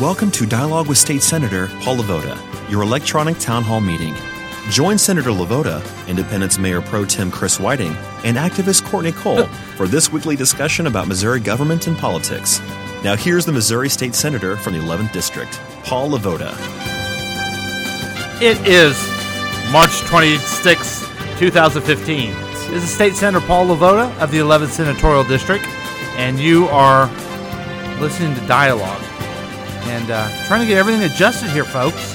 Welcome 0.00 0.30
to 0.30 0.46
Dialogue 0.46 0.88
with 0.88 0.96
State 0.96 1.22
Senator 1.22 1.66
Paul 1.82 1.98
LeVota, 1.98 2.70
your 2.70 2.80
electronic 2.80 3.38
town 3.38 3.62
hall 3.62 3.82
meeting. 3.82 4.14
Join 4.70 4.96
Senator 4.96 5.28
LeVota, 5.28 5.84
Independence 6.08 6.56
Mayor 6.56 6.80
Pro 6.80 7.04
Tem 7.04 7.30
Chris 7.30 7.60
Whiting, 7.60 7.94
and 8.24 8.38
activist 8.38 8.82
Courtney 8.86 9.12
Cole 9.12 9.44
for 9.76 9.86
this 9.86 10.10
weekly 10.10 10.36
discussion 10.36 10.86
about 10.86 11.06
Missouri 11.06 11.38
government 11.38 11.86
and 11.86 11.98
politics. 11.98 12.60
Now, 13.04 13.14
here's 13.14 13.44
the 13.44 13.52
Missouri 13.52 13.90
State 13.90 14.14
Senator 14.14 14.56
from 14.56 14.72
the 14.72 14.78
11th 14.78 15.12
District, 15.12 15.52
Paul 15.84 16.12
LeVota. 16.12 16.54
It 18.40 18.56
is 18.66 18.96
March 19.70 20.00
26, 20.06 21.00
2015. 21.38 22.32
This 22.70 22.84
is 22.84 22.88
State 22.88 23.16
Senator 23.16 23.46
Paul 23.46 23.66
LeVota 23.66 24.18
of 24.18 24.30
the 24.30 24.38
11th 24.38 24.68
Senatorial 24.68 25.24
District, 25.24 25.66
and 26.16 26.38
you 26.38 26.68
are 26.68 27.04
listening 28.00 28.34
to 28.34 28.46
Dialogue 28.46 28.99
and 30.00 30.10
uh, 30.10 30.44
trying 30.46 30.60
to 30.60 30.66
get 30.66 30.78
everything 30.78 31.02
adjusted 31.02 31.50
here, 31.50 31.64
folks. 31.64 32.14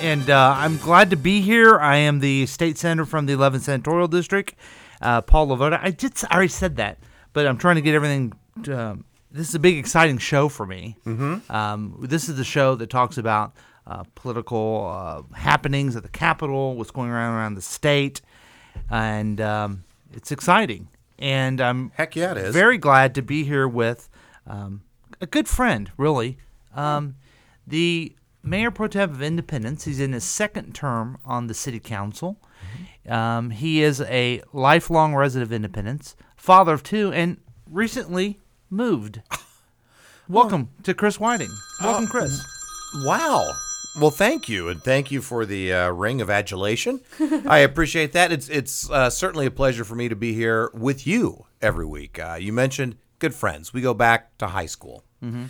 And 0.00 0.28
uh, 0.28 0.54
I'm 0.58 0.76
glad 0.78 1.10
to 1.10 1.16
be 1.16 1.40
here. 1.40 1.78
I 1.78 1.96
am 1.96 2.18
the 2.18 2.46
state 2.46 2.76
senator 2.76 3.04
from 3.04 3.26
the 3.26 3.34
11th 3.34 3.60
Senatorial 3.60 4.08
District, 4.08 4.52
uh, 5.00 5.22
Paul 5.22 5.48
LeVota. 5.48 5.78
I 5.80 5.90
did, 5.90 6.12
I 6.28 6.34
already 6.34 6.48
said 6.48 6.76
that, 6.76 6.98
but 7.32 7.46
I'm 7.46 7.56
trying 7.56 7.76
to 7.76 7.82
get 7.82 7.94
everything. 7.94 8.32
To, 8.64 8.78
um, 8.80 9.04
this 9.30 9.48
is 9.48 9.54
a 9.54 9.60
big, 9.60 9.78
exciting 9.78 10.18
show 10.18 10.48
for 10.48 10.66
me. 10.66 10.96
Mm-hmm. 11.06 11.52
Um, 11.52 11.96
this 12.02 12.28
is 12.28 12.36
the 12.36 12.44
show 12.44 12.74
that 12.74 12.90
talks 12.90 13.16
about 13.16 13.52
uh, 13.86 14.02
political 14.16 14.90
uh, 14.92 15.36
happenings 15.36 15.94
at 15.94 16.02
the 16.02 16.08
Capitol, 16.08 16.74
what's 16.74 16.90
going 16.90 17.10
on 17.10 17.16
around 17.34 17.54
the 17.54 17.62
state, 17.62 18.20
and 18.90 19.40
um, 19.40 19.84
it's 20.12 20.32
exciting. 20.32 20.88
And 21.20 21.60
I'm 21.60 21.92
Heck 21.94 22.16
yeah, 22.16 22.32
it 22.32 22.38
is. 22.38 22.52
very 22.52 22.78
glad 22.78 23.14
to 23.14 23.22
be 23.22 23.44
here 23.44 23.68
with 23.68 24.08
um, 24.48 24.82
a 25.22 25.26
good 25.26 25.48
friend, 25.48 25.90
really. 25.96 26.36
Um, 26.74 27.14
the 27.66 28.14
mayor 28.42 28.72
pro 28.72 28.88
tem 28.88 29.08
of 29.08 29.22
Independence. 29.22 29.84
He's 29.84 30.00
in 30.00 30.12
his 30.12 30.24
second 30.24 30.74
term 30.74 31.16
on 31.24 31.46
the 31.46 31.54
city 31.54 31.78
council. 31.78 32.38
Um, 33.08 33.50
he 33.50 33.82
is 33.82 34.00
a 34.02 34.42
lifelong 34.52 35.14
resident 35.14 35.48
of 35.48 35.52
Independence, 35.52 36.16
father 36.36 36.74
of 36.74 36.82
two, 36.82 37.12
and 37.12 37.38
recently 37.70 38.40
moved. 38.68 39.22
Welcome 40.28 40.70
to 40.82 40.92
Chris 40.92 41.20
Whiting. 41.20 41.50
Welcome, 41.82 42.08
Chris. 42.08 42.44
Wow. 43.04 43.48
Well, 44.00 44.10
thank 44.10 44.48
you, 44.48 44.68
and 44.68 44.82
thank 44.82 45.10
you 45.10 45.20
for 45.20 45.44
the 45.44 45.72
uh, 45.72 45.90
ring 45.90 46.20
of 46.20 46.30
adulation. 46.30 47.00
I 47.46 47.58
appreciate 47.68 48.12
that. 48.12 48.32
It's 48.32 48.48
it's 48.48 48.90
uh, 48.90 49.10
certainly 49.10 49.46
a 49.46 49.50
pleasure 49.50 49.84
for 49.84 49.94
me 49.94 50.08
to 50.08 50.16
be 50.16 50.32
here 50.32 50.70
with 50.72 51.06
you 51.06 51.44
every 51.60 51.84
week. 51.84 52.18
Uh, 52.18 52.38
you 52.40 52.52
mentioned 52.52 52.96
good 53.18 53.34
friends. 53.34 53.74
We 53.74 53.82
go 53.82 53.92
back 53.92 54.36
to 54.38 54.48
high 54.48 54.66
school. 54.66 55.04
Mm-hmm. 55.22 55.44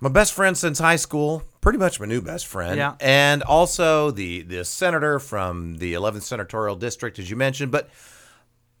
My 0.00 0.08
best 0.08 0.32
friend 0.32 0.58
since 0.58 0.80
high 0.80 0.96
school, 0.96 1.44
pretty 1.60 1.78
much 1.78 2.00
my 2.00 2.06
new 2.06 2.20
best 2.20 2.46
friend, 2.46 2.76
Yeah. 2.76 2.94
and 3.00 3.42
also 3.42 4.10
the 4.10 4.42
the 4.42 4.64
senator 4.64 5.18
from 5.20 5.76
the 5.76 5.94
11th 5.94 6.22
senatorial 6.22 6.74
district, 6.76 7.18
as 7.20 7.30
you 7.30 7.36
mentioned. 7.36 7.70
But 7.70 7.88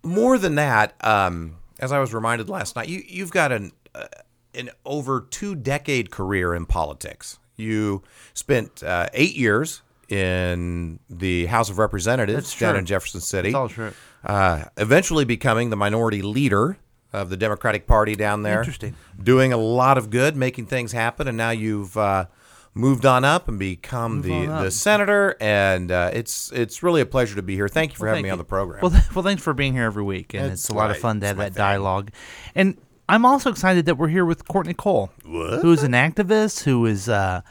more 0.02 0.36
than 0.38 0.56
that, 0.56 0.94
um, 1.04 1.56
as 1.78 1.92
I 1.92 2.00
was 2.00 2.12
reminded 2.12 2.48
last 2.48 2.74
night, 2.76 2.88
you 2.88 3.02
you've 3.06 3.30
got 3.30 3.52
an 3.52 3.70
uh, 3.94 4.06
an 4.54 4.70
over 4.84 5.26
two 5.30 5.54
decade 5.54 6.10
career 6.10 6.54
in 6.54 6.66
politics. 6.66 7.38
You 7.56 8.02
spent 8.34 8.82
uh, 8.82 9.06
eight 9.12 9.36
years 9.36 9.82
in 10.08 10.98
the 11.08 11.46
House 11.46 11.70
of 11.70 11.78
Representatives 11.78 12.48
That's 12.48 12.58
down 12.58 12.72
true. 12.72 12.78
in 12.80 12.86
Jefferson 12.86 13.20
City. 13.20 13.50
That's 13.50 13.56
all 13.60 13.68
true. 13.68 13.92
Uh, 14.24 14.64
eventually 14.76 15.24
becoming 15.24 15.70
the 15.70 15.76
minority 15.76 16.20
leader 16.22 16.76
of 17.12 17.30
the 17.30 17.36
Democratic 17.36 17.86
Party 17.86 18.14
down 18.14 18.42
there. 18.42 18.60
Interesting. 18.60 18.94
Doing 19.22 19.52
a 19.52 19.56
lot 19.56 19.98
of 19.98 20.10
good, 20.10 20.36
making 20.36 20.66
things 20.66 20.92
happen, 20.92 21.28
and 21.28 21.36
now 21.36 21.50
you've 21.50 21.96
uh, 21.96 22.26
moved 22.74 23.04
on 23.04 23.24
up 23.24 23.48
and 23.48 23.58
become 23.58 24.16
Move 24.16 24.24
the, 24.24 24.46
the 24.64 24.70
senator. 24.70 25.36
And 25.40 25.90
uh, 25.92 26.10
it's 26.12 26.50
it's 26.52 26.82
really 26.82 27.00
a 27.00 27.06
pleasure 27.06 27.36
to 27.36 27.42
be 27.42 27.54
here. 27.54 27.68
Thank 27.68 27.92
you 27.92 27.96
for 27.98 28.06
Well, 28.06 28.14
having 28.14 28.24
thank 28.24 28.28
me 28.28 28.32
on 28.32 28.38
the 28.38 28.44
program. 28.44 28.80
Well, 28.82 28.90
th- 28.90 29.14
well, 29.14 29.22
thanks 29.22 29.42
for 29.42 29.52
being 29.52 29.72
here 29.74 29.84
every 29.84 30.02
week, 30.02 30.32
and 30.34 30.44
That's 30.50 30.62
it's 30.62 30.68
a 30.70 30.74
lot 30.74 30.90
of 30.90 30.96
fun 30.98 31.20
to 31.20 31.26
have 31.26 31.36
that 31.36 31.52
thing. 31.52 31.58
dialogue. 31.60 32.10
And 32.54 32.78
I'm 33.08 33.26
also 33.26 33.50
excited 33.50 33.84
that 33.86 33.98
we're 33.98 34.08
here 34.08 34.24
with 34.24 34.48
Courtney 34.48 34.74
Cole, 34.74 35.10
who 35.22 35.70
is 35.72 35.82
an 35.82 35.92
activist, 35.92 36.62
who 36.64 36.86
is, 36.86 37.10
uh, 37.10 37.42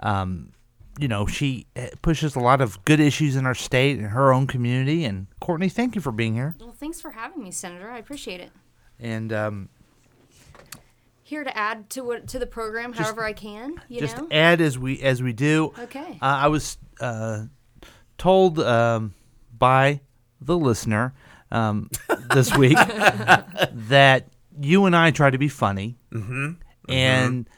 um, 0.00 0.52
you 1.00 1.08
know, 1.08 1.26
she 1.26 1.66
uh, 1.74 1.86
pushes 2.02 2.36
a 2.36 2.40
lot 2.40 2.60
of 2.60 2.84
good 2.84 3.00
issues 3.00 3.34
in 3.34 3.46
our 3.46 3.54
state 3.54 3.98
and 3.98 4.08
her 4.08 4.32
own 4.32 4.46
community. 4.46 5.04
And 5.04 5.26
Courtney, 5.40 5.68
thank 5.70 5.96
you 5.96 6.00
for 6.00 6.12
being 6.12 6.34
here. 6.34 6.54
Well, 6.60 6.70
thanks 6.72 7.00
for 7.00 7.10
having 7.12 7.42
me, 7.42 7.50
Senator. 7.50 7.90
I 7.90 7.98
appreciate 7.98 8.40
it. 8.40 8.52
And 9.00 9.32
um, 9.32 9.68
Here 11.22 11.44
to 11.44 11.56
add 11.56 11.90
to 11.90 12.02
what 12.02 12.28
to 12.28 12.38
the 12.38 12.46
program, 12.46 12.92
however 12.92 13.24
I 13.24 13.32
can. 13.32 13.80
You 13.88 14.00
just 14.00 14.16
know. 14.16 14.28
add 14.30 14.60
as 14.60 14.78
we 14.78 15.00
as 15.00 15.22
we 15.22 15.32
do. 15.32 15.72
Okay. 15.78 16.18
Uh, 16.20 16.24
I 16.24 16.48
was 16.48 16.78
uh, 17.00 17.44
told 18.16 18.58
um, 18.58 19.14
by 19.56 20.00
the 20.40 20.58
listener 20.58 21.14
um, 21.50 21.90
this 22.32 22.56
week 22.56 22.76
that 22.76 24.28
you 24.60 24.86
and 24.86 24.96
I 24.96 25.10
try 25.10 25.30
to 25.30 25.38
be 25.38 25.48
funny, 25.48 25.98
mm-hmm. 26.12 26.52
and 26.88 27.48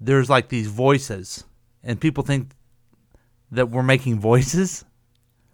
there's 0.00 0.30
like 0.30 0.48
these 0.48 0.68
voices, 0.68 1.44
and 1.82 2.00
people 2.00 2.24
think 2.24 2.50
that 3.50 3.70
we're 3.70 3.82
making 3.82 4.20
voices, 4.20 4.84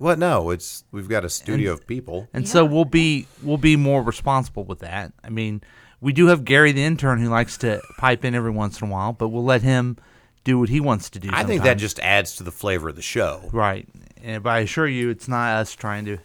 what? 0.02 0.18
No, 0.18 0.50
it's 0.50 0.84
we've 0.92 1.08
got 1.08 1.24
a 1.24 1.30
studio 1.30 1.72
of 1.72 1.86
people. 1.86 2.28
and 2.34 2.48
so 2.48 2.64
we'll 2.64 2.84
be 2.84 3.26
we'll 3.42 3.56
be 3.56 3.76
more 3.76 4.02
responsible 4.02 4.64
with 4.64 4.80
that. 4.80 5.12
I 5.24 5.30
mean, 5.30 5.62
we 6.00 6.12
do 6.12 6.26
have 6.26 6.44
Gary 6.44 6.72
the 6.72 6.82
intern 6.82 7.20
who 7.20 7.28
likes 7.28 7.56
to 7.58 7.80
pipe 7.98 8.24
in 8.24 8.34
every 8.34 8.50
once 8.50 8.80
in 8.80 8.88
a 8.88 8.90
while, 8.90 9.12
but 9.12 9.28
we'll 9.28 9.44
let 9.44 9.62
him 9.62 9.96
do 10.44 10.58
what 10.58 10.68
he 10.68 10.80
wants 10.80 11.08
to 11.10 11.18
do. 11.18 11.30
I 11.32 11.44
think 11.44 11.62
that 11.62 11.74
just 11.74 12.00
adds 12.00 12.36
to 12.36 12.42
the 12.42 12.50
flavor 12.50 12.88
of 12.88 12.96
the 12.96 13.02
show. 13.02 13.48
Right. 13.52 13.88
And 14.22 14.42
but 14.42 14.50
I 14.50 14.58
assure 14.60 14.88
you, 14.88 15.10
it's 15.10 15.28
not 15.28 15.56
us 15.56 15.74
trying 15.74 16.04
to. 16.06 16.18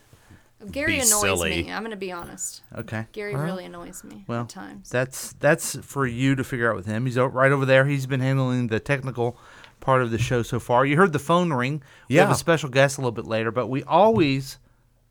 Gary 0.71 0.93
be 0.93 0.97
annoys 0.97 1.21
silly. 1.21 1.63
me. 1.63 1.71
I'm 1.71 1.83
going 1.83 1.91
to 1.91 1.97
be 1.97 2.11
honest. 2.11 2.63
Okay. 2.75 3.05
Gary 3.11 3.35
really 3.35 3.65
annoys 3.65 4.03
me 4.03 4.25
Well, 4.27 4.41
at 4.41 4.49
times. 4.49 4.89
That's 4.89 5.33
that's 5.33 5.77
for 5.85 6.07
you 6.07 6.35
to 6.35 6.43
figure 6.43 6.69
out 6.69 6.75
with 6.75 6.87
him. 6.87 7.05
He's 7.05 7.17
right 7.17 7.51
over 7.51 7.63
there. 7.65 7.85
He's 7.85 8.07
been 8.07 8.19
handling 8.21 8.67
the 8.67 8.79
technical 8.79 9.37
part 9.79 10.01
of 10.01 10.11
the 10.11 10.17
show 10.17 10.43
so 10.43 10.59
far. 10.59 10.85
You 10.85 10.97
heard 10.97 11.13
the 11.13 11.19
phone 11.19 11.51
ring. 11.51 11.81
We 12.09 12.15
have 12.15 12.31
a 12.31 12.35
special 12.35 12.69
guest 12.69 12.97
a 12.97 13.01
little 13.01 13.11
bit 13.11 13.25
later, 13.25 13.51
but 13.51 13.67
we 13.67 13.83
always 13.83 14.57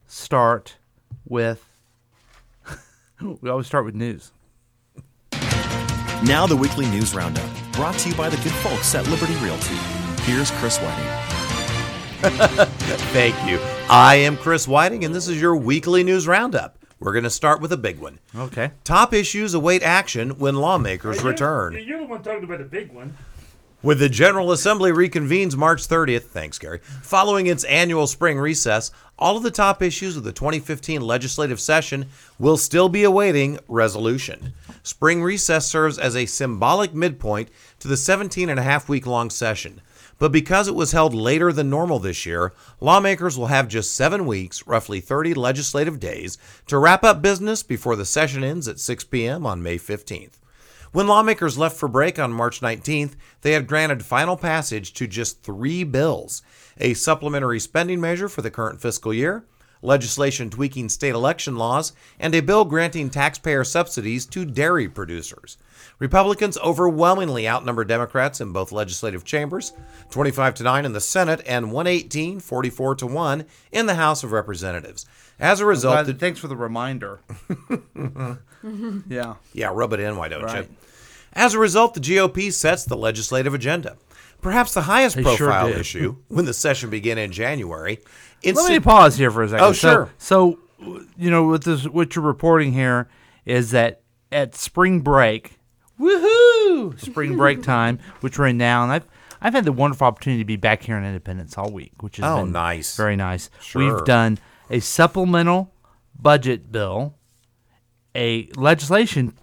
start 0.07 0.77
with. 1.25 1.69
we 3.41 3.51
always 3.51 3.67
start 3.67 3.85
with 3.85 3.95
news. 3.95 4.33
Now, 6.25 6.47
the 6.47 6.57
weekly 6.57 6.87
news 6.87 7.15
roundup, 7.15 7.49
brought 7.73 7.95
to 7.99 8.09
you 8.09 8.15
by 8.15 8.31
the 8.31 8.37
good 8.39 8.53
folks 8.53 8.95
at 8.95 9.07
Liberty 9.09 9.35
Realty. 9.37 9.77
Here's 10.23 10.51
Chris 10.53 10.79
Whiting. 10.79 11.05
Thank 13.13 13.35
you. 13.49 13.59
I 13.91 14.17
am 14.17 14.37
Chris 14.39 14.67
Whiting, 14.67 15.05
and 15.05 15.15
this 15.15 15.29
is 15.29 15.41
your 15.41 15.55
weekly 15.57 16.03
news 16.03 16.27
roundup. 16.27 16.79
We're 16.99 17.13
going 17.13 17.25
to 17.25 17.31
start 17.31 17.61
with 17.61 17.73
a 17.73 17.77
big 17.77 17.99
one. 17.99 18.19
Okay. 18.35 18.71
Top 18.83 19.13
issues 19.13 19.53
await 19.53 19.83
action 19.83 20.31
when 20.39 20.57
lawmakers 20.57 21.23
return. 21.23 21.79
You're 21.87 22.01
the 22.01 22.07
one 22.07 22.23
talking 22.23 22.45
about 22.45 22.59
the 22.59 22.65
big 22.65 22.91
one. 22.91 23.17
With 23.83 23.99
the 23.99 24.09
General 24.09 24.53
Assembly 24.53 24.91
reconvenes 24.91 25.55
March 25.55 25.87
30th, 25.87 26.25
thanks, 26.25 26.59
Gary, 26.59 26.81
following 27.03 27.47
its 27.47 27.63
annual 27.65 28.07
spring 28.07 28.39
recess, 28.39 28.91
all 29.19 29.37
of 29.37 29.43
the 29.43 29.51
top 29.51 29.83
issues 29.83 30.17
of 30.17 30.25
the 30.25 30.33
2015 30.33 31.03
legislative 31.03 31.61
session 31.61 32.07
will 32.39 32.57
still 32.57 32.89
be 32.89 33.05
awaiting 33.05 33.59
resolution. 33.69 34.55
Spring 34.83 35.23
recess 35.23 35.67
serves 35.67 35.99
as 35.99 36.17
a 36.17 36.25
symbolic 36.25 36.95
midpoint 36.95 37.51
to 37.79 37.87
the 37.87 37.99
17 37.99 38.49
and 38.49 38.59
a 38.59 38.63
half 38.63 38.89
week 38.89 39.07
long 39.07 39.29
session. 39.29 39.83
But 40.19 40.33
because 40.33 40.69
it 40.69 40.75
was 40.75 40.93
held 40.93 41.13
later 41.13 41.53
than 41.53 41.69
normal 41.69 41.99
this 41.99 42.25
year, 42.25 42.55
lawmakers 42.81 43.37
will 43.37 43.49
have 43.49 43.69
just 43.69 43.95
seven 43.95 44.25
weeks, 44.25 44.67
roughly 44.67 45.01
30 45.01 45.35
legislative 45.35 46.01
days, 46.01 46.39
to 46.69 46.79
wrap 46.79 47.05
up 47.05 47.21
business 47.21 47.63
before 47.63 47.95
the 47.95 48.07
session 48.07 48.43
ends 48.43 48.67
at 48.69 48.81
6 48.81 49.05
p.m. 49.05 49.45
on 49.45 49.63
May 49.63 49.77
15th. 49.77 50.39
When 50.93 51.07
lawmakers 51.07 51.59
left 51.59 51.77
for 51.77 51.89
break 51.89 52.19
on 52.19 52.33
March 52.33 52.61
19th, 52.61 53.15
they 53.43 53.53
had 53.53 53.67
granted 53.67 54.05
final 54.05 54.37
passage 54.37 54.93
to 54.95 55.07
just 55.07 55.43
three 55.43 55.85
bills 55.85 56.43
a 56.79 56.95
supplementary 56.95 57.59
spending 57.59 58.01
measure 58.01 58.29
for 58.29 58.43
the 58.43 58.51
current 58.51 58.81
fiscal 58.81 59.13
year, 59.15 59.45
legislation 59.81 60.51
tweaking 60.51 60.89
state 60.91 61.15
election 61.15 61.57
laws, 61.57 61.93
and 62.19 62.35
a 62.35 62.41
bill 62.41 62.65
granting 62.67 63.09
taxpayer 63.09 63.65
subsidies 63.65 64.27
to 64.27 64.45
dairy 64.45 64.89
producers. 64.89 65.57
Republicans 65.99 66.59
overwhelmingly 66.59 67.49
outnumber 67.49 67.85
Democrats 67.85 68.41
in 68.43 68.53
both 68.53 68.73
legislative 68.73 69.25
chambers, 69.25 69.73
25 70.11 70.55
to 70.55 70.63
9 70.63 70.85
in 70.85 70.93
the 70.93 71.01
Senate 71.01 71.41
and 71.47 71.73
118 71.73 72.41
44 72.41 72.95
to 72.97 73.07
1 73.07 73.45
in 73.73 73.87
the 73.87 73.95
House 73.95 74.23
of 74.23 74.33
Representatives. 74.33 75.07
As 75.39 75.61
a 75.61 75.67
result, 75.67 75.95
Glad- 75.95 76.07
the, 76.07 76.15
thanks 76.15 76.39
for 76.41 76.49
the 76.49 76.57
reminder. 76.57 77.21
yeah. 79.09 79.35
Yeah, 79.53 79.71
rub 79.73 79.93
it 79.93 80.01
in, 80.01 80.17
why 80.17 80.29
don't 80.29 80.43
Right. 80.45 80.65
you? 80.69 80.77
As 81.33 81.55
a 81.55 81.59
result, 81.59 81.95
the 81.95 82.01
GOP 82.01 82.51
sets 82.53 82.85
the 82.85 82.97
legislative 82.97 83.53
agenda. 83.55 83.97
Perhaps 84.41 84.75
the 84.75 84.83
highest 84.83 85.17
They 85.17 85.23
profile 85.23 85.69
did. 85.69 85.79
issue 85.79 86.17
when 86.29 86.45
the 86.45 86.55
session 86.55 86.89
began 86.91 87.19
in 87.19 87.33
January. 87.33 87.99
Let 88.45 88.71
me 88.71 88.81
pause 88.81 89.17
here 89.17 89.31
for 89.31 89.43
a 89.43 89.49
second. 89.49 89.65
Oh, 89.65 89.73
sure. 89.73 90.11
So, 90.19 90.59
you 91.17 91.31
know, 91.31 91.45
what 91.45 91.65
this 91.65 91.85
what 91.89 92.15
you're 92.15 92.25
reporting 92.25 92.73
here 92.73 93.09
is 93.45 93.71
that 93.73 94.03
at 94.31 94.55
spring 94.55 95.01
break, 95.01 95.59
woohoo 95.99 96.99
spring 97.01 97.37
break 97.37 97.63
time, 97.75 97.99
which 98.21 98.39
we're 98.39 98.49
in 98.49 98.59
now, 98.59 98.83
and 98.83 98.93
I've 98.93 99.07
I've 99.41 99.53
had 99.55 99.65
the 99.65 99.73
wonderful 99.73 100.07
opportunity 100.07 100.43
to 100.43 100.47
be 100.47 100.57
back 100.57 100.83
here 100.83 100.97
in 100.97 101.05
Independence 101.05 101.57
all 101.59 101.71
week, 101.71 101.93
which 102.03 102.17
has 102.19 102.25
Oh, 102.27 102.43
been 102.45 102.53
nice. 102.53 102.97
very 102.97 103.17
nice. 103.17 103.51
Sure. 103.61 103.83
We've 103.95 104.05
done 104.05 104.39
a 104.71 104.81
supplemental 104.81 105.73
budget 106.19 106.71
bill, 106.73 107.15
a 108.17 108.49
legislation 108.57 109.35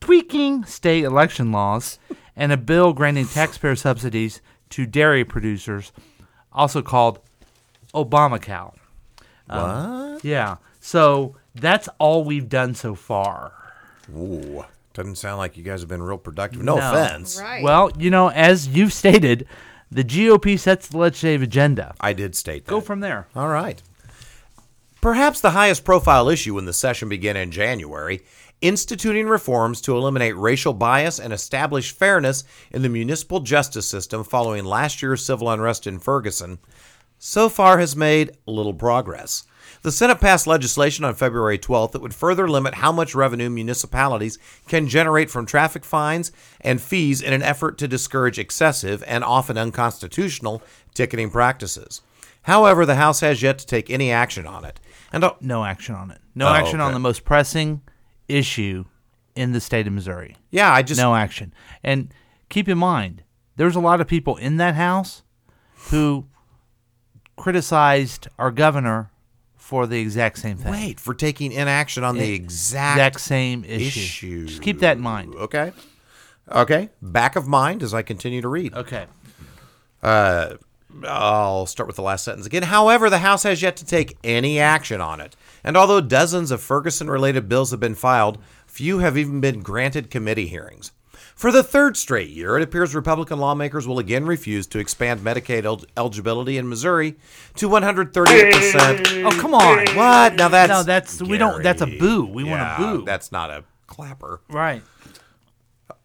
tweaking 0.00 0.64
state 0.64 1.04
election 1.04 1.52
laws, 1.52 1.98
and 2.34 2.50
a 2.52 2.56
bill 2.56 2.92
granting 2.92 3.26
taxpayer 3.26 3.76
subsidies 3.76 4.40
to 4.70 4.86
dairy 4.86 5.24
producers, 5.24 5.92
also 6.52 6.82
called 6.82 7.20
Obama 7.94 8.40
Cow. 8.40 8.74
Um, 9.48 10.12
what? 10.14 10.24
Yeah. 10.24 10.56
So 10.80 11.36
that's 11.54 11.88
all 11.98 12.24
we've 12.24 12.48
done 12.48 12.74
so 12.74 12.94
far. 12.94 13.52
Ooh, 14.14 14.64
doesn't 14.92 15.16
sound 15.16 15.38
like 15.38 15.56
you 15.56 15.62
guys 15.62 15.80
have 15.80 15.88
been 15.88 16.02
real 16.02 16.18
productive. 16.18 16.62
No, 16.62 16.76
No. 16.76 16.90
offense. 16.90 17.40
Right. 17.40 17.62
Well, 17.62 17.90
you 17.98 18.10
know, 18.10 18.28
as 18.30 18.68
you've 18.68 18.92
stated, 18.92 19.46
the 19.90 20.04
GOP 20.04 20.58
sets 20.58 20.88
the 20.88 20.98
legislative 20.98 21.42
agenda. 21.42 21.94
I 22.00 22.12
did 22.12 22.34
state 22.34 22.64
that. 22.66 22.70
Go 22.70 22.80
from 22.80 23.00
there. 23.00 23.28
All 23.36 23.48
right. 23.48 23.80
Perhaps 25.04 25.42
the 25.42 25.50
highest 25.50 25.84
profile 25.84 26.30
issue 26.30 26.54
when 26.54 26.64
the 26.64 26.72
session 26.72 27.10
began 27.10 27.36
in 27.36 27.50
January, 27.50 28.22
instituting 28.62 29.26
reforms 29.26 29.82
to 29.82 29.94
eliminate 29.94 30.34
racial 30.34 30.72
bias 30.72 31.18
and 31.18 31.30
establish 31.30 31.92
fairness 31.92 32.42
in 32.70 32.80
the 32.80 32.88
municipal 32.88 33.40
justice 33.40 33.86
system 33.86 34.24
following 34.24 34.64
last 34.64 35.02
year's 35.02 35.22
civil 35.22 35.50
unrest 35.50 35.86
in 35.86 35.98
Ferguson, 35.98 36.58
so 37.18 37.50
far 37.50 37.80
has 37.80 37.94
made 37.94 38.38
little 38.46 38.72
progress. 38.72 39.44
The 39.82 39.92
Senate 39.92 40.22
passed 40.22 40.46
legislation 40.46 41.04
on 41.04 41.14
February 41.14 41.58
12th 41.58 41.92
that 41.92 42.00
would 42.00 42.14
further 42.14 42.48
limit 42.48 42.76
how 42.76 42.90
much 42.90 43.14
revenue 43.14 43.50
municipalities 43.50 44.38
can 44.68 44.88
generate 44.88 45.30
from 45.30 45.44
traffic 45.44 45.84
fines 45.84 46.32
and 46.62 46.80
fees 46.80 47.20
in 47.20 47.34
an 47.34 47.42
effort 47.42 47.76
to 47.76 47.86
discourage 47.86 48.38
excessive 48.38 49.04
and 49.06 49.22
often 49.22 49.58
unconstitutional 49.58 50.62
ticketing 50.94 51.28
practices. 51.28 52.00
However, 52.44 52.84
the 52.86 52.94
House 52.94 53.20
has 53.20 53.42
yet 53.42 53.58
to 53.58 53.66
take 53.66 53.90
any 53.90 54.10
action 54.10 54.46
on 54.46 54.64
it. 54.64 54.80
And 55.14 55.24
uh, 55.24 55.34
No 55.40 55.64
action 55.64 55.94
on 55.94 56.10
it. 56.10 56.18
No 56.34 56.48
Oh, 56.48 56.52
action 56.52 56.80
on 56.80 56.92
the 56.92 56.98
most 56.98 57.24
pressing 57.24 57.80
issue 58.28 58.84
in 59.34 59.52
the 59.52 59.60
state 59.60 59.86
of 59.86 59.92
Missouri. 59.92 60.36
yeah, 60.50 60.72
I 60.72 60.82
just 60.82 61.00
no 61.00 61.14
action. 61.14 61.52
And 61.82 62.12
keep 62.48 62.68
in 62.68 62.78
mind, 62.78 63.22
there's 63.56 63.76
a 63.76 63.80
lot 63.80 64.00
of 64.00 64.06
people 64.08 64.36
in 64.36 64.56
that 64.58 64.74
house 64.74 65.22
who 65.90 66.26
criticized 67.36 68.28
our 68.38 68.50
governor 68.50 69.10
for 69.56 69.86
the 69.86 69.98
exact 70.00 70.38
same 70.38 70.56
thing. 70.56 70.70
wait 70.70 71.00
for 71.00 71.14
taking 71.14 71.50
inaction 71.52 72.04
on 72.04 72.16
the 72.18 72.32
exact, 72.32 72.96
exact 72.96 73.20
same 73.20 73.64
issue. 73.64 74.00
issue. 74.00 74.46
Just 74.46 74.62
keep 74.62 74.80
that 74.80 74.98
in 74.98 75.02
mind. 75.02 75.34
Okay. 75.34 75.72
Okay. 76.52 76.90
Back 77.00 77.34
of 77.36 77.48
mind 77.48 77.82
as 77.82 77.94
I 77.94 78.02
continue 78.02 78.40
to 78.42 78.48
read. 78.48 78.74
Okay. 78.74 79.06
I'll 81.06 81.66
start 81.66 81.86
with 81.86 81.96
the 81.96 82.02
last 82.02 82.24
sentence 82.24 82.46
again. 82.46 82.64
However, 82.64 83.10
the 83.10 83.18
House 83.18 83.42
has 83.42 83.62
yet 83.62 83.76
to 83.76 83.84
take 83.84 84.16
any 84.22 84.60
action 84.60 85.00
on 85.00 85.20
it. 85.20 85.34
And 85.64 85.76
although 85.76 86.00
dozens 86.00 86.50
of 86.50 86.62
Ferguson 86.62 87.10
related 87.10 87.48
bills 87.48 87.70
have 87.72 87.80
been 87.80 87.94
filed, 87.94 88.38
few 88.66 88.98
have 89.00 89.16
even 89.18 89.40
been 89.40 89.60
granted 89.60 90.10
committee 90.10 90.46
hearings. 90.46 90.92
For 91.34 91.50
the 91.50 91.64
third 91.64 91.96
straight 91.96 92.30
year, 92.30 92.56
it 92.56 92.62
appears 92.62 92.94
Republican 92.94 93.38
lawmakers 93.40 93.88
will 93.88 93.98
again 93.98 94.24
refuse 94.24 94.68
to 94.68 94.78
expand 94.78 95.20
Medicaid 95.20 95.64
el- 95.64 95.82
eligibility 95.96 96.58
in 96.58 96.68
Missouri 96.68 97.16
to 97.56 97.68
138%. 97.68 99.24
Oh, 99.24 99.40
come 99.40 99.52
on. 99.54 99.78
What? 99.96 100.36
Now 100.36 100.48
that's 100.48 100.68
No, 100.70 100.82
that's- 100.84 101.20
we 101.20 101.36
don't- 101.38 101.62
that's 101.62 101.82
a 101.82 101.86
boo. 101.86 102.24
We 102.24 102.44
want 102.44 102.62
a 102.62 102.76
boo. 102.78 103.04
That's 103.04 103.32
not 103.32 103.50
a 103.50 103.64
clapper. 103.88 104.40
Right. 104.48 104.82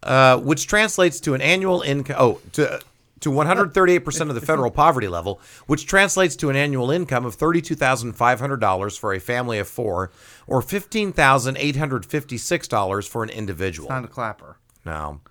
uh, 0.02 0.38
which 0.38 0.66
translates 0.68 1.20
to 1.22 1.34
an 1.34 1.42
annual 1.42 1.82
income. 1.82 2.16
Oh, 2.18 2.40
to 2.54 2.80
to 3.22 3.32
138 3.32 4.00
percent 4.00 4.30
of 4.30 4.36
the 4.36 4.46
federal 4.46 4.72
poverty 4.72 5.08
level, 5.08 5.42
which 5.68 5.86
translates 5.86 6.36
to 6.38 6.50
an 6.50 6.56
annual 6.56 6.92
income 6.92 7.26
of 7.26 7.36
thirty-two 7.36 7.76
thousand 7.76 8.14
five 8.14 8.40
hundred 8.40 8.60
dollars 8.60 8.98
for 8.98 9.14
a 9.14 9.20
family 9.20 9.60
of 9.60 9.68
four, 9.68 10.12
or 10.48 10.62
fifteen 10.62 11.12
thousand 11.12 11.58
eight 11.58 11.76
hundred 11.76 12.06
fifty-six 12.06 12.68
dollars 12.68 13.08
for 13.08 13.24
an 13.24 13.30
individual. 13.30 13.90
Not 13.90 14.06
a 14.06 14.08
clapper. 14.08 14.58
No. 14.86 15.22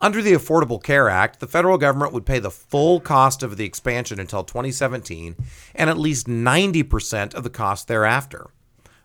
Under 0.00 0.20
the 0.20 0.32
Affordable 0.32 0.82
Care 0.82 1.08
Act, 1.08 1.38
the 1.38 1.46
federal 1.46 1.78
government 1.78 2.12
would 2.12 2.26
pay 2.26 2.40
the 2.40 2.50
full 2.50 2.98
cost 2.98 3.44
of 3.44 3.56
the 3.56 3.64
expansion 3.64 4.18
until 4.18 4.42
2017 4.42 5.36
and 5.76 5.88
at 5.88 5.96
least 5.96 6.26
90% 6.26 7.34
of 7.34 7.44
the 7.44 7.50
cost 7.50 7.86
thereafter. 7.86 8.50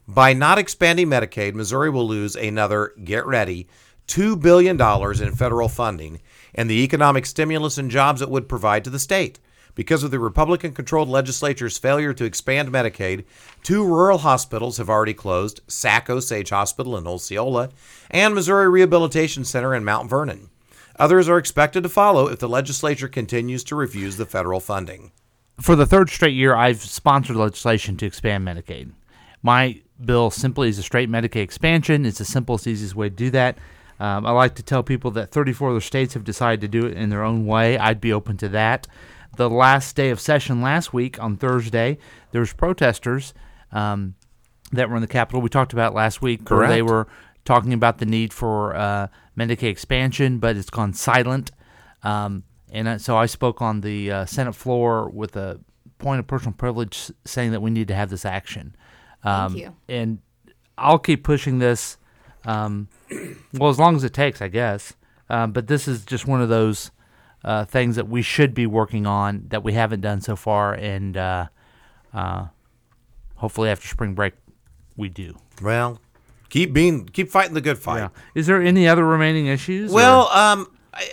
By 0.08 0.34
not 0.34 0.58
expanding 0.58 1.08
Medicaid, 1.08 1.54
Missouri 1.54 1.92
will 1.92 2.08
lose 2.08 2.36
another, 2.36 2.94
get 3.04 3.28
ready, 3.28 3.68
$2 4.08 4.42
billion 4.42 4.82
in 4.82 5.36
federal 5.36 5.70
funding 5.70 6.20
and 6.58 6.70
the 6.70 6.84
economic 6.84 7.26
stimulus 7.26 7.78
and 7.78 7.92
jobs 7.92 8.22
it 8.22 8.30
would 8.30 8.50
provide 8.50 8.84
to 8.84 8.90
the 8.90 9.00
state. 9.00 9.40
Because 9.76 10.04
of 10.04 10.10
the 10.10 10.18
Republican 10.18 10.74
controlled 10.74 11.08
legislature's 11.08 11.78
failure 11.78 12.12
to 12.12 12.26
expand 12.26 12.70
Medicaid, 12.70 13.26
two 13.62 13.86
rural 13.86 14.18
hospitals 14.18 14.78
have 14.78 14.90
already 14.90 15.14
closed 15.14 15.62
Sac 15.68 16.10
Osage 16.10 16.50
Hospital 16.50 16.98
in 16.98 17.06
Osceola 17.06 17.70
and 18.10 18.34
Missouri 18.34 18.68
Rehabilitation 18.68 19.46
Center 19.46 19.76
in 19.76 19.86
Mount 19.86 20.10
Vernon. 20.10 20.50
Others 20.98 21.30
are 21.30 21.38
expected 21.38 21.84
to 21.84 21.90
follow 21.90 22.28
if 22.28 22.40
the 22.40 22.50
legislature 22.50 23.08
continues 23.08 23.64
to 23.66 23.76
refuse 23.76 24.18
the 24.18 24.26
federal 24.26 24.60
funding. 24.60 25.12
For 25.62 25.76
the 25.76 25.86
third 25.86 26.10
straight 26.10 26.34
year, 26.34 26.56
I've 26.56 26.82
sponsored 26.82 27.36
legislation 27.36 27.98
to 27.98 28.08
expand 28.08 28.48
Medicaid. 28.48 28.94
My 29.44 29.82
bill 30.04 30.32
simply 30.32 30.70
is 30.70 30.80
a 30.80 30.84
straight 30.84 31.10
Medicaid 31.10 31.44
expansion. 31.44 32.04
It's 32.04 32.18
the 32.18 32.26
simplest, 32.26 32.66
easiest 32.66 32.96
way 32.96 33.10
to 33.10 33.16
do 33.16 33.30
that. 33.30 33.60
Um, 34.00 34.26
I 34.26 34.32
like 34.32 34.56
to 34.56 34.64
tell 34.64 34.84
people 34.84 35.12
that 35.12 35.32
34 35.32 35.72
other 35.72 35.82
states 35.82 36.14
have 36.14 36.24
decided 36.24 36.62
to 36.62 36.68
do 36.68 36.86
it 36.86 36.96
in 36.96 37.10
their 37.10 37.24
own 37.24 37.46
way. 37.46 37.78
I'd 37.78 38.02
be 38.02 38.14
open 38.14 38.38
to 38.38 38.50
that. 38.50 38.88
The 39.38 39.50
last 39.50 39.96
day 39.96 40.10
of 40.10 40.20
session 40.20 40.62
last 40.62 40.94
week 40.94 41.22
on 41.22 41.38
Thursday, 41.38 41.98
there 42.32 42.42
was 42.42 42.54
protesters 42.54 43.34
um, 43.72 44.16
that 44.72 44.90
were 44.90 44.96
in 44.96 45.02
the 45.02 45.08
Capitol. 45.08 45.42
We 45.42 45.50
talked 45.50 45.74
about 45.74 45.94
last 45.94 46.22
week 46.22 46.50
where 46.50 46.68
they 46.68 46.82
were 46.82 47.08
talking 47.46 47.74
about 47.74 47.98
the 48.00 48.06
need 48.06 48.34
for 48.34 48.76
uh, 48.76 49.08
Medicaid 49.38 49.70
expansion, 49.70 50.40
but 50.40 50.58
it's 50.58 50.70
gone 50.70 50.94
silent. 50.94 51.52
Um, 52.04 52.44
and 52.72 52.88
uh, 52.88 52.98
so 52.98 53.16
I 53.16 53.26
spoke 53.26 53.62
on 53.62 53.82
the 53.82 54.12
uh, 54.12 54.26
Senate 54.26 54.54
floor 54.54 55.10
with 55.10 55.36
a 55.36 55.60
point 56.00 56.20
of 56.20 56.28
personal 56.28 56.54
privilege 56.54 57.12
saying 57.26 57.52
that 57.52 57.62
we 57.62 57.72
need 57.72 57.88
to 57.88 57.96
have 57.96 58.10
this 58.10 58.26
action. 58.26 58.76
Um, 59.24 59.56
you. 59.56 59.76
And 59.88 60.20
I'll 60.78 61.00
keep 61.00 61.24
pushing 61.24 61.60
this, 61.60 61.98
um, 62.48 62.88
well, 63.54 63.70
as 63.70 63.78
long 63.78 63.96
as 63.96 64.04
it 64.04 64.14
takes, 64.14 64.42
I 64.42 64.48
guess. 64.48 64.94
Um, 65.30 65.52
but 65.52 65.68
this 65.68 65.88
is 65.88 66.06
just 66.06 66.26
one 66.26 66.42
of 66.42 66.50
those 66.50 66.92
uh, 67.44 67.66
things 67.66 67.98
that 67.98 68.08
we 68.08 68.22
should 68.22 68.54
be 68.54 68.66
working 68.66 69.06
on 69.06 69.46
that 69.50 69.64
we 69.64 69.74
haven't 69.74 70.02
done 70.02 70.22
so 70.22 70.36
far. 70.36 70.74
And 70.74 71.18
uh, 71.18 71.48
uh, 72.14 72.48
hopefully 73.36 73.70
after 73.70 73.88
spring 73.88 74.16
break, 74.16 74.34
we 74.96 75.10
do. 75.10 75.36
Well, 75.62 76.00
keep 76.50 76.74
being 76.74 77.06
keep 77.06 77.30
fighting 77.30 77.54
the 77.54 77.62
good 77.62 77.78
fight. 77.78 78.00
Yeah. 78.00 78.10
Is 78.34 78.48
there 78.48 78.62
any 78.62 78.88
other 78.88 79.06
remaining 79.06 79.48
issues? 79.48 79.92
Well, 79.92 80.30
um, 80.30 80.72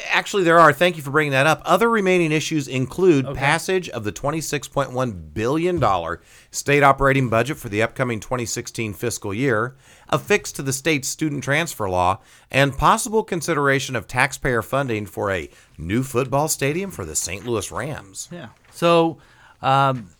actually, 0.08 0.44
there 0.44 0.58
are. 0.58 0.72
Thank 0.72 0.96
you 0.96 1.02
for 1.02 1.10
bringing 1.10 1.32
that 1.32 1.46
up. 1.46 1.62
Other 1.64 1.88
remaining 1.88 2.32
issues 2.32 2.68
include 2.68 3.34
passage 3.34 3.88
of 3.88 4.04
the 4.04 4.12
$26.1 4.12 5.34
billion 5.34 6.18
state 6.50 6.82
operating 6.82 7.28
budget 7.28 7.56
for 7.56 7.68
the 7.68 7.82
upcoming 7.82 8.20
2016 8.20 8.94
fiscal 8.94 9.34
year, 9.34 9.76
a 10.08 10.18
fix 10.18 10.52
to 10.52 10.62
the 10.62 10.72
state's 10.72 11.08
student 11.08 11.44
transfer 11.44 11.88
law, 11.88 12.20
and 12.50 12.76
possible 12.76 13.22
consideration 13.22 13.96
of 13.96 14.06
taxpayer 14.06 14.62
funding 14.62 15.06
for 15.06 15.30
a 15.30 15.50
new 15.78 16.02
football 16.02 16.48
stadium 16.48 16.90
for 16.90 17.04
the 17.04 17.16
St. 17.16 17.46
Louis 17.46 17.70
Rams. 17.70 18.28
Yeah. 18.30 18.48
So, 18.70 19.18
um, 19.62 20.10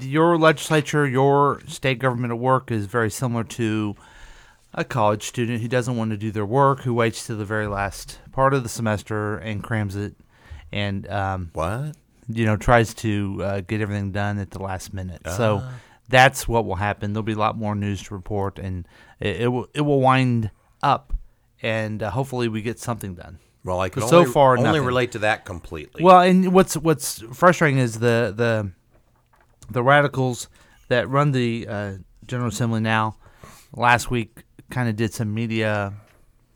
your 0.00 0.36
legislature, 0.38 1.06
your 1.06 1.60
state 1.66 1.98
government 1.98 2.32
at 2.32 2.38
work 2.38 2.70
is 2.70 2.86
very 2.86 3.10
similar 3.10 3.44
to 3.44 3.94
a 4.76 4.84
college 4.84 5.22
student 5.24 5.62
who 5.62 5.68
doesn't 5.68 5.96
want 5.96 6.10
to 6.12 6.16
do 6.16 6.30
their 6.30 6.46
work, 6.46 6.80
who 6.82 6.92
waits 6.94 7.26
to 7.26 7.34
the 7.34 7.44
very 7.44 7.66
last 7.66 8.20
part 8.32 8.54
of 8.54 8.62
the 8.62 8.68
semester 8.68 9.36
and 9.38 9.62
crams 9.62 9.96
it, 9.96 10.14
and 10.72 11.08
um, 11.10 11.50
What? 11.54 11.96
you 12.28 12.44
know 12.44 12.56
tries 12.56 12.92
to 12.94 13.40
uh, 13.42 13.60
get 13.62 13.80
everything 13.80 14.12
done 14.12 14.38
at 14.38 14.50
the 14.50 14.58
last 14.60 14.92
minute. 14.92 15.22
So 15.26 15.62
that's 16.08 16.46
what 16.46 16.64
will 16.66 16.74
happen. 16.76 17.12
There'll 17.12 17.22
be 17.24 17.32
a 17.32 17.38
lot 17.38 17.56
more 17.56 17.74
news 17.74 18.02
to 18.04 18.14
report, 18.14 18.58
and 18.58 18.86
it, 19.18 19.42
it 19.42 19.48
will 19.48 19.66
it 19.74 19.80
will 19.80 20.00
wind 20.00 20.50
up, 20.82 21.12
and 21.62 22.02
uh, 22.02 22.10
hopefully 22.10 22.48
we 22.48 22.62
get 22.62 22.78
something 22.78 23.14
done. 23.14 23.38
Well, 23.64 23.80
I 23.80 23.88
can 23.88 24.02
But 24.02 24.10
so 24.10 24.18
only, 24.18 24.30
far, 24.30 24.52
only 24.56 24.62
nothing. 24.64 24.84
relate 24.84 25.12
to 25.12 25.18
that 25.20 25.44
completely. 25.44 26.04
Well, 26.04 26.20
and 26.20 26.52
what's 26.52 26.76
what's 26.76 27.20
frustrating 27.32 27.78
is 27.78 27.98
the 27.98 28.32
the 28.36 28.70
the 29.70 29.82
radicals 29.82 30.48
that 30.88 31.08
run 31.08 31.32
the 31.32 31.66
uh, 31.68 31.92
General 32.26 32.48
Assembly 32.50 32.80
now. 32.80 33.16
Last 33.72 34.10
week, 34.10 34.44
kind 34.70 34.88
of 34.88 34.96
did 34.96 35.12
some 35.14 35.32
media, 35.34 35.92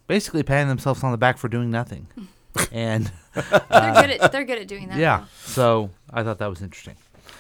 basically 0.07 0.43
patting 0.43 0.69
themselves 0.69 1.03
on 1.05 1.13
the 1.13 1.19
back 1.19 1.39
for 1.39 1.49
doing 1.49 1.71
nothing, 1.71 2.07
and 2.73 3.11
They're 3.35 3.43
good 3.71 4.11
at 4.11 4.33
they're 4.33 4.45
good 4.45 4.59
at 4.59 4.69
doing 4.69 4.89
that. 4.89 4.99
yeah. 4.99 5.19
though. 5.21 5.27
So 5.53 5.91
I 6.13 6.23
thought 6.25 6.39
that 6.39 6.49
was 6.51 6.63
interesting. 6.63 6.97
So 7.27 7.33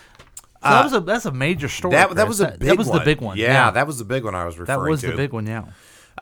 Uh, 0.62 0.70
that 0.74 0.84
was 0.84 0.92
a 0.92 1.00
that's 1.00 1.24
a 1.26 1.32
major 1.32 1.68
story. 1.68 1.92
that, 1.94 2.08
that 2.10 2.26
Chris. 2.26 2.28
was 2.28 2.40
a 2.40 2.48
big 2.52 2.60
that 2.68 2.78
was 2.78 2.86
one. 2.86 2.98
the 2.98 3.04
big 3.04 3.20
one. 3.20 3.36
Yeah, 3.38 3.70
that 3.72 3.86
was 3.86 3.98
the 3.98 4.04
big 4.04 4.24
one 4.24 4.34
I 4.34 4.44
was 4.44 4.58
referring 4.58 4.66
to. 4.66 4.72
that 4.72 4.78
referring 4.78 4.90
was 4.92 5.00
to. 5.02 5.06
the 5.10 5.16
big 5.16 5.32
one. 5.32 5.46
Yeah. 5.46 5.64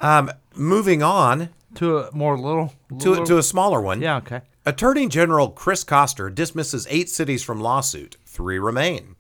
Um, 0.00 0.30
moving 0.54 1.02
on, 1.02 1.48
To 1.74 1.98
a 1.98 2.12
more 2.14 2.38
little. 2.38 2.72
To, 3.00 3.10
little- 3.10 3.26
to 3.26 3.38
a 3.38 3.42
smaller 3.42 3.80
one. 3.80 4.00
yeah. 4.00 4.16
Okay. 4.18 4.42
Attorney 4.64 5.08
General 5.08 5.50
Chris 5.50 5.82
Koster 5.82 6.30
dismisses 6.30 6.86
eight 6.90 7.08
cities 7.10 7.42
from 7.42 7.60
lawsuit. 7.60 8.16
Three 8.26 8.58
remain. 8.58 9.16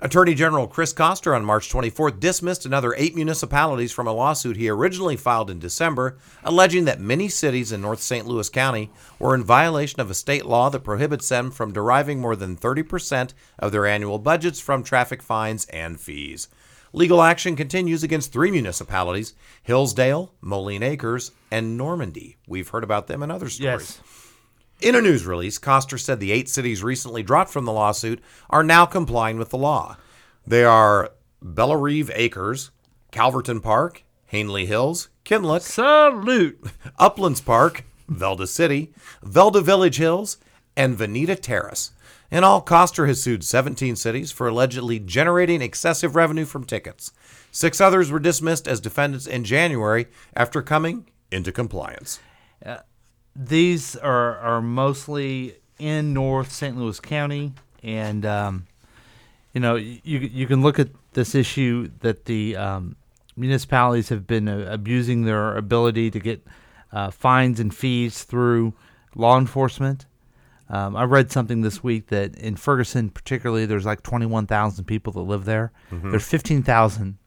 Attorney 0.00 0.34
General 0.34 0.66
Chris 0.66 0.92
Koster 0.92 1.34
on 1.34 1.44
March 1.44 1.70
24th 1.70 2.18
dismissed 2.18 2.66
another 2.66 2.94
eight 2.96 3.14
municipalities 3.14 3.92
from 3.92 4.06
a 4.06 4.12
lawsuit 4.12 4.56
he 4.56 4.68
originally 4.68 5.16
filed 5.16 5.50
in 5.50 5.60
December, 5.60 6.18
alleging 6.42 6.84
that 6.84 7.00
many 7.00 7.28
cities 7.28 7.70
in 7.70 7.80
North 7.80 8.00
St. 8.00 8.26
Louis 8.26 8.48
County 8.48 8.90
were 9.18 9.34
in 9.34 9.44
violation 9.44 10.00
of 10.00 10.10
a 10.10 10.14
state 10.14 10.46
law 10.46 10.68
that 10.70 10.80
prohibits 10.80 11.28
them 11.28 11.50
from 11.50 11.72
deriving 11.72 12.20
more 12.20 12.34
than 12.34 12.56
30% 12.56 13.34
of 13.58 13.70
their 13.70 13.86
annual 13.86 14.18
budgets 14.18 14.58
from 14.58 14.82
traffic 14.82 15.22
fines 15.22 15.64
and 15.66 16.00
fees. 16.00 16.48
Legal 16.92 17.22
action 17.22 17.56
continues 17.56 18.02
against 18.02 18.32
three 18.32 18.50
municipalities 18.50 19.34
Hillsdale, 19.62 20.32
Moline 20.40 20.82
Acres, 20.82 21.32
and 21.50 21.76
Normandy. 21.76 22.36
We've 22.46 22.68
heard 22.68 22.84
about 22.84 23.06
them 23.06 23.22
in 23.22 23.30
other 23.30 23.48
stories. 23.48 24.00
Yes. 24.00 24.13
In 24.84 24.94
a 24.94 25.00
news 25.00 25.24
release, 25.24 25.56
Koster 25.56 25.96
said 25.96 26.20
the 26.20 26.30
eight 26.30 26.46
cities 26.46 26.82
recently 26.82 27.22
dropped 27.22 27.50
from 27.50 27.64
the 27.64 27.72
lawsuit 27.72 28.20
are 28.50 28.62
now 28.62 28.84
complying 28.84 29.38
with 29.38 29.48
the 29.48 29.56
law. 29.56 29.96
They 30.46 30.62
are 30.62 31.12
Bellerive 31.40 32.10
Acres, 32.14 32.70
Calverton 33.10 33.62
Park, 33.62 34.04
Hanley 34.26 34.66
Hills, 34.66 35.08
Kinloch, 35.24 35.62
Salute. 35.62 36.62
Uplands 36.98 37.40
Park, 37.40 37.86
Velda 38.10 38.46
City, 38.46 38.92
Velda 39.24 39.62
Village 39.62 39.96
Hills, 39.96 40.36
and 40.76 40.98
Vinita 40.98 41.40
Terrace. 41.40 41.92
In 42.30 42.44
all, 42.44 42.60
Koster 42.60 43.06
has 43.06 43.22
sued 43.22 43.42
17 43.42 43.96
cities 43.96 44.32
for 44.32 44.48
allegedly 44.48 44.98
generating 44.98 45.62
excessive 45.62 46.14
revenue 46.14 46.44
from 46.44 46.64
tickets. 46.64 47.10
Six 47.50 47.80
others 47.80 48.10
were 48.10 48.18
dismissed 48.18 48.68
as 48.68 48.82
defendants 48.82 49.26
in 49.26 49.44
January 49.44 50.08
after 50.36 50.60
coming 50.60 51.06
into 51.30 51.52
compliance. 51.52 52.20
Uh, 52.62 52.80
These 53.36 53.96
are 53.96 54.38
are 54.38 54.62
mostly 54.62 55.56
in 55.78 56.12
North 56.12 56.52
St. 56.52 56.76
Louis 56.76 57.00
County, 57.00 57.52
and 57.82 58.24
um, 58.24 58.66
you 59.52 59.60
know 59.60 59.74
you 59.74 59.98
you 60.04 60.46
can 60.46 60.62
look 60.62 60.78
at 60.78 60.88
this 61.14 61.34
issue 61.34 61.90
that 62.00 62.26
the 62.26 62.56
um, 62.56 62.96
municipalities 63.36 64.08
have 64.08 64.26
been 64.26 64.48
uh, 64.48 64.66
abusing 64.70 65.24
their 65.24 65.56
ability 65.56 66.10
to 66.12 66.18
get 66.20 66.46
uh, 66.92 67.10
fines 67.10 67.58
and 67.58 67.74
fees 67.74 68.22
through 68.24 68.72
law 69.16 69.36
enforcement. 69.38 70.06
Um, 70.70 70.96
I 70.96 71.04
read 71.04 71.30
something 71.30 71.60
this 71.60 71.82
week 71.84 72.06
that 72.06 72.34
in 72.36 72.56
Ferguson, 72.56 73.10
particularly, 73.10 73.66
there's 73.66 73.84
like 73.84 74.02
21,000 74.02 74.84
people 74.86 75.12
that 75.12 75.20
live 75.20 75.44
there. 75.44 75.72
There's 75.90 76.26
15,000 76.26 77.18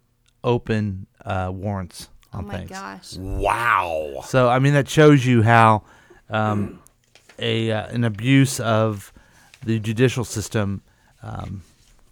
open 0.44 1.06
uh, 1.24 1.52
warrants 1.54 2.10
Oh 2.34 2.40
on 2.40 2.48
my 2.48 2.58
things. 2.58 2.70
gosh. 2.72 3.16
Wow. 3.18 4.22
So 4.26 4.50
I 4.50 4.60
mean 4.60 4.74
that 4.74 4.90
shows 4.90 5.26
you 5.26 5.44
how 5.44 5.84
um, 6.30 6.80
a 7.40 7.72
uh, 7.72 7.88
an 7.88 8.04
abuse 8.04 8.60
of 8.60 9.14
the 9.64 9.80
judicial 9.80 10.24
system 10.24 10.82
um, 11.24 11.62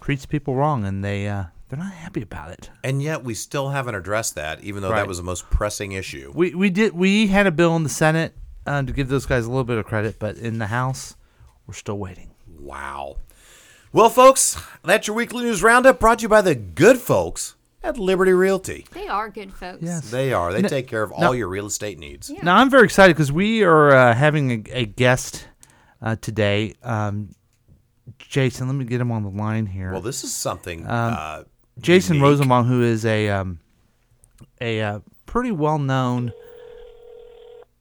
treats 0.02 0.26
people 0.26 0.56
wrong, 0.56 0.86
and 0.86 1.04
they 1.04 1.28
uh, 1.28 1.46
they're 1.70 1.80
not 1.80 1.94
happy 1.94 2.22
about 2.22 2.52
it. 2.52 2.70
And 2.84 3.02
yet 3.02 3.24
we 3.24 3.34
still 3.34 3.70
haven't 3.70 3.96
addressed 3.96 4.36
that, 4.36 4.64
even 4.64 4.82
though 4.82 4.90
that 4.90 5.08
was 5.08 5.18
the 5.18 5.24
most 5.24 5.50
pressing 5.50 5.94
issue. 5.94 6.32
We 6.36 6.54
we 6.54 6.70
did 6.70 6.94
we 6.94 7.28
had 7.28 7.48
a 7.48 7.52
bill 7.52 7.76
in 7.76 7.84
the 7.84 7.90
Senate 7.90 8.34
uh, 8.66 8.84
to 8.84 8.92
give 8.92 9.08
those 9.08 9.26
guys 9.26 9.46
a 9.46 9.50
little 9.50 9.64
bit 9.64 9.78
of 9.78 9.86
credit, 9.86 10.20
but 10.20 10.38
in 10.38 10.60
the 10.60 10.68
House, 10.68 11.16
we're 11.68 11.74
still 11.74 11.98
waiting. 11.98 12.32
Wow. 12.60 13.18
Well, 13.92 14.10
folks, 14.10 14.62
that's 14.84 15.08
your 15.08 15.16
weekly 15.16 15.44
news 15.44 15.64
roundup 15.64 16.00
brought 16.00 16.20
to 16.20 16.24
you 16.24 16.30
by 16.30 16.42
the 16.42 16.56
good 16.56 16.98
folks 16.98 17.56
at 17.86 17.98
Liberty 18.00 18.34
Realty. 18.34 18.86
They 18.92 19.08
are 19.08 19.30
good 19.30 19.54
folks. 19.54 19.84
Yes. 19.84 20.10
They 20.10 20.34
are. 20.34 20.52
They 20.52 20.64
take 20.64 20.88
care 20.88 21.04
of 21.04 21.12
all 21.12 21.36
your 21.36 21.48
real 21.48 21.68
estate 21.68 22.00
needs. 22.00 22.30
Yeah. 22.30 22.40
Now 22.44 22.58
I'm 22.58 22.70
very 22.70 22.84
excited 22.84 23.16
because 23.16 23.32
we 23.32 23.64
are 23.64 23.92
uh, 23.92 24.14
having 24.16 24.52
a, 24.52 24.64
a 24.72 24.86
guest 24.86 25.48
uh, 26.02 26.16
today. 26.16 26.74
Um, 26.84 27.30
Jason, 28.18 28.68
let 28.68 28.74
me 28.76 28.86
get 28.86 29.00
him 29.00 29.12
on 29.12 29.24
the 29.24 29.30
line 29.30 29.68
here. 29.68 29.92
Well, 29.92 30.02
this 30.02 30.24
is 30.24 30.34
something. 30.34 30.82
Um, 30.84 31.16
uh, 31.18 31.44
Jason 31.80 32.16
unique. 32.16 32.30
Rosenbaum, 32.30 32.66
who 32.66 32.82
is 32.82 33.06
a 33.06 33.30
um, 33.30 33.60
a 34.60 34.82
uh, 34.82 35.00
pretty 35.26 35.52
well 35.52 35.78
known. 35.78 36.32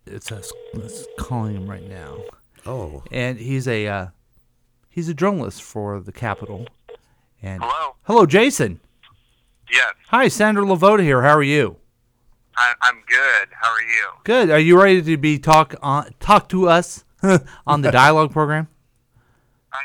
It's 0.07 0.31
us 0.31 0.53
let's 0.75 1.07
calling 1.19 1.57
him 1.57 1.69
right 1.69 1.89
now, 1.89 2.19
Oh, 2.67 3.03
and 3.11 3.39
he's 3.39 3.67
a 3.67 3.87
uh, 3.87 4.07
he's 4.91 5.09
a 5.09 5.15
journalist 5.15 5.63
for 5.63 5.99
the 6.01 6.13
Capitol. 6.13 6.67
And 7.41 7.63
Hello. 7.63 7.95
hello, 8.03 8.27
Jason. 8.27 8.81
Yes, 9.71 9.95
Hi, 10.09 10.29
Sandra 10.29 10.65
LeVota 10.65 11.03
here. 11.03 11.23
How 11.23 11.37
are 11.37 11.43
you? 11.43 11.77
I, 12.57 12.75
I'm 12.83 13.03
good. 13.09 13.49
How 13.51 13.71
are 13.71 13.83
you? 13.83 14.11
Good. 14.25 14.51
Are 14.51 14.59
you 14.59 14.81
ready 14.81 15.03
to 15.03 15.17
be 15.17 15.39
talk 15.39 15.75
on 15.83 16.11
talk 16.21 16.49
to 16.51 16.69
us 16.69 17.05
on 17.67 17.83
the 17.83 17.91
dialogue 17.93 18.33
program? 18.33 18.69
I'm, 19.73 19.81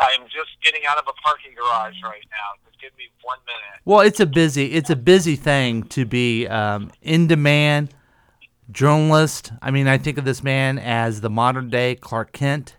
I'm 0.00 0.26
just 0.26 0.50
getting 0.62 0.82
out 0.88 0.96
of 0.96 1.04
a 1.08 1.12
parking 1.22 1.52
garage 1.54 1.96
right 2.02 2.24
now. 2.30 2.64
Just 2.66 2.80
give 2.80 2.96
me 2.96 3.04
one 3.22 3.38
minute. 3.46 3.80
Well, 3.84 4.00
it's 4.00 4.20
a 4.20 4.26
busy 4.26 4.72
it's 4.72 4.90
a 4.90 4.96
busy 4.96 5.36
thing 5.36 5.82
to 5.84 6.06
be 6.06 6.46
um, 6.46 6.90
in 7.02 7.26
demand 7.26 7.92
journalist. 8.70 9.52
I 9.60 9.70
mean, 9.70 9.88
I 9.88 9.98
think 9.98 10.16
of 10.16 10.24
this 10.24 10.42
man 10.42 10.78
as 10.78 11.20
the 11.20 11.30
modern 11.30 11.68
day 11.68 11.96
Clark 11.96 12.32
Kent. 12.32 12.76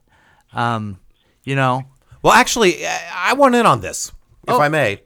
Um, 0.53 1.00
you 1.43 1.55
know. 1.55 1.84
well, 2.24 2.34
actually, 2.34 2.86
I 2.88 3.31
I 3.31 3.34
want 3.34 3.53
in 3.55 3.65
on 3.65 3.81
this, 3.81 4.12
if 4.48 4.55
I 4.55 4.67
may. 4.67 5.01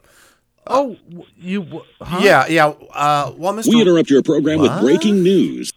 Oh, 0.67 0.97
you. 1.37 1.81
Huh? 2.01 2.19
Yeah, 2.21 2.47
yeah. 2.47 2.67
Uh, 2.93 3.33
well, 3.37 3.53
Mr. 3.53 3.69
We 3.69 3.81
interrupt 3.81 4.09
your 4.09 4.23
program 4.23 4.59
What? 4.59 4.71
with 4.71 4.81
breaking 4.81 5.21
news. 5.21 5.71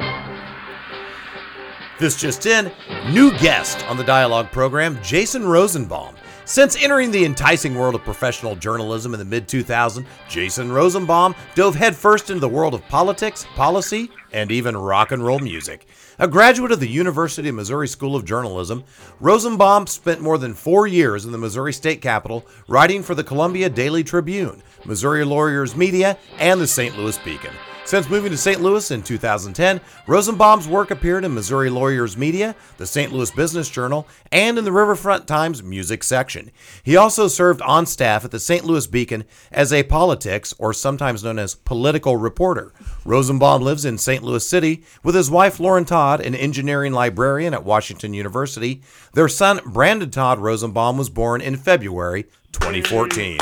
This 1.98 2.18
just 2.18 2.46
in, 2.46 2.70
new 3.10 3.36
guest 3.38 3.84
on 3.88 3.96
the 3.96 4.04
dialogue 4.04 4.52
program, 4.52 4.98
Jason 5.02 5.46
Rosenbaum. 5.46 6.14
Since 6.44 6.82
entering 6.82 7.10
the 7.10 7.26
enticing 7.26 7.74
world 7.74 7.94
of 7.94 8.02
professional 8.04 8.56
journalism 8.56 9.12
in 9.12 9.18
the 9.18 9.24
mid 9.26 9.48
2000s, 9.48 10.06
Jason 10.30 10.72
Rosenbaum 10.72 11.34
dove 11.54 11.74
headfirst 11.74 12.30
into 12.30 12.40
the 12.40 12.48
world 12.48 12.72
of 12.72 12.86
politics, 12.88 13.44
policy, 13.54 14.10
and 14.32 14.50
even 14.50 14.74
rock 14.74 15.12
and 15.12 15.22
roll 15.22 15.40
music. 15.40 15.86
A 16.18 16.26
graduate 16.26 16.72
of 16.72 16.80
the 16.80 16.88
University 16.88 17.50
of 17.50 17.54
Missouri 17.54 17.86
School 17.86 18.16
of 18.16 18.24
Journalism, 18.24 18.82
Rosenbaum 19.20 19.86
spent 19.86 20.22
more 20.22 20.38
than 20.38 20.54
four 20.54 20.86
years 20.86 21.26
in 21.26 21.32
the 21.32 21.38
Missouri 21.38 21.72
State 21.72 22.00
Capitol 22.00 22.46
writing 22.66 23.02
for 23.02 23.14
the 23.14 23.24
Columbia 23.24 23.68
Daily 23.68 24.02
Tribune, 24.02 24.62
Missouri 24.84 25.24
Lawyers 25.24 25.76
Media, 25.76 26.18
and 26.38 26.60
the 26.60 26.66
St. 26.66 26.96
Louis 26.96 27.18
Beacon. 27.18 27.52
Since 27.88 28.10
moving 28.10 28.30
to 28.32 28.36
St. 28.36 28.60
Louis 28.60 28.90
in 28.90 29.02
2010, 29.02 29.80
Rosenbaum's 30.06 30.68
work 30.68 30.90
appeared 30.90 31.24
in 31.24 31.32
Missouri 31.32 31.70
Lawyers 31.70 32.18
Media, 32.18 32.54
the 32.76 32.86
St. 32.86 33.10
Louis 33.10 33.30
Business 33.30 33.70
Journal, 33.70 34.06
and 34.30 34.58
in 34.58 34.66
the 34.66 34.72
Riverfront 34.72 35.26
Times 35.26 35.62
music 35.62 36.04
section. 36.04 36.50
He 36.82 36.98
also 36.98 37.28
served 37.28 37.62
on 37.62 37.86
staff 37.86 38.26
at 38.26 38.30
the 38.30 38.40
St. 38.40 38.62
Louis 38.62 38.86
Beacon 38.86 39.24
as 39.50 39.72
a 39.72 39.84
politics, 39.84 40.52
or 40.58 40.74
sometimes 40.74 41.24
known 41.24 41.38
as 41.38 41.54
political 41.54 42.18
reporter. 42.18 42.74
Rosenbaum 43.06 43.62
lives 43.62 43.86
in 43.86 43.96
St. 43.96 44.22
Louis 44.22 44.46
City 44.46 44.84
with 45.02 45.14
his 45.14 45.30
wife 45.30 45.58
Lauren 45.58 45.86
Todd, 45.86 46.20
an 46.20 46.34
engineering 46.34 46.92
librarian 46.92 47.54
at 47.54 47.64
Washington 47.64 48.12
University. 48.12 48.82
Their 49.14 49.28
son 49.28 49.60
Brandon 49.64 50.10
Todd 50.10 50.40
Rosenbaum 50.40 50.98
was 50.98 51.08
born 51.08 51.40
in 51.40 51.56
February 51.56 52.24
2014. 52.52 53.38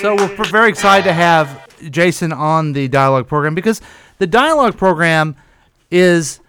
So 0.00 0.16
we're 0.16 0.44
very 0.46 0.68
excited 0.68 1.04
to 1.04 1.12
have 1.12 1.68
Jason 1.90 2.32
on 2.32 2.72
the 2.72 2.88
dialogue 2.88 3.28
program 3.28 3.54
because 3.54 3.80
the 4.18 4.26
dialogue 4.26 4.76
program 4.76 5.36
is 5.90 6.40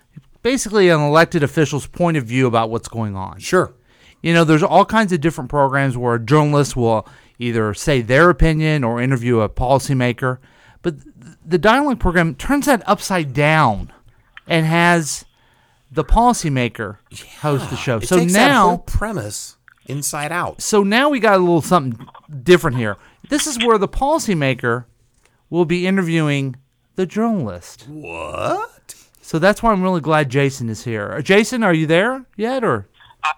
basically 0.42 0.90
an 0.90 1.00
elected 1.00 1.44
official's 1.44 1.88
point 1.88 2.18
of 2.18 2.26
view 2.26 2.48
about 2.48 2.70
what's 2.70 2.88
going 2.88 3.16
on. 3.16 3.40
Sure. 3.40 3.74
You 4.22 4.34
know, 4.34 4.44
there's 4.44 4.64
all 4.64 4.86
kinds 4.86 5.14
of 5.14 5.22
different 5.22 5.50
programs 5.50 5.98
where 5.98 6.16
a 6.16 6.20
journalist 6.20 6.76
will 6.76 7.08
either 7.38 7.74
say 7.74 8.02
their 8.02 8.30
opinion 8.30 8.84
or 8.84 9.02
interview 9.02 9.40
a 9.40 9.50
policymaker. 9.50 10.40
But 10.82 10.96
the 11.46 11.58
dialogue 11.58 12.00
program 12.00 12.36
turns 12.36 12.66
that 12.66 12.84
upside 12.88 13.34
down 13.34 13.94
and 14.48 14.66
has 14.66 15.26
the 15.92 16.04
policymaker 16.04 16.98
host 17.40 17.70
the 17.70 17.76
show. 17.76 17.98
It 17.98 18.08
so 18.08 18.24
now 18.24 18.70
whole 18.70 18.78
premise 18.80 19.58
inside 19.86 20.32
out. 20.32 20.62
so 20.62 20.84
now 20.84 21.10
we 21.10 21.20
got 21.20 21.36
a 21.36 21.40
little 21.40 21.62
something 21.62 22.08
different 22.44 22.78
here. 22.78 22.98
This 23.30 23.46
is 23.46 23.64
where 23.64 23.78
the 23.78 23.88
policymaker 23.88 24.86
will 25.50 25.66
be 25.66 25.88
interviewing 25.88 26.56
the 26.96 27.06
journalist. 27.06 27.86
What? 27.88 28.96
So 29.22 29.38
that's 29.38 29.62
why 29.62 29.72
I'm 29.72 29.84
really 29.84 30.02
glad 30.02 30.30
Jason 30.30 30.68
is 30.70 30.84
here. 30.84 31.14
Uh, 31.14 31.22
Jason, 31.22 31.64
are 31.64 31.74
you 31.74 31.86
there 31.86 32.26
yet 32.36 32.64
or 32.64 32.88
I, 33.24 33.34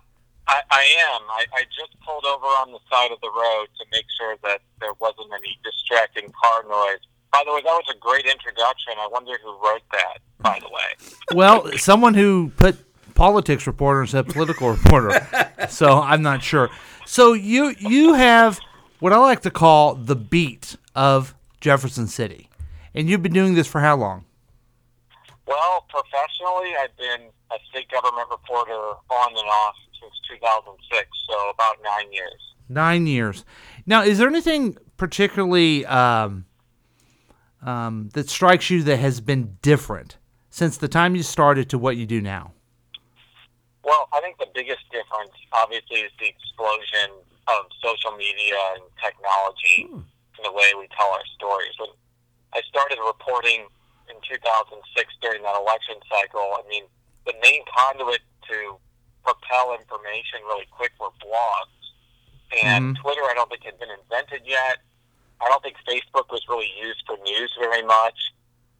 I, 0.47 0.61
I 0.71 0.81
am. 1.13 1.21
I, 1.29 1.45
I 1.53 1.63
just 1.65 1.99
pulled 2.05 2.25
over 2.25 2.45
on 2.45 2.71
the 2.71 2.79
side 2.89 3.11
of 3.11 3.19
the 3.19 3.29
road 3.29 3.67
to 3.79 3.85
make 3.91 4.05
sure 4.17 4.37
that 4.43 4.61
there 4.79 4.93
wasn't 4.99 5.27
any 5.33 5.59
distracting 5.63 6.31
car 6.41 6.63
noise. 6.63 6.99
By 7.33 7.43
the 7.45 7.53
way, 7.53 7.61
that 7.61 7.71
was 7.71 7.93
a 7.93 7.99
great 7.99 8.25
introduction. 8.25 8.93
I 8.97 9.07
wonder 9.11 9.33
who 9.43 9.51
wrote 9.63 9.83
that, 9.91 10.19
by 10.39 10.59
the 10.59 10.67
way. 10.67 11.09
Well, 11.33 11.71
someone 11.77 12.13
who 12.13 12.51
put 12.57 12.77
politics 13.13 13.67
reporter 13.67 14.01
instead 14.01 14.27
of 14.27 14.33
political 14.33 14.71
reporter. 14.71 15.27
So 15.69 16.01
I'm 16.01 16.23
not 16.23 16.43
sure. 16.43 16.69
So 17.05 17.33
you 17.33 17.75
you 17.79 18.15
have 18.15 18.59
what 19.01 19.11
I 19.11 19.17
like 19.17 19.41
to 19.41 19.51
call 19.51 19.95
the 19.95 20.15
beat 20.15 20.77
of 20.95 21.35
Jefferson 21.59 22.07
City, 22.07 22.49
and 22.93 23.09
you've 23.09 23.23
been 23.23 23.33
doing 23.33 23.55
this 23.55 23.67
for 23.67 23.81
how 23.81 23.97
long? 23.97 24.25
Well, 25.47 25.85
professionally, 25.89 26.75
I've 26.81 26.95
been 26.97 27.29
a 27.51 27.55
state 27.71 27.89
government 27.89 28.27
reporter 28.29 28.71
on 28.71 29.29
and 29.31 29.49
off 29.49 29.75
since 29.99 30.13
2006, 30.29 31.07
so 31.27 31.49
about 31.49 31.77
nine 31.83 32.13
years. 32.13 32.41
Nine 32.69 33.07
years. 33.07 33.43
Now, 33.87 34.03
is 34.03 34.19
there 34.19 34.27
anything 34.27 34.77
particularly 34.97 35.83
um, 35.87 36.45
um, 37.63 38.09
that 38.13 38.29
strikes 38.29 38.69
you 38.69 38.83
that 38.83 38.97
has 38.97 39.19
been 39.19 39.57
different 39.63 40.17
since 40.51 40.77
the 40.77 40.87
time 40.87 41.15
you 41.15 41.23
started 41.23 41.71
to 41.71 41.79
what 41.79 41.97
you 41.97 42.05
do 42.05 42.21
now? 42.21 42.53
Well, 43.83 44.07
I 44.13 44.21
think 44.21 44.37
the 44.37 44.47
biggest 44.53 44.83
difference, 44.91 45.31
obviously, 45.53 46.01
is 46.01 46.11
the 46.19 46.27
explosion 46.27 47.17
of 47.47 47.65
social 47.81 48.11
media 48.17 48.57
and 48.75 48.83
technology 49.01 49.89
in 49.89 50.41
the 50.43 50.51
way 50.51 50.71
we 50.77 50.87
tell 50.97 51.09
our 51.11 51.25
stories. 51.35 51.73
When 51.79 51.89
I 52.53 52.61
started 52.69 52.97
reporting 53.05 53.65
in 54.09 54.15
2006 54.27 55.13
during 55.21 55.41
that 55.43 55.55
election 55.59 55.95
cycle, 56.09 56.55
I 56.57 56.61
mean, 56.69 56.83
the 57.25 57.33
main 57.43 57.61
conduit 57.69 58.21
to 58.49 58.77
propel 59.23 59.73
information 59.77 60.41
really 60.47 60.65
quick 60.71 60.91
were 60.99 61.13
blogs. 61.21 61.77
And 62.63 62.97
Twitter, 62.97 63.21
I 63.23 63.33
don't 63.33 63.49
think 63.49 63.63
had 63.63 63.79
been 63.79 63.89
invented 63.89 64.41
yet. 64.45 64.79
I 65.39 65.47
don't 65.47 65.63
think 65.63 65.77
Facebook 65.87 66.29
was 66.29 66.41
really 66.49 66.69
used 66.81 67.01
for 67.07 67.17
news 67.23 67.51
very 67.59 67.81
much. 67.83 68.19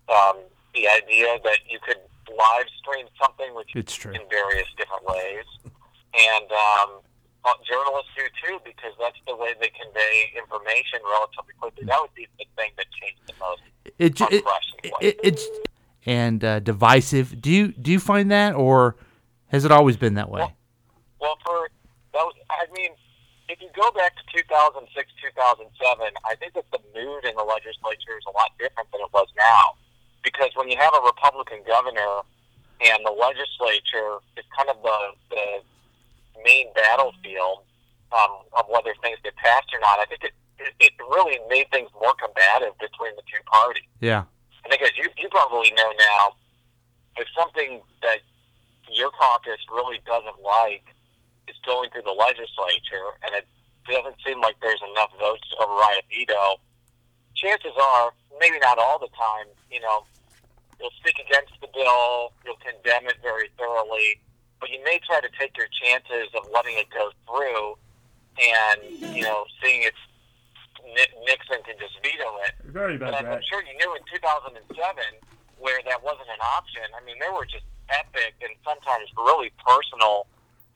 Um, 0.10 0.38
the 0.76 0.88
idea 0.88 1.40
that 1.44 1.60
you 1.70 1.80
could 1.80 1.98
live 2.30 2.68
stream 2.80 3.08
something, 3.22 3.54
which 3.56 3.72
It's 3.76 3.96
true. 3.96 4.12
in 4.14 4.22
various 4.30 4.68
different 4.78 5.04
ways, 5.06 5.46
and 6.14 6.48
um, 6.52 7.00
journalists 7.68 8.12
do 8.16 8.24
too, 8.46 8.60
because 8.64 8.94
that's 9.00 9.18
the 9.28 9.36
way 9.36 9.54
they 9.60 9.70
convey 9.70 10.32
information 10.38 11.00
relatively 11.04 11.54
quickly. 11.60 11.86
That 11.86 12.00
would 12.02 12.14
be 12.14 12.28
the 12.38 12.46
thing 12.56 12.72
that 12.78 12.86
changed 12.92 13.22
the 13.28 13.34
most. 13.40 13.62
It, 13.98 14.22
it, 14.22 14.94
it, 15.02 15.20
it's 15.24 15.48
and 16.06 16.44
uh, 16.44 16.60
divisive. 16.60 17.42
Do 17.42 17.52
you 17.52 17.70
do 17.70 17.92
you 17.92 18.00
find 18.00 18.32
that, 18.32 18.56
or 18.56 18.96
has 19.48 19.66
it 19.66 19.72
always 19.72 19.98
been 19.98 20.16
that 20.16 20.30
way? 20.30 20.42
Well, 21.20 21.38
for 21.46 21.70
that 22.14 22.24
was, 22.26 22.36
I 22.50 22.66
mean, 22.74 22.92
if 23.50 23.62
you 23.62 23.70
go 23.76 23.92
back 23.92 24.16
to 24.16 24.24
2006, 24.32 24.88
2007, 24.96 26.14
I 26.26 26.36
think 26.36 26.54
that 26.54 26.66
the 26.72 26.80
mood 26.96 27.26
in 27.26 27.36
the 27.36 27.44
legislature 27.44 28.18
is 28.18 28.26
a 28.28 28.34
lot 28.34 28.52
different 28.58 28.90
than 28.92 29.02
it 29.02 29.12
was 29.14 29.28
now. 29.38 29.78
Because 30.24 30.50
when 30.56 30.70
you 30.70 30.78
have 30.78 30.94
a 30.94 31.02
Republican 31.02 31.60
governor 31.66 32.22
and 32.82 33.00
the 33.06 33.12
legislature 33.12 34.22
is 34.38 34.46
kind 34.56 34.70
of 34.70 34.78
the, 34.82 34.98
the 35.30 35.46
main 36.44 36.74
battlefield 36.74 37.64
um, 38.12 38.44
of 38.58 38.66
whether 38.70 38.94
things 39.02 39.18
get 39.24 39.36
passed 39.36 39.70
or 39.74 39.80
not, 39.80 40.00
I 40.00 40.06
think 40.06 40.24
it, 40.24 40.34
it, 40.60 40.74
it 40.80 40.94
really 41.10 41.40
made 41.50 41.70
things 41.72 41.90
more 42.00 42.14
combative 42.16 42.78
between 42.80 43.16
the 43.16 43.24
two 43.28 43.42
parties. 43.48 43.88
Yeah. 44.00 44.24
I 44.66 44.70
think, 44.70 44.82
as 44.82 44.96
you, 44.98 45.10
you 45.18 45.30
probably 45.30 45.72
know 45.72 45.92
now, 45.98 46.36
if 47.18 47.28
something 47.36 47.82
that 48.02 48.20
your 48.92 49.10
caucus 49.12 49.60
really 49.72 50.00
doesn't 50.06 50.40
like 50.44 50.86
is 51.48 51.56
going 51.66 51.90
through 51.90 52.04
the 52.04 52.16
legislature, 52.16 53.18
and 53.24 53.36
it 53.36 53.48
doesn't 53.90 54.16
seem 54.26 54.40
like 54.42 54.56
there's 54.62 54.82
enough 54.92 55.12
votes 55.20 55.48
to 55.50 55.64
override 55.64 56.04
a 56.04 56.06
veto, 56.12 56.62
chances 57.36 57.74
are, 57.76 58.14
maybe 58.40 58.60
not 58.60 58.78
all 58.78 59.00
the 59.00 59.10
time, 59.18 59.48
you 59.72 59.80
know, 59.80 60.06
you'll 60.80 60.94
speak 61.00 61.18
against 61.20 61.54
the 61.62 61.68
bill, 61.74 62.34
you'll 62.46 62.62
condemn 62.62 63.08
it 63.10 63.18
very 63.22 63.50
thoroughly, 63.58 64.20
but 64.62 64.70
you 64.70 64.80
may 64.86 65.02
try 65.04 65.20
to 65.20 65.28
take 65.38 65.58
your 65.58 65.68
chances 65.74 66.30
of 66.38 66.46
letting 66.54 66.78
it 66.78 66.88
go 66.94 67.10
through 67.26 67.76
and, 68.40 68.80
you 69.18 69.24
know, 69.26 69.44
seeing 69.62 69.84
if 69.84 69.98
Nixon 71.26 71.62
can 71.66 71.76
just 71.82 71.98
veto 72.02 72.30
it. 72.48 72.54
Very 72.72 72.98
bad. 72.98 73.12
But 73.12 73.26
I'm, 73.26 73.26
I'm 73.38 73.44
sure 73.50 73.62
you 73.66 73.74
knew 73.78 73.92
in 73.98 74.02
2007 74.14 74.62
where 75.58 75.82
that 75.90 76.02
wasn't 76.04 76.30
an 76.30 76.42
option. 76.58 76.86
I 76.96 77.04
mean, 77.06 77.18
there 77.20 77.34
were 77.34 77.46
just 77.46 77.66
epic 77.90 78.34
and 78.42 78.54
sometimes 78.64 79.10
really 79.18 79.52
personal 79.66 80.26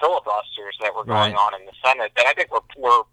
filibusters 0.01 0.75
that 0.81 0.93
were 0.93 1.05
going 1.05 1.33
Right. 1.33 1.53
on 1.53 1.59
in 1.61 1.65
the 1.65 1.73
Senate 1.85 2.11
that 2.17 2.25
I 2.25 2.33
think 2.33 2.51
were, 2.51 2.65
were 2.77 3.03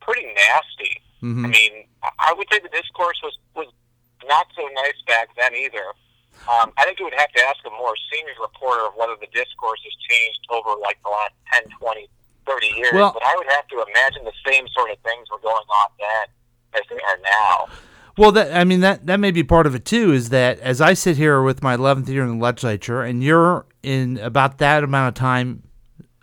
pretty 0.00 0.26
nasty. 0.34 1.00
Mm-hmm. 1.22 1.44
I 1.44 1.48
mean, 1.48 1.72
I- 2.02 2.32
I 2.32 2.34
would 2.36 2.46
say 2.50 2.58
the 2.58 2.68
discourse 2.72 3.20
was, 3.22 3.38
was 3.54 3.68
not 4.26 4.46
so 4.56 4.66
nice 4.74 4.98
back 5.06 5.28
then 5.36 5.54
either. 5.54 5.92
Um, 6.48 6.72
I 6.76 6.84
think 6.84 6.98
you 6.98 7.04
would 7.06 7.14
have 7.16 7.32
to 7.32 7.42
ask 7.42 7.56
a 7.66 7.70
more 7.70 7.94
senior 8.12 8.34
reporter 8.40 8.86
of 8.86 8.92
whether 8.96 9.14
the 9.20 9.28
discourse 9.32 9.80
has 9.82 9.94
changed 10.08 10.40
over 10.50 10.78
like 10.80 10.98
the 11.02 11.10
last 11.10 11.34
10, 11.52 11.72
20, 11.78 12.08
30 12.46 12.66
years. 12.76 12.92
Well- 12.92 13.12
but 13.12 13.22
I 13.24 13.34
would 13.36 13.46
have 13.48 13.66
to 13.68 13.84
imagine 13.88 14.24
the 14.24 14.36
same 14.46 14.66
sort 14.76 14.90
of 14.90 14.98
things 14.98 15.28
were 15.30 15.40
going 15.40 15.54
on 15.54 15.88
then 15.98 16.26
as 16.74 16.82
they 16.90 16.96
are 16.96 17.18
now. 17.22 17.68
Well, 18.16 18.30
that 18.32 18.54
I 18.54 18.62
mean 18.62 18.80
that 18.80 19.06
that 19.06 19.18
may 19.18 19.32
be 19.32 19.42
part 19.42 19.66
of 19.66 19.74
it 19.74 19.84
too. 19.84 20.12
Is 20.12 20.28
that 20.28 20.60
as 20.60 20.80
I 20.80 20.94
sit 20.94 21.16
here 21.16 21.42
with 21.42 21.62
my 21.64 21.74
eleventh 21.74 22.08
year 22.08 22.22
in 22.22 22.38
the 22.38 22.44
legislature, 22.44 23.02
and 23.02 23.24
you're 23.24 23.66
in 23.82 24.18
about 24.18 24.58
that 24.58 24.84
amount 24.84 25.08
of 25.08 25.14
time 25.20 25.64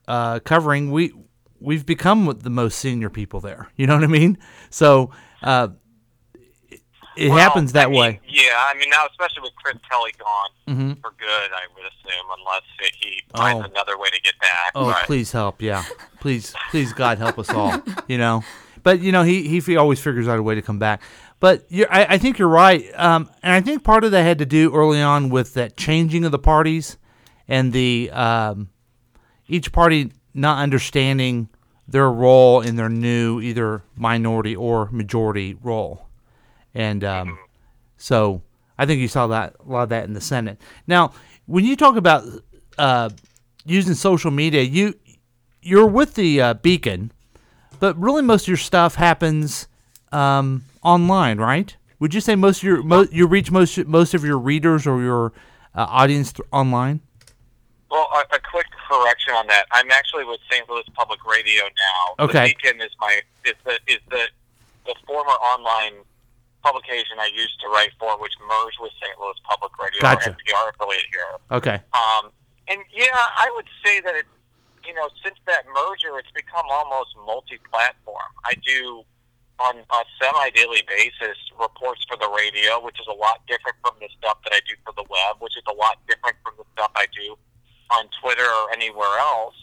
uh, 0.08 0.39
covering, 0.39 0.91
we 0.91 1.12
we've 1.60 1.86
become 1.86 2.34
the 2.41 2.50
most 2.50 2.80
senior 2.80 3.10
people 3.10 3.41
there. 3.41 3.67
You 3.76 3.88
know 3.88 3.95
what 3.95 4.06
I 4.06 4.08
mean? 4.08 4.38
So 4.69 5.12
uh, 5.43 5.67
it, 7.17 7.30
Well, 7.30 7.38
happens 7.38 7.74
that 7.74 7.88
I 7.88 7.89
mean, 7.89 8.00
way. 8.00 8.19
Yeah, 8.28 8.41
I 8.58 8.74
mean 8.78 8.89
now, 8.89 9.06
especially 9.10 9.41
with 9.43 9.54
Chris 9.56 9.76
Kelly 9.89 10.13
gone 10.17 10.95
for 11.02 11.12
good, 11.17 11.28
I 11.54 11.63
would 11.76 11.84
assume, 11.86 12.26
unless 12.39 12.62
he 13.02 13.21
finds 13.36 13.62
Oh. 13.65 13.69
another 13.71 13.97
way 13.97 14.10
to 14.10 14.21
get 14.21 14.34
back. 14.39 14.71
Oh, 14.76 14.86
but, 14.86 15.06
please 15.06 15.32
help! 15.32 15.62
Yeah, 15.62 15.84
please, 16.19 16.54
please, 16.69 16.93
God 16.93 17.17
help 17.17 17.38
us 17.39 17.50
all. 17.50 17.82
You 18.08 18.17
know, 18.17 18.43
but 18.84 19.00
you 19.02 19.12
know, 19.12 19.24
he 19.24 19.60
he 19.60 19.76
always 19.78 20.00
figures 20.00 20.28
out 20.28 20.39
a 20.39 20.43
way 20.43 20.56
to 20.56 20.62
come 20.62 20.80
back. 20.80 21.02
But 21.39 21.65
you're, 21.69 21.91
I, 21.91 22.06
I 22.06 22.17
think 22.19 22.38
you're 22.38 22.47
right, 22.47 22.86
um, 22.95 23.30
and 23.41 23.52
I 23.54 23.62
think 23.62 23.84
part 23.84 24.04
of 24.04 24.12
that 24.12 24.21
had 24.24 24.38
to 24.39 24.45
do 24.45 24.74
early 24.76 25.02
on 25.02 25.30
with 25.30 25.56
that 25.56 25.76
changing 25.76 26.24
of 26.24 26.32
the 26.32 26.38
parties 26.39 26.97
and 27.47 27.74
the 27.74 28.12
um, 28.12 28.69
each 29.47 29.71
party 29.71 30.12
not 30.36 30.60
understanding 30.60 31.50
their 31.88 32.10
role 32.12 32.62
in 32.62 32.76
their 32.78 32.88
new 32.89 33.41
either 33.41 33.84
minority 33.95 34.56
or 34.56 34.88
majority 34.91 35.58
role, 35.62 36.08
and 36.73 37.03
um, 37.03 37.38
so 37.97 38.41
I 38.77 38.86
think 38.86 38.99
you 38.99 39.07
saw 39.07 39.27
that 39.27 39.55
a 39.60 39.71
lot 39.71 39.84
of 39.84 39.89
that 39.89 40.05
in 40.05 40.13
the 40.13 40.21
Senate. 40.21 40.60
Now, 40.88 41.13
when 41.45 41.65
you 41.65 41.75
talk 41.75 41.95
about 41.95 42.23
uh, 42.77 43.10
using 43.65 43.93
social 43.93 44.31
media, 44.31 44.62
you 44.62 44.95
you're 45.62 45.88
with 45.88 46.15
the 46.15 46.41
uh, 46.41 46.53
Beacon, 46.55 47.12
but 47.79 47.97
really 47.97 48.21
most 48.21 48.43
of 48.43 48.47
your 48.47 48.57
stuff 48.57 48.95
happens 48.95 49.67
um, 50.12 50.63
online, 50.84 51.38
right? 51.38 51.75
Would 51.99 52.13
you 52.13 52.21
say 52.21 52.36
most 52.36 52.57
of 52.57 52.63
your 52.63 52.81
mo- 52.81 53.07
you 53.12 53.27
reach 53.27 53.51
most 53.51 53.77
most 53.86 54.13
of 54.13 54.23
your 54.23 54.39
readers 54.39 54.88
or 54.88 55.01
your 55.01 55.34
uh, 55.75 55.86
audience 55.88 56.34
th- 56.34 56.47
online? 56.51 57.01
Well, 57.91 58.07
a, 58.15 58.36
a 58.36 58.39
quick 58.39 58.65
correction 58.89 59.34
on 59.34 59.45
that. 59.47 59.65
I'm 59.73 59.91
actually 59.91 60.25
with 60.25 60.39
St. 60.49 60.67
Louis 60.69 60.84
Public 60.93 61.19
Radio 61.25 61.63
now. 61.63 62.25
Okay. 62.25 62.47
The 62.47 62.55
Beacon 62.55 62.81
is 62.81 62.91
my 62.99 63.21
is 63.45 63.53
the 63.63 63.77
is 63.88 63.99
the 64.10 64.27
the 64.86 64.95
former 65.05 65.29
online 65.29 66.03
publication 66.63 67.17
I 67.19 67.30
used 67.34 67.60
to 67.62 67.67
write 67.69 67.91
for, 68.00 68.17
which 68.19 68.34
merged 68.41 68.78
with 68.80 68.91
St. 69.02 69.17
Louis 69.19 69.38
Public 69.47 69.71
Radio, 69.82 70.02
Gotcha. 70.02 70.32
NPR 70.32 70.69
affiliate 70.74 71.10
here. 71.12 71.32
Okay, 71.52 71.78
Um, 71.93 72.32
and 72.67 72.80
yeah, 72.93 73.10
I 73.38 73.52
would 73.56 73.67
say 73.84 74.00
that 74.02 74.15
it, 74.15 74.26
you 74.86 74.93
know, 74.93 75.10
since 75.24 75.38
that 75.47 75.65
merger, 75.67 76.17
it's 76.17 76.32
become 76.32 76.65
almost 76.69 77.15
multi-platform. 77.26 78.32
I 78.45 78.54
do 78.65 79.04
on 79.60 79.78
a 79.78 80.02
semi-daily 80.19 80.82
basis 80.88 81.38
reports 81.60 82.02
for 82.10 82.17
the 82.17 82.30
radio, 82.36 82.82
which 82.82 83.00
is 83.00 83.06
a 83.08 83.13
lot 83.13 83.45
different 83.47 83.78
from 83.82 83.93
the 84.02 84.10
stuff 84.17 84.38
that 84.43 84.54
I 84.54 84.60
do 84.65 84.74
for 84.86 84.93
the 84.97 85.06
web, 85.10 85.38
which 85.39 85.56
is 85.58 85.63
a 85.69 85.74
lot 85.78 85.97
different 86.08 86.38
from 86.43 86.54
the 86.58 86.65
stuff 86.74 86.91
I 86.95 87.06
do 87.13 87.38
on 87.91 88.10
Twitter 88.21 88.45
or 88.47 88.74
anywhere 88.74 89.13
else. 89.19 89.54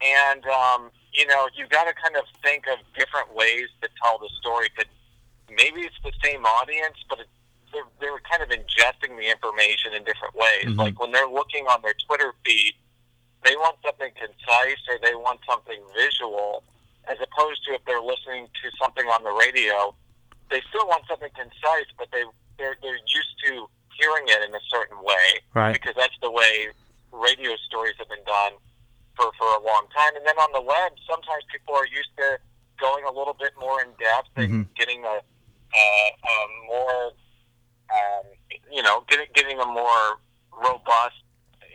And 0.00 0.44
um, 0.46 0.90
you 1.12 1.26
know, 1.26 1.48
you 1.56 1.66
got 1.68 1.84
to 1.84 1.92
kind 1.94 2.16
of 2.16 2.24
think 2.42 2.64
of 2.68 2.78
different 2.96 3.34
ways 3.34 3.68
to 3.82 3.88
tell 4.02 4.18
the 4.18 4.28
story. 4.40 4.68
That 4.76 4.86
maybe 5.50 5.82
it's 5.82 5.98
the 6.02 6.12
same 6.22 6.44
audience, 6.44 6.96
but 7.08 7.20
it, 7.20 7.28
they're, 7.72 7.88
they're 8.00 8.22
kind 8.24 8.42
of 8.42 8.48
ingesting 8.48 9.16
the 9.18 9.30
information 9.30 9.92
in 9.94 10.04
different 10.04 10.34
ways. 10.34 10.72
Mm-hmm. 10.72 10.80
Like 10.80 11.00
when 11.00 11.12
they're 11.12 11.28
looking 11.28 11.66
on 11.66 11.82
their 11.82 11.94
Twitter 12.06 12.32
feed, 12.44 12.74
they 13.44 13.54
want 13.56 13.76
something 13.84 14.10
concise 14.16 14.82
or 14.90 14.98
they 15.02 15.14
want 15.14 15.40
something 15.48 15.78
visual, 15.94 16.64
as 17.06 17.18
opposed 17.22 17.62
to 17.66 17.74
if 17.74 17.84
they're 17.84 18.02
listening 18.02 18.48
to 18.62 18.66
something 18.80 19.06
on 19.06 19.22
the 19.22 19.30
radio, 19.30 19.94
they 20.50 20.62
still 20.70 20.86
want 20.86 21.04
something 21.06 21.30
concise, 21.34 21.90
but 21.98 22.08
they 22.12 22.22
they're, 22.58 22.76
they're 22.80 22.96
used 22.96 23.36
to 23.44 23.68
hearing 24.00 24.24
it 24.28 24.40
in 24.48 24.54
a 24.54 24.64
certain 24.68 24.96
way, 25.04 25.40
Right. 25.54 25.72
Because 25.72 25.94
that's 25.96 26.16
the 26.22 26.30
way 26.30 26.68
radio 27.12 27.56
stories 27.68 27.94
have 27.98 28.08
been 28.08 28.24
done 28.26 28.52
for 29.16 29.32
for 29.38 29.48
a 29.56 29.62
long 29.64 29.88
time. 29.96 30.16
And 30.16 30.24
then 30.26 30.36
on 30.36 30.52
the 30.52 30.60
web, 30.60 30.92
sometimes 31.08 31.44
people 31.50 31.74
are 31.74 31.86
used 31.86 32.12
to 32.18 32.38
going 32.78 33.04
a 33.04 33.12
little 33.12 33.36
bit 33.38 33.52
more 33.58 33.80
in 33.80 33.88
depth 33.96 34.28
and 34.36 34.48
mm-hmm. 34.48 34.72
getting 34.76 35.04
a, 35.76 35.80
a, 35.80 36.32
a 36.32 36.66
more 36.66 37.12
um, 37.90 38.24
you 38.72 38.82
know, 38.82 39.04
getting 39.08 39.26
getting 39.34 39.58
a 39.60 39.66
more 39.66 40.18
robust 40.52 41.22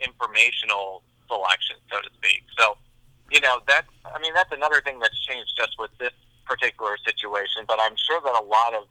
informational 0.02 1.02
selection, 1.28 1.76
so 1.90 2.00
to 2.00 2.08
speak. 2.14 2.42
So, 2.58 2.76
you 3.30 3.40
know, 3.40 3.60
that 3.68 3.84
I 4.04 4.18
mean, 4.20 4.34
that's 4.34 4.52
another 4.52 4.80
thing 4.80 4.98
that's 4.98 5.18
changed 5.26 5.50
just 5.56 5.76
with 5.78 5.90
this 5.98 6.12
particular 6.46 6.96
situation. 7.04 7.64
But 7.66 7.78
I'm 7.80 7.96
sure 7.96 8.20
that 8.20 8.34
a 8.42 8.44
lot 8.44 8.74
of 8.74 8.84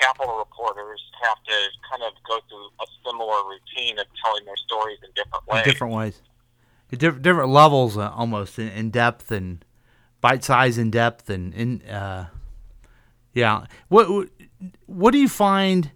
capital 0.00 0.38
reporters 0.38 1.02
have 1.22 1.36
to 1.44 1.56
kind 1.90 2.02
of 2.02 2.12
go 2.26 2.40
through 2.48 2.66
a 2.80 2.86
similar 3.04 3.36
routine 3.44 3.98
of 3.98 4.06
telling 4.24 4.44
their 4.44 4.56
stories 4.56 4.98
in 5.04 5.10
different 5.14 5.46
ways. 5.46 5.66
in 5.66 5.70
different 5.70 5.94
ways, 5.94 6.20
different 7.22 7.50
levels, 7.50 7.96
uh, 7.96 8.10
almost 8.14 8.58
in, 8.58 8.68
in 8.68 8.90
depth 8.90 9.30
and 9.30 9.64
bite 10.20 10.44
size 10.44 10.78
in 10.78 10.90
depth 10.90 11.28
and 11.28 11.52
in 11.52 11.82
uh, 11.82 12.28
yeah. 13.34 13.66
What 13.88 14.28
what- 14.86 15.12
do 15.12 15.18
you 15.18 15.28
find 15.28 15.90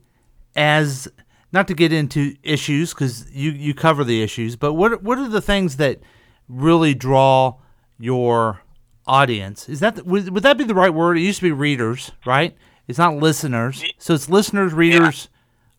as 0.55 1.09
not 1.53 1.69
to 1.69 1.75
get 1.75 1.93
into 1.93 2.35
issues 2.43 2.93
because 2.95 3.31
you 3.33 3.51
you 3.51 3.75
cover 3.75 4.05
the 4.05 4.23
issues, 4.23 4.57
but 4.57 4.75
what 4.75 5.03
what 5.03 5.19
are 5.19 5.29
the 5.29 5.41
things 5.41 5.77
that 5.77 6.01
really 6.49 6.95
draw 6.95 7.55
your 7.99 8.61
audience? 9.07 9.69
Is 9.69 9.81
that 9.81 10.05
would, 10.07 10.31
would 10.31 10.43
that 10.43 10.59
be 10.59 10.65
the 10.65 10.75
right 10.75 10.93
word? 10.93 11.19
It 11.19 11.23
used 11.23 11.39
to 11.41 11.45
be 11.47 11.53
readers, 11.53 12.13
right? 12.25 12.57
It's 12.89 12.99
not 12.99 13.17
listeners, 13.17 13.83
so 13.99 14.15
it's 14.15 14.29
listeners, 14.29 14.73
readers, 14.73 15.29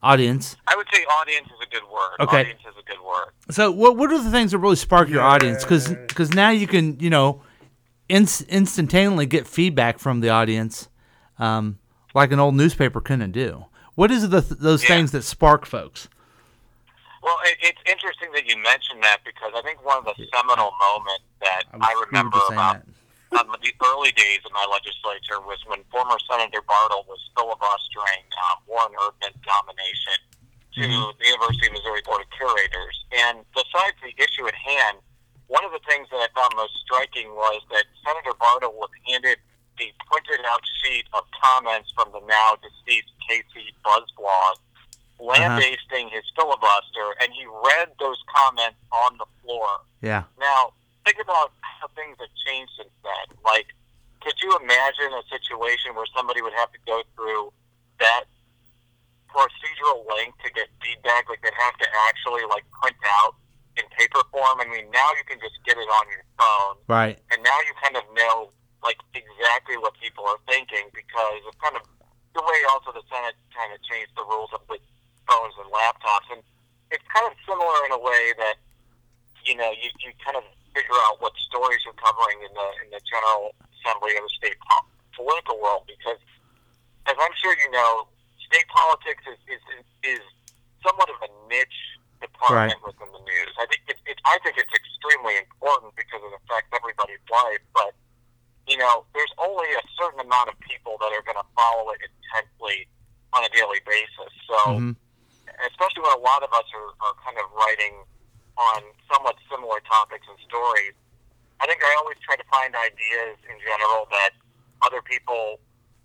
audience. 0.03 0.57
I 0.67 0.75
would 0.75 0.87
say 0.93 1.03
audience 1.03 1.47
is 1.47 1.59
a 1.65 1.69
good 1.71 1.83
word. 1.83 2.27
Okay. 2.27 2.41
Audience 2.41 2.59
is 2.61 2.75
a 2.77 2.83
good 2.83 2.99
word. 3.05 3.27
So 3.49 3.71
what 3.71 3.95
what 3.97 4.11
are 4.11 4.21
the 4.21 4.31
things 4.31 4.51
that 4.51 4.57
really 4.57 4.75
spark 4.75 5.09
your 5.09 5.21
audience? 5.21 5.63
Because 5.63 6.33
now 6.33 6.49
you 6.49 6.67
can 6.67 6.99
you 6.99 7.09
know 7.09 7.41
inst- 8.09 8.43
instantaneously 8.43 9.25
get 9.25 9.47
feedback 9.47 9.99
from 9.99 10.19
the 10.19 10.29
audience, 10.29 10.89
um, 11.39 11.77
like 12.13 12.31
an 12.31 12.39
old 12.39 12.55
newspaper 12.55 13.01
couldn't 13.01 13.31
do. 13.31 13.65
What 13.95 14.11
is 14.11 14.29
the 14.29 14.41
those 14.41 14.83
Yeah. 14.83 14.89
things 14.89 15.11
that 15.11 15.23
spark 15.23 15.65
folks? 15.65 16.07
Well, 17.23 17.37
it, 17.45 17.57
it's 17.61 17.81
interesting 17.89 18.31
that 18.33 18.45
you 18.47 18.55
mentioned 18.61 19.03
that 19.03 19.19
because 19.25 19.51
I 19.55 19.61
think 19.61 19.83
one 19.83 19.97
of 19.97 20.05
the 20.05 20.15
seminal 20.33 20.71
moments 20.79 21.25
that 21.41 21.63
was- 21.73 21.81
I 21.83 21.91
remember 22.07 22.39
about 22.49 22.77
um, 23.37 23.51
the 23.61 23.73
early 23.91 24.11
days 24.13 24.39
of 24.45 24.51
my 24.53 24.65
legislature 24.71 25.41
was 25.43 25.59
when 25.67 25.83
former 25.91 26.15
Senator 26.29 26.61
Bartle 26.63 27.03
was 27.09 27.19
filibustering 27.35 28.23
um, 28.47 28.63
Warren 28.67 28.93
Erdman's 29.01 29.41
nomination 29.45 30.17
to 30.77 30.81
Mm-hmm. 30.85 31.17
the 31.17 31.25
University 31.25 31.65
of 31.67 31.73
Missouri 31.73 32.01
Board 32.05 32.21
of 32.21 32.29
Curators. 32.37 32.95
And 33.25 33.41
besides 33.57 33.97
the 34.05 34.13
issue 34.21 34.45
at 34.45 34.53
hand, 34.53 35.01
one 35.49 35.65
of 35.65 35.71
the 35.73 35.81
things 35.89 36.05
that 36.13 36.21
I 36.21 36.29
found 36.37 36.53
most 36.55 36.77
striking 36.85 37.33
was 37.33 37.65
that 37.73 37.85
Senator 38.05 38.37
Bartle 38.37 38.77
was 38.77 38.89
handed 39.09 39.39
a 39.79 39.93
printed 40.09 40.45
out 40.45 40.61
sheet 40.81 41.05
of 41.13 41.23
comments 41.41 41.91
from 41.93 42.11
the 42.11 42.21
now 42.25 42.57
deceased 42.61 43.13
Casey 43.27 43.73
Buzzblog 43.85 44.57
uh-huh. 45.19 45.25
lambasting 45.25 46.09
his 46.09 46.23
filibuster, 46.35 47.07
and 47.21 47.33
he 47.33 47.45
read 47.65 47.89
those 47.99 48.17
comments 48.29 48.77
on 48.91 49.17
the 49.17 49.25
floor. 49.41 49.67
Yeah, 50.01 50.23
Now, 50.39 50.73
think 51.05 51.17
about 51.21 51.51
how 51.61 51.87
things 51.95 52.17
have 52.19 52.29
changed 52.45 52.71
since 52.77 52.93
then. 53.01 53.37
Like, 53.43 53.73
could 54.21 54.35
you 54.41 54.51
imagine 54.61 55.09
a 55.15 55.23
situation 55.31 55.95
where 55.95 56.05
somebody 56.15 56.41
would 56.41 56.53
have 56.53 56.71
to 56.71 56.79
go 56.85 57.01
through 57.15 57.53
that 57.99 58.25
procedural 59.31 60.05
length 60.05 60.37
to 60.45 60.51
get 60.53 60.67
feedback? 60.83 61.29
Like, 61.29 61.41
they'd 61.41 61.55
have 61.57 61.77
to 61.77 61.87
actually, 62.09 62.45
like, 62.49 62.65
print 62.81 62.97
out 63.23 63.35
in 63.77 63.85
paper 63.97 64.21
form? 64.31 64.61
I 64.61 64.67
mean, 64.69 64.85
now 64.91 65.09
you 65.17 65.25
can 65.25 65.39
just 65.39 65.57
get 65.65 65.77
it 65.77 65.89
on 65.89 66.05
your 66.11 66.25
phone, 66.37 66.75
right. 66.87 67.17
and 67.31 67.41
now 67.41 67.57
you 67.65 67.73
kind 67.81 67.95
of 67.97 68.05
know, 68.13 68.51
like, 68.87 68.97
exactly 69.11 69.75
what 69.77 69.93
people 69.99 70.23
are 70.25 70.39
thinking 70.47 70.87
because 70.95 71.43
it's 71.43 71.59
kind 71.59 71.75
of 71.75 71.83
the 72.33 72.41
way 72.41 72.59
also 72.71 72.95
the 72.95 73.03
Senate 73.11 73.35
kind 73.51 73.75
of 73.75 73.79
changed 73.83 74.15
the 74.15 74.23
rules 74.23 74.49
of 74.55 74.63
with 74.71 74.81
phones 75.27 75.53
and 75.59 75.67
laptops. 75.69 76.31
And 76.31 76.39
it's 76.89 77.03
kind 77.11 77.27
of 77.27 77.35
similar 77.43 77.75
in 77.85 77.91
a 77.91 78.01
way 78.01 78.31
that 78.39 78.55
you 79.47 79.55
know, 79.55 79.71
you, 79.71 79.87
you 80.03 80.11
kind 80.19 80.35
of 80.35 80.43
figure 80.75 80.99
out 81.07 81.23
what 81.23 81.31
stories 81.39 81.79
you're 81.87 81.95
covering 81.95 82.39
in 82.43 82.51
the 82.51 82.67
in 82.83 82.87
the 82.91 83.01
General 83.07 83.55
Assembly 83.79 84.11
of 84.19 84.27
the 84.27 84.33
state 84.35 84.59
po- 84.67 84.87
political 85.15 85.55
world 85.63 85.87
because, 85.87 86.19
as 87.07 87.15
I'm 87.15 87.33
sure 87.39 87.55
you 87.55 87.71
know, 87.71 88.11
state 88.43 88.67
politics 88.67 89.23
is 89.23 89.39
is, 89.47 89.61
is 90.03 90.23
somewhat 90.83 91.07
of 91.07 91.19
a 91.23 91.31
niche 91.47 91.79
department 92.19 92.75
Right. 92.83 92.91
within 92.91 93.09
the 93.13 93.23
news. 93.23 93.53
I 93.55 93.65
think 93.71 93.87
it's 93.87 94.03
it, 94.03 94.19
I 94.27 94.35
think 94.43 94.59
it's 94.59 94.73
extremely 94.73 95.39
important 95.39 95.95
because 95.95 96.19
it 96.19 96.33
affects 96.43 96.71
everybody's 96.75 97.23
life, 97.31 97.63
but 97.71 97.95
you 98.67 98.77
know, 98.77 99.05
there's 99.15 99.31
only 99.39 99.71
a 99.71 99.83
certain 99.95 100.19
amount 100.19 100.49
of 100.49 100.59
people 100.59 100.97
that 100.99 101.11
are 101.15 101.23
going 101.23 101.39
to 101.39 101.47
follow 101.55 101.89
it 101.95 102.03
intensely 102.03 102.87
on 103.31 103.43
a 103.43 103.49
daily 103.49 103.79
basis. 103.87 104.31
So 104.47 104.57
Mhm. 104.79 104.95
especially 105.65 106.03
when 106.03 106.13
a 106.13 106.21
lot 106.21 106.43
of 106.43 106.51
us 106.53 106.67
are, 106.75 106.91
are 107.01 107.15
kind 107.23 107.39
of 107.39 107.49
writing 107.53 108.05
on 108.57 108.83
somewhat 109.11 109.35
similar 109.49 109.79
topics 109.81 110.27
and 110.27 110.37
stories, 110.45 110.93
I 111.59 111.65
think 111.65 111.83
I 111.83 111.95
always 111.97 112.19
try 112.19 112.35
to 112.35 112.43
find 112.51 112.75
ideas 112.75 113.37
in 113.49 113.59
general 113.61 114.05
that 114.11 114.31
other 114.81 115.01
people 115.01 115.59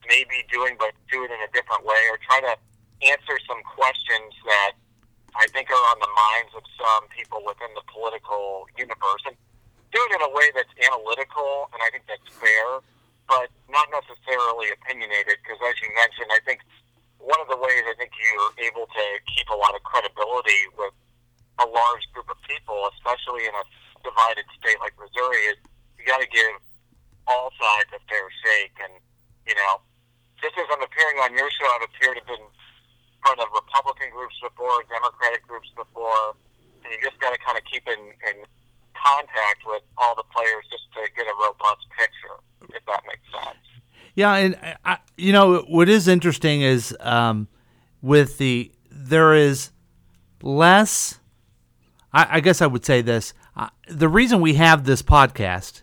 may 0.08 0.24
be 0.24 0.42
doing, 0.50 0.76
but 0.78 0.94
do 1.10 1.24
it 1.24 1.30
in 1.30 1.40
a 1.40 1.48
different 1.52 1.84
way, 1.84 2.08
or 2.08 2.16
try 2.18 2.40
to 2.40 2.56
answer 3.02 3.38
some 3.46 3.62
questions 3.62 4.34
that 4.46 4.72
I 5.34 5.46
think 5.48 5.70
are 5.70 5.84
on 5.92 5.98
the 5.98 6.08
minds 6.08 6.54
of 6.54 6.62
some 6.78 7.08
people 7.08 7.42
within 7.44 7.72
the 7.74 7.82
political 7.92 8.66
universe, 8.76 9.22
and 9.26 9.36
do 9.92 10.00
it 10.08 10.12
in 10.16 10.22
a 10.24 10.32
way 10.32 10.48
that's 10.56 10.72
analytical, 10.80 11.68
and 11.76 11.80
I 11.84 11.92
think 11.92 12.08
that's 12.08 12.28
fair, 12.40 12.80
but 13.28 13.52
not 13.68 13.86
necessarily 13.92 14.72
opinionated. 14.72 15.36
Because 15.44 15.60
as 15.60 15.76
you 15.84 15.92
mentioned, 15.92 16.32
I 16.32 16.40
think 16.48 16.64
one 17.20 17.38
of 17.38 17.46
the 17.52 17.60
ways 17.60 17.84
I 17.86 17.94
think 18.00 18.10
you're 18.16 18.52
able 18.66 18.88
to 18.88 19.04
keep 19.36 19.46
a 19.52 19.56
lot 19.56 19.76
of 19.76 19.84
credibility 19.84 20.66
with 20.74 20.96
a 21.60 21.68
large 21.68 22.04
group 22.16 22.26
of 22.32 22.40
people, 22.48 22.88
especially 22.96 23.44
in 23.44 23.54
a 23.54 23.64
divided 24.00 24.48
state 24.58 24.80
like 24.80 24.96
Missouri, 24.96 25.52
is 25.52 25.60
you 26.00 26.08
got 26.08 26.24
to 26.24 26.28
give 26.32 26.56
all 27.28 27.52
sides 27.54 27.92
a 27.92 28.00
fair 28.08 28.26
shake. 28.42 28.74
And 28.80 28.96
you 29.44 29.54
know, 29.54 29.84
just 30.40 30.56
as 30.56 30.66
I'm 30.72 30.82
appearing 30.82 31.20
on 31.20 31.36
your 31.36 31.52
show, 31.52 31.68
I've 31.76 31.86
appeared 31.86 32.16
in 32.16 32.42
front 33.22 33.38
of 33.38 33.46
Republican 33.54 34.10
groups 34.10 34.34
before, 34.42 34.82
Democratic 34.90 35.46
groups 35.46 35.70
before, 35.76 36.34
and 36.82 36.90
you 36.90 36.98
just 37.04 37.20
got 37.22 37.30
to 37.30 37.38
kind 37.38 37.54
of 37.54 37.62
keep 37.70 37.86
in, 37.86 38.10
in 38.26 38.42
contact 38.94 39.62
with 39.66 39.82
all 39.98 40.14
the 40.14 40.24
players 40.34 40.64
just 40.70 40.84
to 40.94 41.00
get 41.16 41.26
a 41.26 41.34
robust 41.42 41.86
picture, 41.98 42.76
if 42.76 42.84
that 42.86 43.02
makes 43.06 43.44
sense. 43.44 43.58
Yeah, 44.14 44.34
and 44.34 44.56
I- 44.84 44.98
you 45.16 45.32
know 45.32 45.60
what 45.68 45.88
is 45.88 46.08
interesting 46.08 46.62
is 46.62 46.96
um, 47.00 47.48
with 48.00 48.38
the 48.38 48.72
there 48.90 49.34
is 49.34 49.70
less. 50.42 51.18
I, 52.12 52.26
I 52.36 52.40
guess 52.40 52.60
I 52.60 52.66
would 52.66 52.84
say 52.84 53.00
this: 53.02 53.32
uh, 53.56 53.68
the 53.88 54.08
reason 54.08 54.40
we 54.40 54.54
have 54.54 54.84
this 54.84 55.02
podcast 55.02 55.82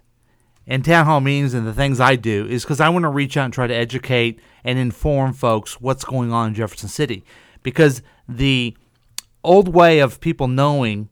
and 0.68 0.86
town 0.86 1.06
hall 1.06 1.22
meetings 1.22 1.54
and 1.56 1.66
the 1.66 1.74
things 1.74 2.00
I 2.00 2.16
do 2.16 2.46
is 2.46 2.64
because 2.64 2.80
I 2.80 2.90
want 2.90 3.04
to 3.04 3.10
reach 3.10 3.36
out 3.38 3.46
and 3.46 3.54
try 3.54 3.66
to 3.66 3.74
educate 3.74 4.40
and 4.64 4.78
inform 4.78 5.34
folks 5.34 5.82
what's 5.82 6.04
going 6.06 6.32
on 6.32 6.50
in 6.50 6.54
Jefferson 6.54 6.90
City, 6.90 7.24
because 7.64 8.04
the 8.28 8.78
old 9.44 9.74
way 9.74 10.00
of 10.00 10.20
people 10.20 10.48
knowing 10.48 11.10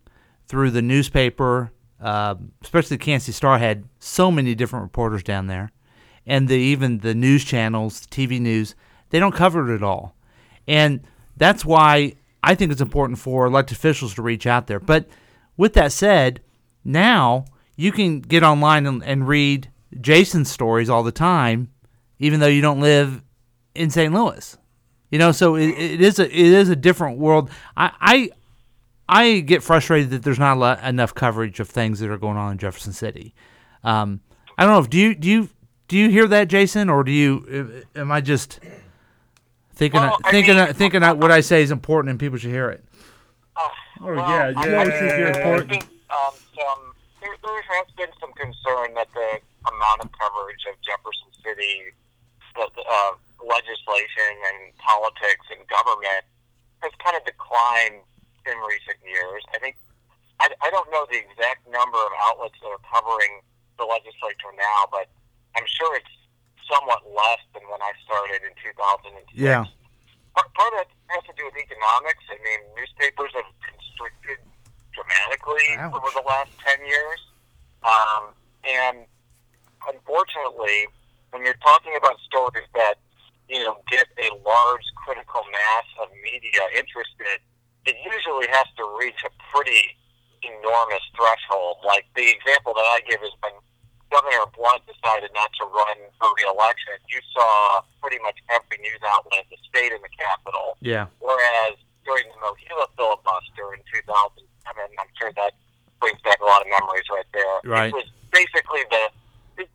through 0.47 0.69
the 0.71 0.81
newspaper, 0.83 1.71
uh, 2.01 2.35
especially 2.61 2.97
the 2.97 3.03
Kansas 3.03 3.25
City 3.25 3.35
Star, 3.35 3.57
had 3.57 3.85
so 3.99 4.31
many 4.31 4.55
different 4.55 4.83
reporters 4.83 5.23
down 5.23 5.47
there, 5.47 5.71
and 6.25 6.47
the, 6.47 6.55
even 6.55 6.99
the 6.99 7.15
news 7.15 7.43
channels, 7.43 8.05
TV 8.07 8.39
news, 8.39 8.75
they 9.09 9.19
don't 9.19 9.35
cover 9.35 9.71
it 9.71 9.75
at 9.75 9.83
all, 9.83 10.15
and 10.67 11.01
that's 11.37 11.63
why 11.63 12.13
I 12.43 12.55
think 12.55 12.71
it's 12.71 12.81
important 12.81 13.19
for 13.19 13.45
elected 13.45 13.77
officials 13.77 14.15
to 14.15 14.21
reach 14.21 14.45
out 14.45 14.67
there. 14.67 14.79
But 14.79 15.07
with 15.55 15.73
that 15.73 15.91
said, 15.91 16.41
now 16.83 17.45
you 17.75 17.91
can 17.91 18.21
get 18.21 18.43
online 18.43 18.85
and, 18.85 19.03
and 19.03 19.27
read 19.27 19.69
Jason's 20.01 20.51
stories 20.51 20.89
all 20.89 21.03
the 21.03 21.11
time, 21.11 21.69
even 22.19 22.39
though 22.39 22.47
you 22.47 22.61
don't 22.61 22.81
live 22.81 23.21
in 23.75 23.89
St. 23.89 24.13
Louis. 24.13 24.57
You 25.11 25.19
know, 25.19 25.31
so 25.31 25.55
it, 25.55 25.69
it 25.69 26.01
is 26.01 26.19
a 26.19 26.25
it 26.25 26.33
is 26.33 26.69
a 26.69 26.75
different 26.75 27.17
world. 27.17 27.49
I, 27.77 27.91
I 28.01 28.29
I 29.09 29.39
get 29.39 29.63
frustrated 29.63 30.09
that 30.11 30.23
there's 30.23 30.39
not 30.39 30.57
a 30.57 30.59
lot, 30.59 30.83
enough 30.83 31.13
coverage 31.15 31.59
of 31.59 31.69
things 31.69 31.99
that 31.99 32.09
are 32.09 32.17
going 32.17 32.37
on 32.37 32.51
in 32.53 32.57
Jefferson 32.57 32.93
City. 32.93 33.33
Um, 33.83 34.21
I 34.57 34.63
don't 34.65 34.73
know 34.73 34.79
if 34.79 34.89
do 34.89 34.97
you 34.97 35.15
do 35.15 35.29
you 35.29 35.49
do 35.87 35.97
you 35.97 36.09
hear 36.09 36.27
that, 36.27 36.47
Jason, 36.49 36.89
or 36.89 37.03
do 37.03 37.11
you 37.11 37.83
am 37.95 38.11
I 38.11 38.19
just 38.21 38.59
thinking 39.73 40.01
Well, 40.01 40.17
I 40.23 40.31
thinking 40.31 40.55
mean- 40.57 40.73
thinking 40.73 41.01
that 41.01 41.17
what 41.17 41.31
I 41.31 41.41
say 41.41 41.61
is 41.61 41.71
important 41.71 42.09
and 42.11 42.19
people 42.19 42.37
should 42.37 42.51
hear 42.51 42.69
it? 42.69 42.83
Oh, 43.55 43.71
Oh, 44.01 44.05
well, 44.07 44.15
yeah, 44.29 44.51
I- 44.55 44.67
yeah, 44.67 44.81
I 44.81 44.89
think 44.89 45.35
important. 45.35 45.83
um, 46.09 46.33
some, 46.55 46.79
there, 47.21 47.35
there 47.43 47.61
has 47.61 47.87
been 47.95 48.09
some 48.19 48.31
concern 48.33 48.93
that 48.95 49.07
the 49.13 49.39
amount 49.71 50.01
of 50.01 50.09
coverage 50.11 50.63
of 50.69 50.75
Jefferson 50.81 51.29
City, 51.43 51.81
the, 52.55 52.61
uh, 52.81 53.11
legislation 53.45 54.31
and 54.53 54.75
politics 54.77 55.45
and 55.55 55.65
government 55.67 56.25
has 56.81 56.91
kind 57.03 57.15
of 57.17 57.23
declined 57.25 58.01
in 58.47 58.57
recent 58.63 58.97
years. 59.03 59.43
I 59.53 59.59
think 59.59 59.75
I, 60.39 60.49
I 60.61 60.69
don't 60.69 60.89
know 60.91 61.05
the 61.09 61.17
exact 61.17 61.65
number 61.69 61.97
of 61.97 62.11
outlets 62.29 62.55
that 62.61 62.69
are 62.69 62.83
covering 62.87 63.41
the 63.77 63.85
legislature 63.85 64.53
now, 64.57 64.85
but 64.91 65.09
I'm 65.57 65.65
sure 65.65 65.97
it's 65.97 66.13
somewhat 66.69 67.01
less 67.09 67.41
than 67.53 67.63
when 67.71 67.81
I 67.81 67.91
started 68.05 68.43
in 68.45 68.53
2006 68.59 69.33
Yeah. 69.33 69.65
part, 70.35 70.49
part 70.53 70.73
of 70.77 70.85
it 70.85 70.91
has 71.09 71.23
to 71.25 71.33
do 71.37 71.45
with 71.47 71.57
economics. 71.57 72.23
I 72.29 72.37
mean, 72.43 72.61
newspapers 72.75 73.31
have 73.33 73.49
constricted 73.63 74.39
dramatically 74.93 75.65
Ouch. 75.79 75.93
over 75.95 76.09
the 76.13 76.25
last 76.27 76.51
10 76.65 76.85
years. 76.85 77.19
Um, 77.81 78.23
and 78.67 78.97
unfortunately, 79.87 80.87
when 81.31 81.43
you're 81.45 81.59
talking 81.63 81.95
about 81.95 82.19
stories 82.25 82.67
that, 82.75 82.95
you 83.47 83.63
know, 83.63 83.79
get 83.89 84.07
a 84.19 84.29
large 84.43 84.85
critical 85.01 85.41
mass 85.51 85.87
of 86.03 86.09
media 86.21 86.61
interested, 86.75 87.39
it 87.87 87.95
usually 88.03 88.47
has 88.51 88.67
to 88.75 88.83
reach 88.99 89.23
a 89.23 89.31
pretty 89.55 89.95
enormous 90.43 91.03
threshold. 91.15 91.79
Like 91.87 92.05
the 92.15 92.27
example 92.29 92.75
that 92.75 92.87
I 92.93 93.01
give 93.07 93.23
is 93.23 93.31
when 93.41 93.55
Governor 94.11 94.47
Blunt 94.55 94.83
decided 94.87 95.31
not 95.31 95.51
to 95.59 95.65
run 95.67 95.97
for 96.19 96.31
re-election, 96.35 96.99
you 97.07 97.19
saw 97.31 97.81
pretty 98.03 98.19
much 98.23 98.39
every 98.51 98.79
news 98.79 98.99
outlet 99.03 99.47
in 99.47 99.55
the 99.55 99.59
state 99.67 99.91
and 99.91 100.03
the 100.03 100.13
capital. 100.15 100.75
Yeah. 100.79 101.11
Whereas 101.19 101.79
during 102.07 102.27
the 102.31 102.39
MOHELA 102.39 102.87
filibuster 102.95 103.75
in 103.75 103.81
2007, 103.91 104.47
I'm 104.67 105.11
sure 105.19 105.31
that 105.35 105.55
brings 105.99 106.19
back 106.23 106.39
a 106.39 106.47
lot 106.47 106.63
of 106.63 106.67
memories 106.71 107.07
right 107.11 107.27
there. 107.35 107.55
Right. 107.67 107.91
It 107.91 107.95
was 107.95 108.07
basically 108.31 108.83
the 108.91 109.11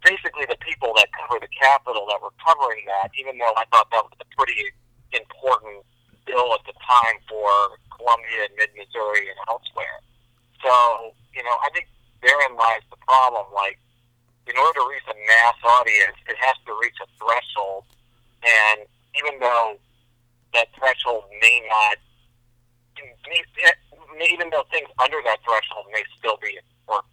basically 0.07 0.47
the 0.47 0.59
people 0.63 0.95
that 0.95 1.11
cover 1.11 1.43
the 1.43 1.51
Capitol 1.51 2.07
that 2.07 2.23
were 2.23 2.31
covering 2.39 2.87
that, 2.87 3.11
even 3.19 3.35
though 3.39 3.51
I 3.59 3.67
thought 3.75 3.91
that 3.91 4.05
was 4.07 4.15
a 4.23 4.29
pretty 4.39 4.71
important 5.11 5.83
bill 6.27 6.55
at 6.55 6.65
the 6.67 6.75
time 6.83 7.19
for 7.29 7.49
Columbia 7.95 8.49
and 8.49 8.55
mid 8.57 8.71
Missouri 8.77 9.29
and 9.29 9.39
elsewhere. 9.49 9.99
So, 10.63 11.15
you 11.35 11.43
know, 11.43 11.57
I 11.63 11.69
think 11.75 11.89
therein 12.23 12.57
lies 12.57 12.83
the 12.91 13.01
problem. 13.03 13.47
Like, 13.55 13.79
in 14.47 14.57
order 14.57 14.81
to 14.81 14.87
reach 14.91 15.07
a 15.11 15.17
mass 15.27 15.59
audience, 15.63 16.19
it 16.29 16.37
has 16.39 16.57
to 16.67 16.73
reach 16.81 16.99
a 17.03 17.09
threshold. 17.19 17.85
And 18.43 18.87
even 19.19 19.39
though 19.41 19.79
that 20.55 20.69
threshold 20.79 21.25
may 21.41 21.63
not, 21.69 21.99
even 24.19 24.51
though 24.51 24.65
things 24.71 24.89
under 25.03 25.19
that 25.25 25.39
threshold 25.43 25.87
may 25.93 26.03
still 26.19 26.39
be 26.43 26.59
important, 26.59 27.13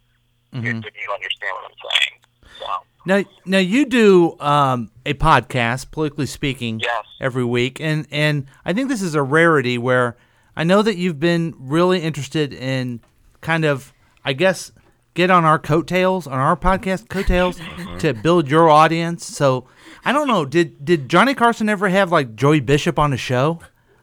Mm-hmm. 0.50 0.82
if 0.82 0.94
you 0.98 1.12
understand 1.14 1.54
what 1.54 1.70
I'm 1.70 1.78
saying. 1.78 2.14
So, 2.58 2.66
Now, 3.06 3.24
now 3.46 3.58
you 3.58 3.86
do 3.86 4.38
um, 4.40 4.90
a 5.06 5.14
podcast, 5.14 5.90
politically 5.90 6.26
speaking, 6.26 6.80
Yes. 6.80 7.04
every 7.20 7.44
week, 7.44 7.80
and 7.80 8.06
and 8.10 8.46
I 8.64 8.72
think 8.72 8.88
this 8.88 9.00
is 9.02 9.14
a 9.14 9.22
rarity 9.22 9.78
where 9.78 10.16
I 10.56 10.64
know 10.64 10.82
that 10.82 10.96
you've 10.96 11.18
been 11.20 11.54
really 11.58 12.00
interested 12.02 12.52
in 12.52 13.00
kind 13.40 13.64
of, 13.64 13.92
I 14.24 14.34
guess, 14.34 14.72
get 15.14 15.30
on 15.30 15.44
our 15.44 15.58
coattails 15.58 16.26
on 16.26 16.34
our 16.34 16.56
podcast 16.56 17.08
coattails 17.08 17.58
to 18.00 18.12
build 18.12 18.50
your 18.50 18.68
audience. 18.68 19.24
So 19.24 19.66
I 20.04 20.12
don't 20.12 20.28
know, 20.28 20.44
did 20.44 20.84
did 20.84 21.08
Johnny 21.08 21.34
Carson 21.34 21.68
ever 21.70 21.88
have 21.88 22.12
like 22.12 22.36
Joey 22.36 22.60
Bishop 22.60 22.98
on 22.98 23.12
a 23.14 23.16
show? 23.16 23.60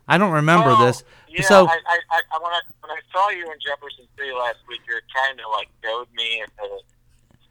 I 0.07 0.17
don't 0.17 0.31
remember 0.31 0.69
Well, 0.69 0.85
this. 0.87 1.03
Yeah, 1.29 1.43
so 1.43 1.67
I, 1.67 1.71
I, 1.71 1.99
I, 2.09 2.21
I- 2.31 2.39
when, 2.41 2.51
I, 2.51 2.61
when 2.81 2.91
I 2.91 2.99
saw 3.13 3.29
you 3.29 3.43
in 3.45 3.57
Jefferson 3.63 4.05
City 4.17 4.31
last 4.31 4.57
week, 4.67 4.79
you 4.87 4.95
were 4.95 5.01
trying 5.11 5.37
to 5.37 5.47
like 5.49 5.67
goad 5.83 6.07
me 6.15 6.39
into 6.41 6.77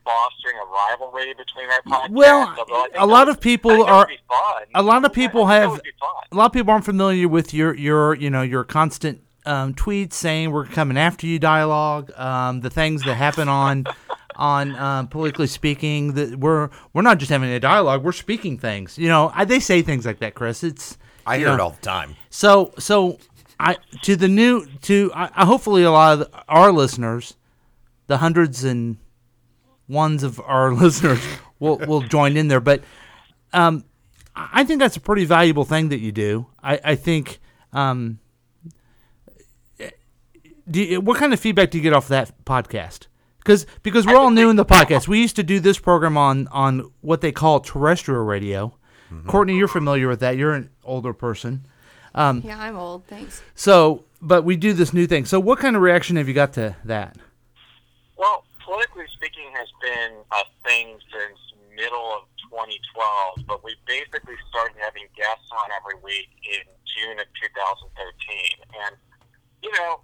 fostering 0.07 0.57
a 0.57 0.64
rivalry 0.64 1.35
between 1.35 1.69
our 1.69 1.83
podcasts. 1.83 2.11
Well, 2.11 2.55
although 2.59 2.87
a 2.95 3.07
lot 3.07 3.29
of 3.29 3.40
people 3.40 3.73
I 3.73 3.75
think 3.75 3.87
that 3.87 3.92
are- 3.92 3.99
would 4.07 4.09
be 4.09 4.19
fun. 4.29 4.62
a 4.75 4.83
lot 4.83 5.05
of 5.05 5.12
people 5.12 5.47
have 5.47 5.71
would 5.73 5.83
be 5.83 5.90
fun. 6.01 6.09
a 6.33 6.37
lot 6.37 6.47
of 6.47 6.53
people 6.53 6.71
aren't 6.73 6.85
familiar 6.87 7.29
with 7.29 7.53
your 7.53 7.75
your 7.75 8.14
you 8.14 8.31
know 8.31 8.42
your 8.42 8.64
constant 8.64 9.21
um, 9.47 9.75
tweets 9.75 10.12
saying 10.14 10.51
we're 10.53 10.64
coming 10.66 10.97
after 10.97 11.27
you 11.27 11.38
dialogue 11.38 12.11
um, 12.16 12.61
the 12.61 12.71
things 12.71 13.03
that 13.03 13.14
happen 13.14 13.49
on 13.49 13.85
on 14.37 14.75
um, 14.77 15.09
politically 15.09 15.47
speaking 15.49 16.12
that 16.14 16.37
we're 16.38 16.71
we're 16.92 17.03
not 17.03 17.19
just 17.19 17.31
having 17.31 17.51
a 17.51 17.59
dialogue 17.61 18.03
we're 18.05 18.12
speaking 18.12 18.59
things 18.59 18.97
you 18.99 19.09
know 19.09 19.33
I, 19.35 19.45
they 19.45 19.61
say 19.61 19.83
things 19.83 20.07
like 20.07 20.19
that 20.21 20.35
Chris 20.35 20.62
it's 20.64 20.97
I 21.27 21.38
hear 21.38 21.49
know, 21.49 21.55
it 21.55 21.61
all 21.61 21.71
the 21.71 21.81
time. 21.83 22.14
so 22.31 22.73
so 22.79 23.19
I 23.59 23.77
to 24.03 24.14
the 24.16 24.29
new 24.29 24.66
to 24.83 25.11
I, 25.14 25.31
I 25.35 25.45
hopefully 25.47 25.83
a 25.85 25.90
lot 25.90 26.21
of 26.21 26.29
our 26.49 26.71
listeners, 26.73 27.35
the 28.09 28.19
hundreds 28.19 28.62
and 28.64 28.99
ones 29.88 30.22
of 30.22 30.40
our 30.40 30.72
listeners 30.85 31.20
will 31.59 31.79
will 31.79 32.03
join 32.03 32.37
in 32.37 32.49
there. 32.49 32.61
But 32.61 32.83
um, 33.53 33.85
I 34.35 34.49
I 34.61 34.64
think 34.64 34.81
that's 34.81 34.96
a 34.96 35.01
pretty 35.01 35.25
valuable 35.25 35.64
thing 35.64 35.88
that 35.90 35.99
you 36.01 36.12
do. 36.12 36.46
I 36.62 36.81
I 36.85 36.94
think. 36.94 37.40
Um, 37.72 38.20
do 40.68 40.83
you, 40.83 41.01
what 41.01 41.16
kind 41.16 41.33
of 41.33 41.38
feedback 41.38 41.70
do 41.70 41.79
you 41.79 41.83
get 41.83 41.92
off 41.92 42.09
that 42.09 42.33
podcast? 42.44 43.07
Because 43.38 43.66
because 43.83 44.05
we're 44.07 44.16
all 44.16 44.31
new 44.31 44.51
in 44.51 44.57
the 44.57 44.64
podcast. 44.64 45.07
We 45.07 45.20
used 45.20 45.37
to 45.37 45.44
do 45.44 45.61
this 45.61 45.79
program 45.79 46.16
on 46.16 46.49
on 46.49 46.90
what 47.03 47.20
they 47.20 47.33
call 47.33 47.61
terrestrial 47.61 48.25
radio. 48.25 48.77
Courtney, 49.29 49.57
you're 49.57 49.68
familiar 49.68 50.09
with 50.09 50.18
that. 50.20 50.37
You're 50.37 50.53
an 50.53 50.68
older 50.83 51.12
person. 51.12 51.64
Yeah, 52.16 52.57
I'm 52.59 52.77
old. 52.77 53.07
Thanks. 53.07 53.42
So, 53.55 54.05
but 54.20 54.42
we 54.42 54.57
do 54.57 54.72
this 54.72 54.92
new 54.92 55.07
thing. 55.07 55.27
So, 55.27 55.38
what 55.38 55.59
kind 55.59 55.77
of 55.77 55.83
reaction 55.83 56.16
have 56.16 56.27
you 56.27 56.35
got 56.35 56.55
to 56.55 56.75
that? 56.85 57.16
Well, 58.16 58.45
politically 58.66 59.07
speaking, 59.14 59.46
has 59.55 59.70
been 59.79 60.26
a 60.35 60.42
thing 60.66 60.98
since 61.14 61.38
middle 61.70 62.18
of 62.18 62.26
2012, 62.50 63.46
but 63.46 63.62
we 63.62 63.79
basically 63.87 64.35
started 64.50 64.74
having 64.83 65.07
guests 65.14 65.46
on 65.55 65.70
every 65.79 66.02
week 66.02 66.26
in 66.42 66.66
June 66.83 67.22
of 67.22 67.29
2013, 67.38 67.94
and 68.83 68.98
you 69.62 69.70
know, 69.79 70.02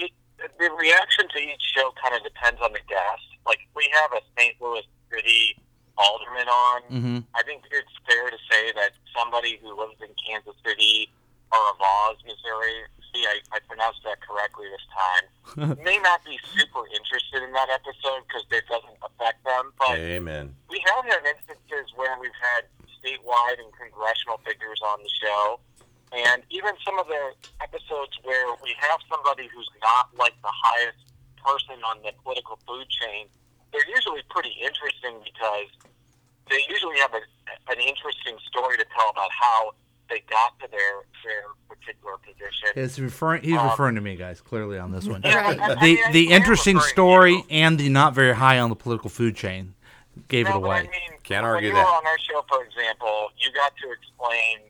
it, 0.00 0.10
the 0.40 0.72
reaction 0.72 1.28
to 1.28 1.38
each 1.38 1.60
show 1.76 1.92
kind 2.00 2.16
of 2.16 2.24
depends 2.24 2.58
on 2.64 2.72
the 2.72 2.82
guest. 2.88 3.28
Like 3.44 3.60
we 3.76 3.84
have 3.92 4.16
a 4.16 4.22
St. 4.40 4.56
Louis 4.56 4.86
City 5.12 5.58
alderman 5.98 6.48
on. 6.48 6.80
Mm-hmm. 6.88 7.18
I 7.34 7.42
think 7.42 7.66
it's 7.70 7.96
fair 8.08 8.30
to 8.30 8.38
say 8.50 8.72
that 8.78 8.94
somebody 9.12 9.58
who 9.60 9.76
lives 9.76 9.98
in 10.00 10.14
Kansas 10.16 10.54
City 10.64 11.10
or 11.50 11.58
Avaz, 11.74 12.22
Missouri, 12.24 12.86
see, 13.12 13.24
I, 13.24 13.40
I 13.52 13.58
pronounced 13.66 14.02
that 14.04 14.20
correctly 14.20 14.66
this 14.68 14.86
time, 14.92 15.24
may 15.84 15.98
not 15.98 16.24
be 16.24 16.38
super 16.54 16.84
interested 16.92 17.42
in 17.42 17.52
that 17.52 17.68
episode 17.70 18.24
because 18.28 18.44
it 18.50 18.64
doesn't 18.68 18.98
affect 19.02 19.44
them. 19.44 19.72
But 19.78 19.98
Amen. 19.98 20.54
we 20.68 20.82
have 20.86 21.04
had 21.04 21.24
instances 21.24 21.92
where 21.96 22.16
we've 22.20 22.36
had 22.36 22.68
statewide 23.00 23.58
and 23.62 23.70
congressional 23.74 24.38
figures 24.44 24.80
on 24.82 24.98
the 25.02 25.12
show. 25.12 25.60
And 26.12 26.42
even 26.48 26.72
some 26.84 26.98
of 26.98 27.06
the 27.06 27.36
episodes 27.60 28.16
where 28.24 28.56
we 28.64 28.72
have 28.80 29.00
somebody 29.08 29.48
who's 29.52 29.68
not 29.82 30.08
like 30.16 30.34
the 30.40 30.52
highest 30.52 31.04
person 31.36 31.76
on 31.84 32.00
the 32.02 32.12
political 32.24 32.58
food 32.66 32.88
chain, 32.88 33.28
they're 33.72 33.88
usually 33.88 34.24
pretty 34.32 34.56
interesting 34.64 35.20
because 35.20 35.68
they 36.48 36.64
usually 36.68 36.96
have 36.98 37.12
a, 37.12 37.22
an 37.68 37.78
interesting 37.80 38.40
story 38.48 38.80
to 38.80 38.86
tell 38.96 39.12
about 39.12 39.28
how 39.30 39.76
they 40.08 40.20
got 40.30 40.58
to 40.60 40.68
their 40.70 41.02
their 41.24 41.42
particular 41.68 42.16
position. 42.18 42.68
He's 42.74 43.00
referring. 43.00 43.42
He's 43.42 43.56
Um, 43.56 43.68
referring 43.70 43.94
to 43.96 44.00
me, 44.00 44.16
guys. 44.16 44.40
Clearly 44.40 44.78
on 44.78 44.92
this 44.92 45.06
one. 45.06 45.22
Yeah, 45.24 45.36
Right. 45.40 45.58
I- 45.60 45.64
I 45.64 45.74
The 45.74 45.80
mean, 45.80 45.98
I 46.06 46.12
the 46.12 46.30
interesting 46.32 46.80
story 46.80 47.32
you. 47.34 47.44
and 47.50 47.78
the 47.78 47.88
not 47.88 48.14
very 48.14 48.34
high 48.34 48.58
on 48.58 48.70
the 48.70 48.76
political 48.76 49.10
food 49.10 49.36
chain 49.36 49.74
gave 50.28 50.46
it 50.46 50.50
No, 50.50 50.60
but 50.60 50.66
away. 50.66 50.76
I 50.78 50.82
mean, 50.82 51.18
Can't 51.22 51.44
when 51.44 51.54
argue 51.54 51.68
you 51.68 51.74
that. 51.74 51.84
were 51.84 51.92
on 51.92 52.06
our 52.06 52.18
show, 52.18 52.44
for 52.48 52.64
example, 52.64 53.30
you 53.38 53.52
got 53.52 53.72
to 53.82 53.90
explain 53.92 54.60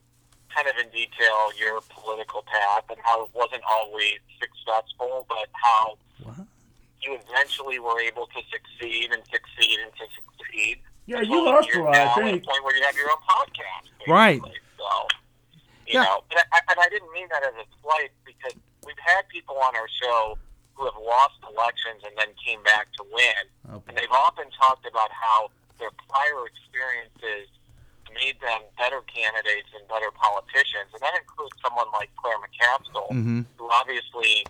kind 0.54 0.66
of 0.68 0.76
in 0.78 0.90
detail 0.90 1.52
your 1.56 1.80
political 1.88 2.42
path 2.42 2.84
and 2.90 2.98
how 3.04 3.24
it 3.24 3.30
wasn't 3.34 3.62
always 3.70 4.18
successful, 4.40 5.24
but 5.28 5.48
how 5.52 5.96
you 7.00 7.16
eventually 7.28 7.78
were 7.78 8.00
able 8.00 8.26
to 8.26 8.40
succeed 8.50 9.12
and 9.12 9.22
succeed 9.30 9.78
and 9.78 9.92
to 9.94 10.04
succeed. 10.16 10.80
Yeah, 11.06 11.20
you 11.20 11.44
lost 11.44 11.68
a 11.74 11.80
lot, 11.82 11.94
I 11.94 12.04
now 12.04 12.12
at 12.12 12.18
a 12.18 12.22
think. 12.22 12.44
point 12.44 12.64
where 12.64 12.76
you 12.76 12.82
have 12.82 12.96
your 12.96 13.08
own 13.10 13.18
podcast, 13.28 13.84
basically. 13.98 14.12
Right. 14.12 14.40
So, 14.76 15.06
you 15.88 15.98
Yeah. 15.98 16.04
know, 16.04 16.24
and 16.30 16.40
I, 16.52 16.60
and 16.68 16.78
I 16.80 16.88
didn't 16.88 17.10
mean 17.12 17.28
that 17.32 17.42
as 17.42 17.54
a 17.56 17.64
slight 17.82 18.12
because 18.24 18.52
we've 18.84 18.98
had 19.00 19.26
people 19.28 19.56
on 19.58 19.74
our 19.74 19.88
show 19.88 20.38
who 20.74 20.84
have 20.84 20.96
lost 21.00 21.34
elections 21.48 22.04
and 22.04 22.14
then 22.16 22.28
came 22.44 22.62
back 22.62 22.92
to 22.92 23.02
win. 23.10 23.42
Okay. 23.72 23.84
And 23.88 23.96
they've 23.96 24.12
often 24.12 24.46
talked 24.52 24.86
about 24.86 25.10
how 25.10 25.50
their 25.78 25.90
prior 26.08 26.46
experiences 26.46 27.48
made 28.14 28.38
them 28.40 28.62
better 28.76 29.00
candidates 29.02 29.68
and 29.74 29.86
better 29.88 30.10
politicians. 30.12 30.92
And 30.92 31.00
that 31.02 31.14
includes 31.16 31.56
someone 31.62 31.86
like 31.92 32.10
Claire 32.16 32.38
McCaskill, 32.38 33.10
Mhm. 33.10 33.46
who 33.58 33.70
obviously 33.70 34.46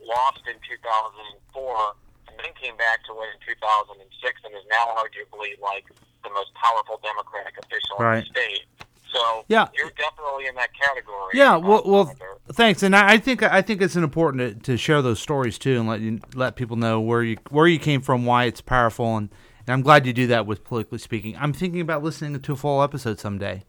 lost 0.00 0.46
in 0.46 0.58
2004 0.60 1.96
and 2.28 2.38
then 2.38 2.52
came 2.54 2.76
back 2.76 3.04
to 3.04 3.14
win 3.14 3.28
in 3.30 3.40
2006 3.40 4.40
and 4.44 4.54
is 4.54 4.64
now 4.70 4.94
arguably 4.96 5.58
like 5.60 5.86
the 6.22 6.30
most 6.30 6.52
powerful 6.54 6.98
Democratic 7.02 7.56
official 7.58 7.96
Right. 7.98 8.18
in 8.18 8.32
the 8.32 8.40
state. 8.40 8.66
So 9.12 9.44
Yeah. 9.48 9.68
you're 9.74 9.90
definitely 9.90 10.46
in 10.46 10.54
that 10.56 10.70
category. 10.74 11.32
Yeah, 11.34 11.54
uh, 11.56 11.58
well, 11.60 11.82
well, 11.86 12.14
thanks, 12.52 12.82
and 12.82 12.94
I, 12.94 13.12
I 13.14 13.18
think 13.18 13.42
I 13.42 13.62
think 13.62 13.80
it's 13.82 13.96
important 13.96 14.64
to, 14.64 14.72
to 14.72 14.76
share 14.76 15.00
those 15.02 15.18
stories 15.20 15.58
too, 15.58 15.78
and 15.80 15.88
let 15.88 16.00
you 16.00 16.20
let 16.34 16.56
people 16.56 16.76
know 16.76 17.00
where 17.00 17.22
you 17.22 17.36
where 17.50 17.66
you 17.66 17.78
came 17.78 18.00
from, 18.02 18.26
why 18.26 18.44
it's 18.44 18.60
powerful, 18.60 19.16
and, 19.16 19.30
and 19.66 19.72
I'm 19.74 19.82
glad 19.82 20.06
you 20.06 20.12
do 20.12 20.26
that 20.28 20.46
with 20.46 20.64
politically 20.64 20.98
speaking. 20.98 21.36
I'm 21.38 21.52
thinking 21.52 21.80
about 21.80 22.02
listening 22.02 22.38
to 22.40 22.52
a 22.52 22.56
full 22.56 22.82
episode 22.82 23.18
someday. 23.18 23.64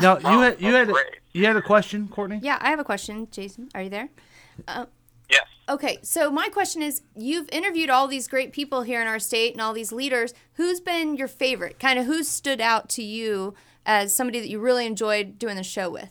Now 0.00 0.14
you 0.18 0.22
Oh, 0.24 0.40
had 0.40 0.60
you 0.60 0.74
had 0.74 0.88
a, 0.88 0.92
great. 0.92 1.06
you 1.32 1.46
had 1.46 1.56
a 1.56 1.62
question, 1.62 2.08
Courtney? 2.08 2.40
Yeah, 2.42 2.58
I 2.60 2.70
have 2.70 2.78
a 2.78 2.84
question, 2.84 3.28
Jason. 3.30 3.68
Are 3.74 3.82
you 3.82 3.90
there? 3.90 4.08
yes. 5.30 5.46
Okay, 5.66 5.98
so 6.02 6.30
my 6.30 6.48
question 6.50 6.82
is 6.82 7.00
you've 7.16 7.48
interviewed 7.50 7.88
all 7.88 8.06
these 8.06 8.28
great 8.28 8.52
people 8.52 8.82
here 8.82 9.00
in 9.00 9.06
our 9.06 9.18
state 9.18 9.52
and 9.52 9.62
all 9.62 9.72
these 9.72 9.92
leaders. 9.92 10.34
Who's 10.54 10.78
been 10.80 11.16
your 11.16 11.28
favorite? 11.28 11.78
Kind 11.80 11.98
of 11.98 12.04
who 12.04 12.22
stood 12.22 12.60
out 12.60 12.90
to 12.90 13.02
you 13.02 13.54
as 13.86 14.14
somebody 14.14 14.40
that 14.40 14.48
you 14.48 14.58
really 14.58 14.86
enjoyed 14.86 15.38
doing 15.38 15.56
the 15.56 15.62
show 15.62 15.90
with? 15.90 16.10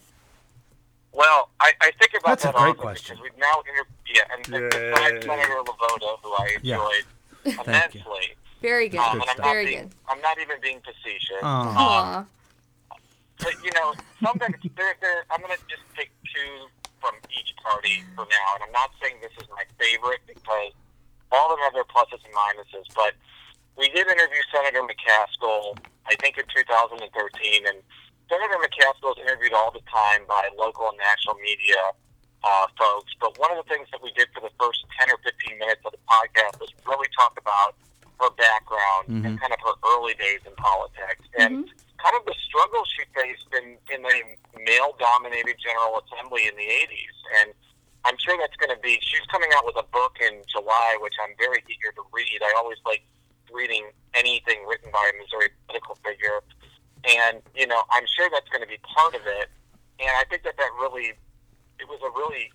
Well, 1.11 1.49
I, 1.59 1.73
I 1.81 1.91
think 1.99 2.11
about 2.19 2.39
That's 2.39 2.45
a 2.45 2.47
that 2.47 2.55
great 2.55 2.69
often 2.71 2.81
question. 2.81 3.15
because 3.17 3.31
we've 3.31 3.39
now 3.39 3.61
inter- 3.69 3.89
yeah, 4.13 4.23
and, 4.33 4.53
and 4.53 4.69
besides 4.71 5.25
Senator 5.25 5.61
LeVota, 5.63 6.17
who 6.23 6.31
I 6.33 6.57
Yeah. 6.61 6.75
enjoyed 6.75 7.05
Thank 7.43 7.55
you. 7.93 8.01
immensely, 8.01 8.35
Very 8.61 8.89
good. 8.89 8.99
um, 8.99 9.21
and 9.21 9.29
I'm 9.29 9.37
not 9.37 9.43
Very 9.45 9.65
being 9.65 9.81
good. 9.83 9.91
I'm 10.09 10.21
not 10.21 10.39
even 10.39 10.57
being 10.61 10.79
facetious. 10.81 11.37
Aw. 11.43 12.17
Um, 12.19 12.27
but 13.39 13.53
you 13.63 13.71
know, 13.73 13.93
sometimes 14.23 14.55
there, 14.75 14.95
there, 15.01 15.25
I'm 15.29 15.41
going 15.41 15.53
to 15.53 15.61
just 15.69 15.83
pick 15.93 16.09
two 16.33 16.67
from 17.01 17.13
each 17.37 17.53
Party 17.61 18.03
for 18.15 18.25
now. 18.25 18.47
And 18.55 18.63
I'm 18.63 18.71
not 18.71 18.91
saying 19.01 19.15
this 19.21 19.31
is 19.41 19.47
my 19.51 19.63
favorite 19.79 20.19
because 20.27 20.71
all 21.31 21.51
of 21.51 21.57
them 21.57 21.59
have 21.63 21.73
their 21.73 21.83
pluses 21.83 22.19
and 22.25 22.33
minuses. 22.33 22.87
But 22.95 23.13
we 23.77 23.89
did 23.89 24.07
interview 24.07 24.41
Senator 24.53 24.81
McCaskill, 24.85 25.77
I 26.05 26.15
think 26.21 26.37
in 26.37 26.45
2013, 26.53 27.01
and 27.67 27.77
Senator 28.29 28.57
McCaskill 28.61 29.17
is 29.17 29.21
interviewed 29.21 29.53
all 29.53 29.71
the 29.71 29.83
time 29.89 30.25
by 30.27 30.49
local 30.57 30.89
and 30.89 30.97
national 30.97 31.35
media 31.41 31.93
uh, 32.43 32.67
folks. 32.77 33.11
But 33.19 33.37
one 33.39 33.51
of 33.51 33.57
the 33.57 33.67
things 33.67 33.87
that 33.91 34.01
we 34.03 34.11
did 34.13 34.27
for 34.33 34.41
the 34.41 34.53
first 34.59 34.85
10 34.99 35.09
or 35.11 35.19
15 35.23 35.57
minutes 35.57 35.81
of 35.85 35.91
the 35.91 36.03
podcast 36.05 36.59
was 36.59 36.69
really 36.85 37.07
talk 37.17 37.37
about 37.39 37.75
her 38.21 38.29
background 38.37 39.09
and 39.25 39.39
kind 39.41 39.51
of 39.51 39.59
her 39.65 39.75
early 39.97 40.13
days 40.15 40.39
in 40.45 40.53
politics 40.55 41.25
and 41.37 41.67
kind 41.97 42.15
of 42.15 42.23
the 42.25 42.35
struggles 42.45 42.87
she 42.93 43.03
faced 43.15 43.49
in, 43.57 43.75
in 43.89 44.05
a 44.05 44.17
male 44.63 44.95
dominated 44.99 45.55
General 45.59 46.03
Assembly 46.03 46.47
in 46.47 46.55
the 46.55 46.67
80s. 46.67 47.17
And 47.41 47.47
I'm 48.05 48.15
sure 48.19 48.35
that's 48.39 48.55
going 48.59 48.71
to 48.75 48.81
be, 48.83 48.99
she's 49.01 49.25
coming 49.31 49.49
out 49.55 49.65
with 49.65 49.75
a 49.79 49.87
book 49.91 50.19
in 50.19 50.43
July, 50.47 50.99
which 50.99 51.15
I'm 51.23 51.35
very 51.39 51.63
eager 51.67 51.91
to 51.95 52.03
read. 52.11 52.39
I 52.43 52.53
always 52.59 52.77
like 52.85 53.03
reading 53.53 53.85
anything 54.13 54.65
written 54.67 54.91
by 54.91 55.11
a 55.13 55.17
Missouri 55.21 55.49
political 55.67 55.95
figure. 56.03 56.41
And, 57.05 57.41
you 57.55 57.67
know, 57.67 57.83
I'm 57.91 58.05
sure 58.17 58.29
that's 58.31 58.49
going 58.49 58.61
to 58.61 58.67
be 58.67 58.79
part 58.83 59.15
of 59.15 59.21
it. 59.25 59.49
And 59.99 60.11
I 60.17 60.23
think 60.29 60.43
that 60.43 60.57
that 60.57 60.71
really, 60.81 61.13
it 61.79 61.87
was 61.87 61.99
a 62.01 62.11
really 62.17 62.51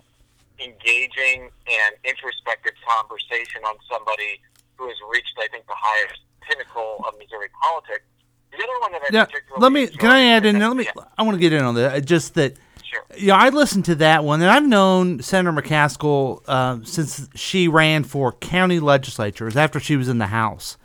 engaging 0.58 1.50
and 1.68 1.92
introspective 2.04 2.74
conversation 2.82 3.62
on 3.64 3.76
somebody 3.90 4.40
who 4.76 4.88
has 4.88 4.96
reached, 5.10 5.34
I 5.38 5.48
think, 5.48 5.66
the 5.66 5.76
highest 5.76 6.20
pinnacle 6.42 7.04
of 7.06 7.14
Missouri 7.18 7.48
politics. 7.60 8.04
The 8.50 8.58
other 8.58 8.80
one 8.80 8.92
that 8.92 9.28
I 9.30 9.60
let 9.60 9.72
me. 9.72 9.86
Can 9.88 10.10
I 10.10 10.24
add 10.32 10.46
in? 10.46 10.58
Let 10.58 10.76
me. 10.76 10.84
Yeah, 10.84 11.04
I 11.18 11.22
want 11.22 11.34
to 11.34 11.40
get 11.40 11.52
in 11.52 11.62
on 11.62 11.74
that. 11.74 12.04
Just 12.06 12.34
that. 12.34 12.56
sure. 12.82 13.04
Yeah, 13.16 13.36
I 13.36 13.50
listened 13.50 13.84
to 13.86 13.94
that 13.96 14.24
one, 14.24 14.40
and 14.40 14.50
I've 14.50 14.66
known 14.66 15.20
Senator 15.20 15.52
McCaskill 15.52 16.42
uh, 16.46 16.78
since 16.82 17.28
she 17.34 17.68
ran 17.68 18.04
for 18.04 18.32
county 18.32 18.80
legislatures 18.80 19.54
after 19.54 19.78
she 19.78 19.96
was 19.96 20.08
in 20.08 20.16
the 20.16 20.28
House. 20.28 20.78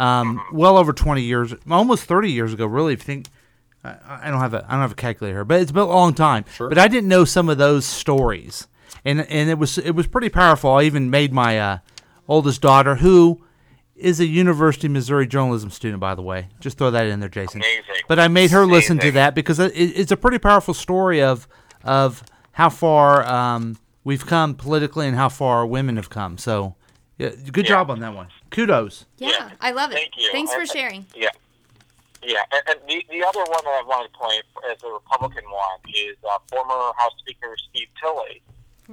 Um, 0.00 0.40
well 0.52 0.76
over 0.78 0.92
twenty 0.92 1.22
years, 1.22 1.54
almost 1.70 2.04
thirty 2.04 2.30
years 2.32 2.52
ago, 2.52 2.66
really. 2.66 2.92
If 2.94 3.00
you 3.00 3.04
think, 3.04 3.26
I, 3.84 3.96
I 4.22 4.30
don't 4.30 4.40
have 4.40 4.54
a 4.54 4.64
I 4.66 4.72
don't 4.72 4.80
have 4.80 4.92
a 4.92 4.96
calculator 4.96 5.36
here, 5.38 5.44
but 5.44 5.60
it's 5.60 5.72
been 5.72 5.82
a 5.82 5.86
long 5.86 6.14
time. 6.14 6.44
Sure. 6.54 6.68
But 6.68 6.78
I 6.78 6.88
didn't 6.88 7.08
know 7.08 7.24
some 7.24 7.48
of 7.48 7.58
those 7.58 7.84
stories, 7.84 8.66
and 9.04 9.20
and 9.20 9.50
it 9.50 9.58
was 9.58 9.78
it 9.78 9.92
was 9.92 10.06
pretty 10.06 10.28
powerful. 10.30 10.70
I 10.72 10.84
even 10.84 11.10
made 11.10 11.32
my 11.32 11.58
uh, 11.58 11.78
oldest 12.28 12.60
daughter, 12.62 12.96
who 12.96 13.42
is 13.94 14.18
a 14.20 14.26
University 14.26 14.86
of 14.86 14.92
Missouri 14.92 15.26
journalism 15.26 15.70
student, 15.70 16.00
by 16.00 16.14
the 16.14 16.22
way. 16.22 16.48
Just 16.58 16.78
throw 16.78 16.90
that 16.90 17.04
in 17.06 17.20
there, 17.20 17.28
Jason. 17.28 17.60
Amazing. 17.60 17.84
But 18.08 18.18
I 18.18 18.28
made 18.28 18.50
her 18.52 18.64
listen 18.64 18.98
to 19.00 19.10
that 19.12 19.34
because 19.34 19.58
it, 19.58 19.72
it's 19.74 20.10
a 20.12 20.16
pretty 20.16 20.38
powerful 20.38 20.72
story 20.72 21.22
of 21.22 21.46
of 21.84 22.22
how 22.52 22.70
far 22.70 23.26
um, 23.28 23.76
we've 24.04 24.24
come 24.26 24.54
politically 24.54 25.06
and 25.06 25.16
how 25.16 25.28
far 25.28 25.66
women 25.66 25.96
have 25.96 26.08
come. 26.08 26.38
So, 26.38 26.74
yeah, 27.18 27.30
good 27.52 27.64
Yeah. 27.66 27.74
job 27.76 27.90
on 27.90 28.00
that 28.00 28.14
one. 28.14 28.28
Kudos. 28.50 29.06
Yeah, 29.18 29.28
Yeah. 29.30 29.50
I 29.60 29.70
love 29.72 29.90
it. 29.92 29.94
Thank 29.94 30.16
you. 30.16 30.28
Thanks 30.32 30.52
for 30.52 30.60
And- 30.60 30.70
sharing. 30.70 31.06
Yeah. 31.14 31.28
Yeah, 32.22 32.42
and, 32.52 32.62
and 32.68 32.80
the, 32.86 33.02
the 33.08 33.24
other 33.26 33.40
one 33.40 33.64
that 33.64 33.80
I 33.80 33.82
wanted 33.86 34.12
to 34.12 34.18
point 34.18 34.42
as 34.70 34.82
a 34.84 34.88
Republican 34.92 35.44
one 35.50 35.78
is 35.88 36.16
uh, 36.30 36.38
former 36.50 36.92
House 36.98 37.14
Speaker 37.18 37.56
Steve 37.70 37.88
Tilley. 37.98 38.42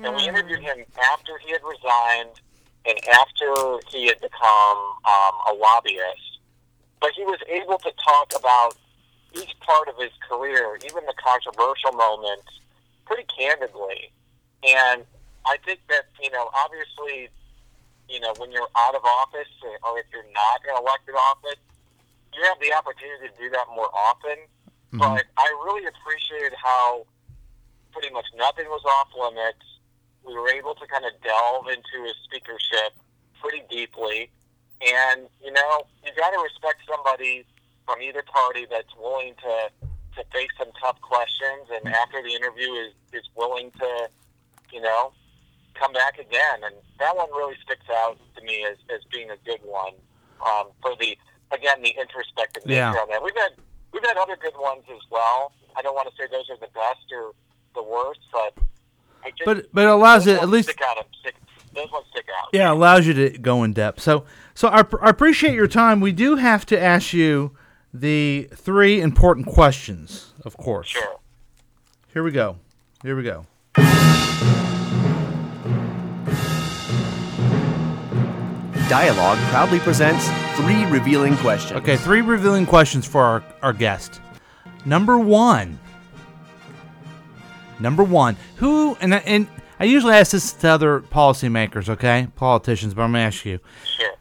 And 0.02 0.16
we 0.16 0.28
interviewed 0.30 0.62
him 0.62 0.86
after 1.12 1.38
he 1.40 1.52
had 1.52 1.60
resigned 1.68 2.40
and 2.86 2.98
after 3.10 3.80
he 3.90 4.08
had 4.08 4.22
become 4.22 4.78
um, 5.04 5.34
a 5.52 5.54
lobbyist. 5.60 6.40
But 7.02 7.12
he 7.18 7.24
was 7.26 7.40
able 7.50 7.78
to 7.80 7.92
talk 8.02 8.32
about 8.40 8.76
each 9.34 9.60
part 9.60 9.90
of 9.90 9.96
his 9.98 10.12
career, 10.30 10.78
even 10.86 11.04
the 11.06 11.14
controversial 11.22 11.92
moments, 11.92 12.48
pretty 13.06 13.26
candidly. 13.38 14.14
And 14.64 15.04
I 15.46 15.58
think 15.66 15.80
that, 15.90 16.06
you 16.22 16.32
know, 16.32 16.50
obviously, 16.56 17.28
you 18.10 18.20
know, 18.20 18.34
when 18.38 18.52
you're 18.52 18.70
out 18.76 18.96
of 18.96 19.04
office 19.04 19.52
or 19.64 20.00
if 20.00 20.06
you're 20.12 20.28
not 20.32 20.64
in 20.64 20.76
elected 20.78 21.16
office, 21.16 21.60
you 22.34 22.44
have 22.44 22.60
the 22.60 22.74
opportunity 22.74 23.28
to 23.28 23.36
do 23.42 23.50
that 23.52 23.68
more 23.76 23.90
often. 23.94 24.38
Mm-hmm. 24.94 25.00
But 25.00 25.26
I 25.38 25.48
really 25.66 25.86
appreciated 25.86 26.54
how 26.62 27.06
pretty 27.92 28.14
much 28.14 28.26
nothing 28.38 28.66
was 28.68 28.84
off 28.86 29.10
limits. 29.18 29.64
We 30.24 30.34
were 30.34 30.50
able 30.50 30.76
to 30.76 30.86
kind 30.88 31.04
of 31.06 31.12
delve 31.24 31.68
into 31.68 32.06
his 32.06 32.16
speakership 32.24 32.96
pretty 33.42 33.64
deeply. 33.70 34.30
And, 34.82 35.28
you 35.44 35.52
know, 35.52 35.88
you 36.06 36.12
got 36.16 36.32
to 36.32 36.40
respect 36.40 36.82
somebody 36.88 37.46
from 37.86 38.02
either 38.02 38.24
party 38.24 38.68
that's 38.70 38.94
willing 38.96 39.34
to, 39.42 39.88
to 40.16 40.24
face 40.32 40.52
some 40.58 40.70
tough 40.80 41.02
questions 41.02 41.68
and 41.74 41.84
mm-hmm. 41.84 41.96
after 41.96 42.22
the 42.22 42.34
interview 42.36 42.72
is, 42.74 42.94
is 43.14 43.28
willing 43.36 43.72
to, 43.80 44.10
you 44.72 44.82
know, 44.82 45.12
come 45.80 45.94
back 45.94 46.18
again. 46.20 46.64
And 46.66 46.76
that 47.00 47.16
one 47.16 47.30
really 47.32 47.56
sticks 47.64 47.86
out 47.92 48.18
to 48.38 48.44
me 48.44 48.66
as, 48.70 48.78
as 48.94 49.02
being 49.12 49.30
a 49.30 49.38
good 49.46 49.60
one 49.64 49.94
um, 50.46 50.68
for 50.82 50.96
the, 51.00 51.18
again, 51.52 51.82
the 51.82 51.94
introspective 52.00 52.66
nature 52.66 52.78
Yeah. 52.78 52.92
on 52.92 53.10
that. 53.10 53.24
We've 53.24 53.36
had, 53.36 53.52
we've 53.94 54.04
had 54.06 54.18
other 54.18 54.38
good 54.42 54.54
ones 54.60 54.84
as 54.92 55.02
well. 55.12 55.52
I 55.76 55.82
don't 55.82 55.94
want 55.96 56.10
to 56.10 56.16
say 56.18 56.28
those 56.32 56.50
are 56.50 56.58
the 56.60 56.72
best 56.74 57.06
or 57.14 57.32
the 57.76 57.84
worst, 57.84 58.20
but 58.32 58.54
I 59.24 59.30
just, 59.32 59.46
But 59.46 59.68
but 59.74 59.84
it 59.86 59.90
allows 59.90 60.26
it 60.28 60.42
at 60.42 60.50
least 60.50 60.70
stick 60.70 60.82
out. 60.84 61.06
Stick, 61.20 61.36
those 61.76 61.92
ones 61.92 62.06
stick 62.12 62.26
out. 62.42 62.50
yeah 62.54 62.72
allows 62.72 63.06
you 63.06 63.14
to 63.14 63.38
go 63.38 63.64
in 63.64 63.74
depth. 63.74 64.02
So 64.02 64.26
so 64.56 64.68
I, 64.70 64.80
I 65.02 65.10
appreciate 65.10 65.54
your 65.54 65.68
time. 65.68 66.00
We 66.00 66.12
do 66.12 66.36
have 66.38 66.66
to 66.68 66.82
ask 66.82 67.14
you 67.14 67.56
the 67.94 68.50
three 68.56 69.00
important 69.02 69.46
questions, 69.48 70.34
of 70.46 70.58
course. 70.58 70.88
Sure. 70.88 71.18
Here 72.14 72.24
we 72.24 72.32
go. 72.32 72.58
Here 73.04 73.16
we 73.16 73.22
go. 73.24 73.46
Dialogue 78.90 79.38
proudly 79.50 79.80
presents 79.80 80.30
three 80.56 80.86
revealing 80.86 81.36
questions. 81.38 81.74
Okay, 81.82 81.98
three 81.98 82.22
revealing 82.22 82.66
questions 82.66 83.06
for 83.06 83.22
our, 83.22 83.44
our 83.62 83.74
guest. 83.74 84.22
Number 84.86 85.18
one. 85.20 85.78
Number 87.82 88.04
one. 88.04 88.38
Who 88.58 88.96
and 89.02 89.14
I- 89.14 89.18
and 89.20 89.48
I 89.80 89.84
usually 89.84 90.14
ask 90.14 90.32
this 90.32 90.54
to 90.54 90.70
other 90.70 91.02
policymakers, 91.02 91.90
okay, 91.90 92.30
politicians, 92.38 92.94
but 92.94 93.02
I'm 93.02 93.12
gonna 93.12 93.26
ask 93.26 93.44
you, 93.46 93.60
Sure. 93.84 94.16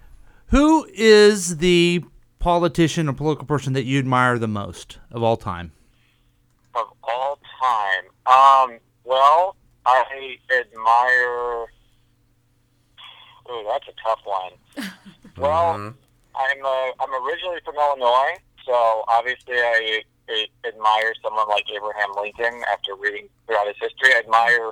who 0.48 0.86
is 0.92 1.58
the 1.58 2.04
politician 2.40 3.08
or 3.08 3.12
political 3.12 3.46
person 3.46 3.72
that 3.74 3.84
you 3.84 4.00
admire 4.00 4.36
the 4.36 4.48
most 4.48 4.98
of 5.12 5.22
all 5.22 5.36
time? 5.36 5.70
Of 6.74 6.88
all 7.04 7.38
time, 7.62 8.04
um, 8.26 8.78
well, 9.04 9.54
I 9.86 10.36
admire. 10.50 11.66
Oh, 13.48 13.64
that's 13.72 13.86
a 13.88 13.94
tough 14.02 14.20
one. 14.24 14.86
Well, 15.38 15.74
I'm 15.74 15.94
uh, 16.64 16.90
I'm 16.98 17.12
originally 17.26 17.58
from 17.62 17.74
Illinois, 17.76 18.38
so 18.64 19.04
obviously 19.06 19.56
I, 19.56 20.00
I 20.30 20.46
admire 20.66 21.12
someone 21.22 21.46
like 21.50 21.64
Abraham 21.74 22.08
Lincoln. 22.16 22.62
After 22.72 22.94
reading 22.98 23.28
throughout 23.46 23.66
his 23.66 23.76
history, 23.78 24.14
I 24.14 24.20
admire 24.20 24.70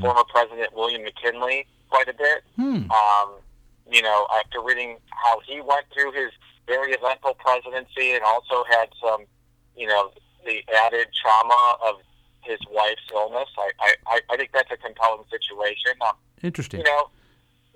former 0.00 0.24
President 0.32 0.74
William 0.74 1.02
McKinley 1.02 1.66
quite 1.90 2.08
a 2.08 2.14
bit. 2.14 2.42
Hmm. 2.56 2.90
Um, 2.90 3.28
you 3.92 4.00
know, 4.00 4.26
after 4.34 4.62
reading 4.62 4.96
how 5.10 5.40
he 5.46 5.60
went 5.60 5.84
through 5.92 6.12
his 6.12 6.30
very 6.66 6.92
eventful 6.92 7.34
presidency 7.34 8.12
and 8.14 8.22
also 8.24 8.64
had 8.70 8.88
some, 9.02 9.24
you 9.76 9.86
know, 9.86 10.10
the 10.46 10.62
added 10.74 11.08
trauma 11.22 11.76
of 11.86 11.96
his 12.40 12.58
wife's 12.70 13.02
illness, 13.12 13.48
I, 13.58 13.70
I, 13.80 13.94
I- 14.06 14.20
I 14.30 14.36
think 14.38 14.52
that's 14.54 14.70
a 14.72 14.78
compelling 14.78 15.24
situation. 15.30 15.92
Um, 16.00 16.14
Interesting. 16.42 16.80
you 16.80 16.84
know, 16.86 17.10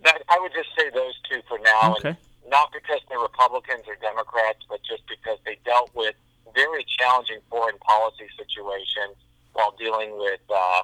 that 0.05 0.23
I 0.29 0.39
would 0.41 0.53
just 0.53 0.69
say 0.77 0.91
those 0.95 1.15
two 1.31 1.41
for 1.49 1.59
now, 1.65 1.95
Okay. 1.99 2.09
and 2.11 2.17
not 2.51 2.73
because 2.73 3.01
they're 3.09 3.19
Republicans 3.19 3.83
or 3.87 3.95
Democrats, 4.01 4.61
but 4.69 4.81
just 4.83 5.03
because 5.09 5.39
they 5.45 5.59
dealt 5.65 5.91
with 5.95 6.15
very 6.55 6.85
challenging 6.99 7.39
foreign 7.51 7.79
policy 7.79 8.27
situations 8.37 9.17
while 9.55 9.75
dealing 9.79 10.17
with, 10.19 10.41
uh, 10.51 10.83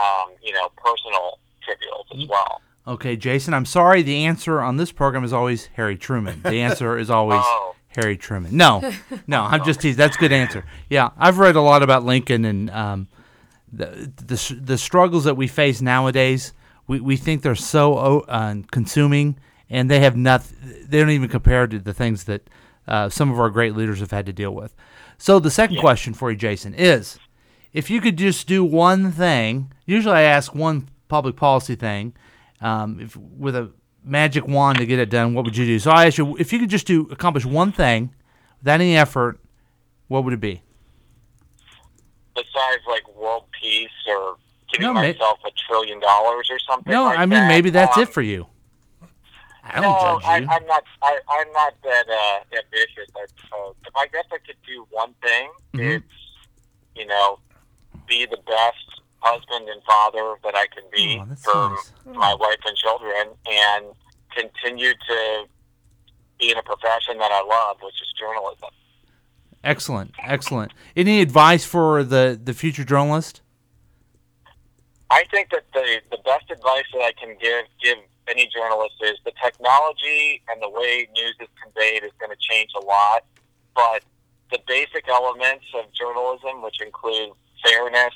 um, 0.00 0.30
you 0.42 0.52
know, 0.52 0.68
personal 0.76 1.38
trivials 1.62 2.06
as 2.12 2.18
Mm-hmm. 2.20 2.30
well. 2.30 2.60
Okay, 2.86 3.16
Jason, 3.16 3.52
I'm 3.52 3.66
sorry. 3.66 4.00
The 4.02 4.24
answer 4.24 4.60
on 4.62 4.78
this 4.78 4.92
program 4.92 5.22
is 5.22 5.32
always 5.32 5.66
Harry 5.74 5.96
Truman. 5.98 6.40
The 6.42 6.60
answer 6.62 6.96
is 6.98 7.10
always 7.10 7.42
Oh. 7.44 7.74
Harry 7.88 8.16
Truman. 8.16 8.56
No, 8.56 8.92
no, 9.26 9.42
I'm 9.42 9.62
just 9.64 9.80
teasing. 9.80 9.98
That's 9.98 10.16
a 10.16 10.20
good 10.20 10.32
answer. 10.32 10.64
Yeah, 10.88 11.10
I've 11.18 11.38
read 11.38 11.56
a 11.56 11.60
lot 11.60 11.82
about 11.82 12.04
Lincoln 12.04 12.44
and 12.44 12.70
um, 12.70 13.08
the, 13.72 14.10
the 14.16 14.58
the 14.60 14.78
struggles 14.78 15.24
that 15.24 15.36
we 15.36 15.48
face 15.48 15.80
nowadays. 15.82 16.52
We, 16.88 17.00
we 17.00 17.16
think 17.16 17.42
they're 17.42 17.54
so 17.54 17.94
uh, 17.96 18.56
consuming, 18.72 19.38
and 19.70 19.88
they 19.88 20.00
have 20.00 20.16
nothing. 20.16 20.86
They 20.88 20.98
don't 20.98 21.10
even 21.10 21.28
compare 21.28 21.66
to 21.68 21.78
the 21.78 21.94
things 21.94 22.24
that 22.24 22.50
uh, 22.88 23.08
some 23.10 23.30
of 23.30 23.38
our 23.38 23.50
great 23.50 23.76
leaders 23.76 24.00
have 24.00 24.10
had 24.10 24.26
to 24.26 24.32
deal 24.32 24.52
with. 24.52 24.74
So 25.18 25.38
the 25.38 25.50
second 25.50 25.78
question 25.78 26.14
for 26.14 26.30
you, 26.30 26.36
Jason, 26.36 26.74
is 26.74 27.18
if 27.72 27.90
you 27.90 28.00
could 28.00 28.16
just 28.16 28.48
do 28.48 28.64
one 28.64 29.12
thing. 29.12 29.72
Usually, 29.86 30.14
I 30.14 30.22
ask 30.22 30.54
one 30.54 30.88
public 31.08 31.36
policy 31.36 31.74
thing. 31.74 32.14
Um, 32.60 33.00
if 33.00 33.16
with 33.16 33.54
a 33.54 33.70
magic 34.02 34.46
wand 34.46 34.78
to 34.78 34.86
get 34.86 34.98
it 34.98 35.10
done, 35.10 35.34
what 35.34 35.44
would 35.44 35.56
you 35.56 35.66
do? 35.66 35.78
So 35.78 35.90
I 35.90 36.06
ask 36.06 36.18
you, 36.18 36.36
if 36.38 36.52
you 36.52 36.58
could 36.58 36.70
just 36.70 36.86
do 36.86 37.08
accomplish 37.10 37.44
one 37.44 37.72
thing 37.72 38.14
without 38.58 38.80
any 38.80 38.96
effort, 38.96 39.38
what 40.08 40.24
would 40.24 40.32
it 40.32 40.40
be? 40.40 40.62
Besides, 42.34 42.82
like 42.88 43.06
world 43.16 43.44
peace 43.60 43.90
or 44.08 44.36
giving 44.72 44.86
No, 44.86 44.92
ma- 44.94 45.02
myself 45.02 45.38
a 45.46 45.50
trillion 45.66 46.00
dollars 46.00 46.48
or 46.50 46.58
something. 46.58 46.92
No, 46.92 47.04
like 47.04 47.18
I 47.18 47.26
mean 47.26 47.40
that. 47.40 47.48
maybe 47.48 47.70
that's 47.70 47.96
Um, 47.96 48.02
it 48.04 48.08
for 48.08 48.22
you. 48.22 48.46
I 49.64 49.80
don't 49.80 49.82
no, 49.82 50.18
judge 50.20 50.24
I. 50.24 50.36
I'm 50.56 50.66
not. 50.66 50.82
I, 51.02 51.18
I'm 51.28 51.52
not 51.52 51.74
that 51.84 52.06
uh, 52.08 52.56
ambitious. 52.56 53.10
I 53.14 53.26
suppose. 53.42 53.74
If 53.86 53.94
I 53.96 54.06
guess 54.06 54.24
I 54.32 54.38
could 54.38 54.56
do 54.66 54.86
one 54.90 55.14
thing, 55.22 55.50
Mhm. 55.74 55.96
it's 55.96 56.04
you 56.96 57.06
know, 57.06 57.38
be 58.06 58.24
the 58.26 58.38
best 58.46 59.02
husband 59.20 59.68
and 59.68 59.82
father 59.84 60.36
that 60.44 60.54
I 60.54 60.66
can 60.68 60.84
be 60.92 61.20
Oh, 61.20 61.34
for 61.36 61.70
nice. 61.70 61.92
my 62.16 62.34
wife 62.34 62.58
and 62.66 62.76
children, 62.76 63.28
and 63.46 63.84
continue 64.34 64.92
to 64.94 65.44
be 66.38 66.50
in 66.50 66.56
a 66.56 66.62
profession 66.62 67.18
that 67.18 67.30
I 67.30 67.42
love, 67.42 67.76
which 67.82 68.00
is 68.00 68.12
journalism. 68.18 68.70
Excellent, 69.64 70.12
excellent. 70.24 70.72
Any 70.96 71.20
advice 71.20 71.64
for 71.66 72.02
the 72.04 72.40
the 72.42 72.54
future 72.54 72.84
journalist? 72.84 73.42
I 75.10 75.24
think 75.30 75.50
that 75.50 75.64
the 75.72 76.00
the 76.10 76.18
best 76.24 76.50
advice 76.50 76.84
that 76.92 77.02
I 77.02 77.12
can 77.12 77.36
give 77.40 77.64
give 77.82 77.98
any 78.28 78.46
journalist 78.48 78.94
is 79.02 79.16
the 79.24 79.32
technology 79.42 80.42
and 80.50 80.62
the 80.62 80.68
way 80.68 81.08
news 81.14 81.34
is 81.40 81.48
conveyed 81.62 82.04
is 82.04 82.12
going 82.18 82.30
to 82.30 82.36
change 82.38 82.70
a 82.76 82.84
lot, 82.84 83.24
but 83.74 84.02
the 84.50 84.58
basic 84.66 85.08
elements 85.08 85.64
of 85.74 85.92
journalism, 85.92 86.62
which 86.62 86.80
include 86.80 87.30
fairness, 87.64 88.14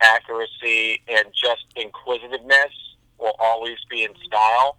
accuracy, 0.00 1.02
and 1.08 1.26
just 1.34 1.64
inquisitiveness, 1.76 2.72
will 3.18 3.34
always 3.38 3.76
be 3.90 4.04
in 4.04 4.10
style. 4.24 4.78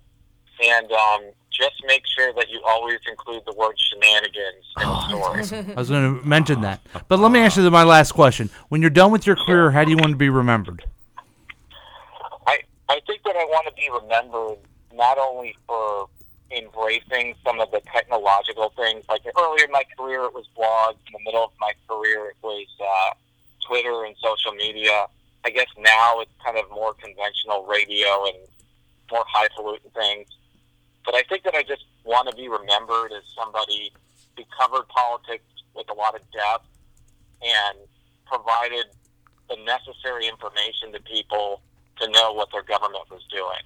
And 0.63 0.91
um, 0.91 1.21
just 1.51 1.73
make 1.87 2.03
sure 2.15 2.33
that 2.33 2.49
you 2.49 2.61
always 2.65 2.99
include 3.09 3.43
the 3.45 3.53
word 3.53 3.75
shenanigans 3.77 4.65
in 4.79 4.87
the 4.87 5.07
story. 5.07 5.73
I 5.75 5.79
was 5.79 5.89
going 5.89 6.19
to 6.19 6.27
mention 6.27 6.61
that, 6.61 6.81
but 7.07 7.19
let 7.19 7.31
me 7.31 7.39
ask 7.39 7.57
you 7.57 7.69
my 7.71 7.83
last 7.83 8.11
question. 8.11 8.49
When 8.69 8.81
you're 8.81 8.89
done 8.89 9.11
with 9.11 9.25
your 9.25 9.35
career, 9.35 9.71
how 9.71 9.83
do 9.83 9.91
you 9.91 9.97
want 9.97 10.11
to 10.11 10.17
be 10.17 10.29
remembered? 10.29 10.83
I, 12.91 12.99
think 13.07 13.23
that 13.23 13.35
I 13.37 13.45
want 13.45 13.67
to 13.67 13.73
be 13.73 13.89
remembered 13.89 14.57
not 14.93 15.17
only 15.17 15.55
for 15.65 16.07
embracing 16.51 17.35
some 17.45 17.61
of 17.61 17.71
the 17.71 17.79
technological 17.93 18.73
things. 18.75 19.05
Like 19.07 19.21
earlier 19.39 19.65
in 19.65 19.71
my 19.71 19.83
career, 19.97 20.25
it 20.25 20.33
was 20.33 20.45
blogs. 20.57 20.99
In 21.07 21.13
the 21.13 21.23
middle 21.23 21.45
of 21.45 21.51
my 21.59 21.71
career, 21.87 22.31
it 22.31 22.37
was 22.43 22.67
uh, 22.81 23.15
Twitter 23.65 24.03
and 24.03 24.15
social 24.21 24.51
media. 24.51 25.07
I 25.45 25.49
guess 25.49 25.67
now 25.77 26.19
it's 26.19 26.31
kind 26.43 26.57
of 26.57 26.69
more 26.69 26.93
conventional 26.93 27.65
radio 27.65 28.25
and 28.27 28.37
more 29.09 29.23
highfalutin 29.27 29.89
things. 29.91 30.27
But 31.05 31.15
I 31.15 31.23
think 31.23 31.43
that 31.43 31.55
I 31.55 31.63
just 31.63 31.85
want 32.03 32.29
to 32.29 32.35
be 32.35 32.49
remembered 32.49 33.11
as 33.13 33.23
somebody 33.33 33.93
who 34.35 34.43
covered 34.59 34.87
politics 34.89 35.47
with 35.75 35.89
a 35.89 35.93
lot 35.93 36.15
of 36.15 36.21
depth 36.31 36.67
and 37.41 37.77
provided 38.27 38.85
the 39.49 39.55
necessary 39.63 40.27
information 40.27 40.91
to 40.91 40.99
people 41.01 41.61
to 42.01 42.09
know 42.09 42.33
what 42.33 42.51
their 42.51 42.63
government 42.63 43.09
was 43.09 43.21
doing. 43.31 43.63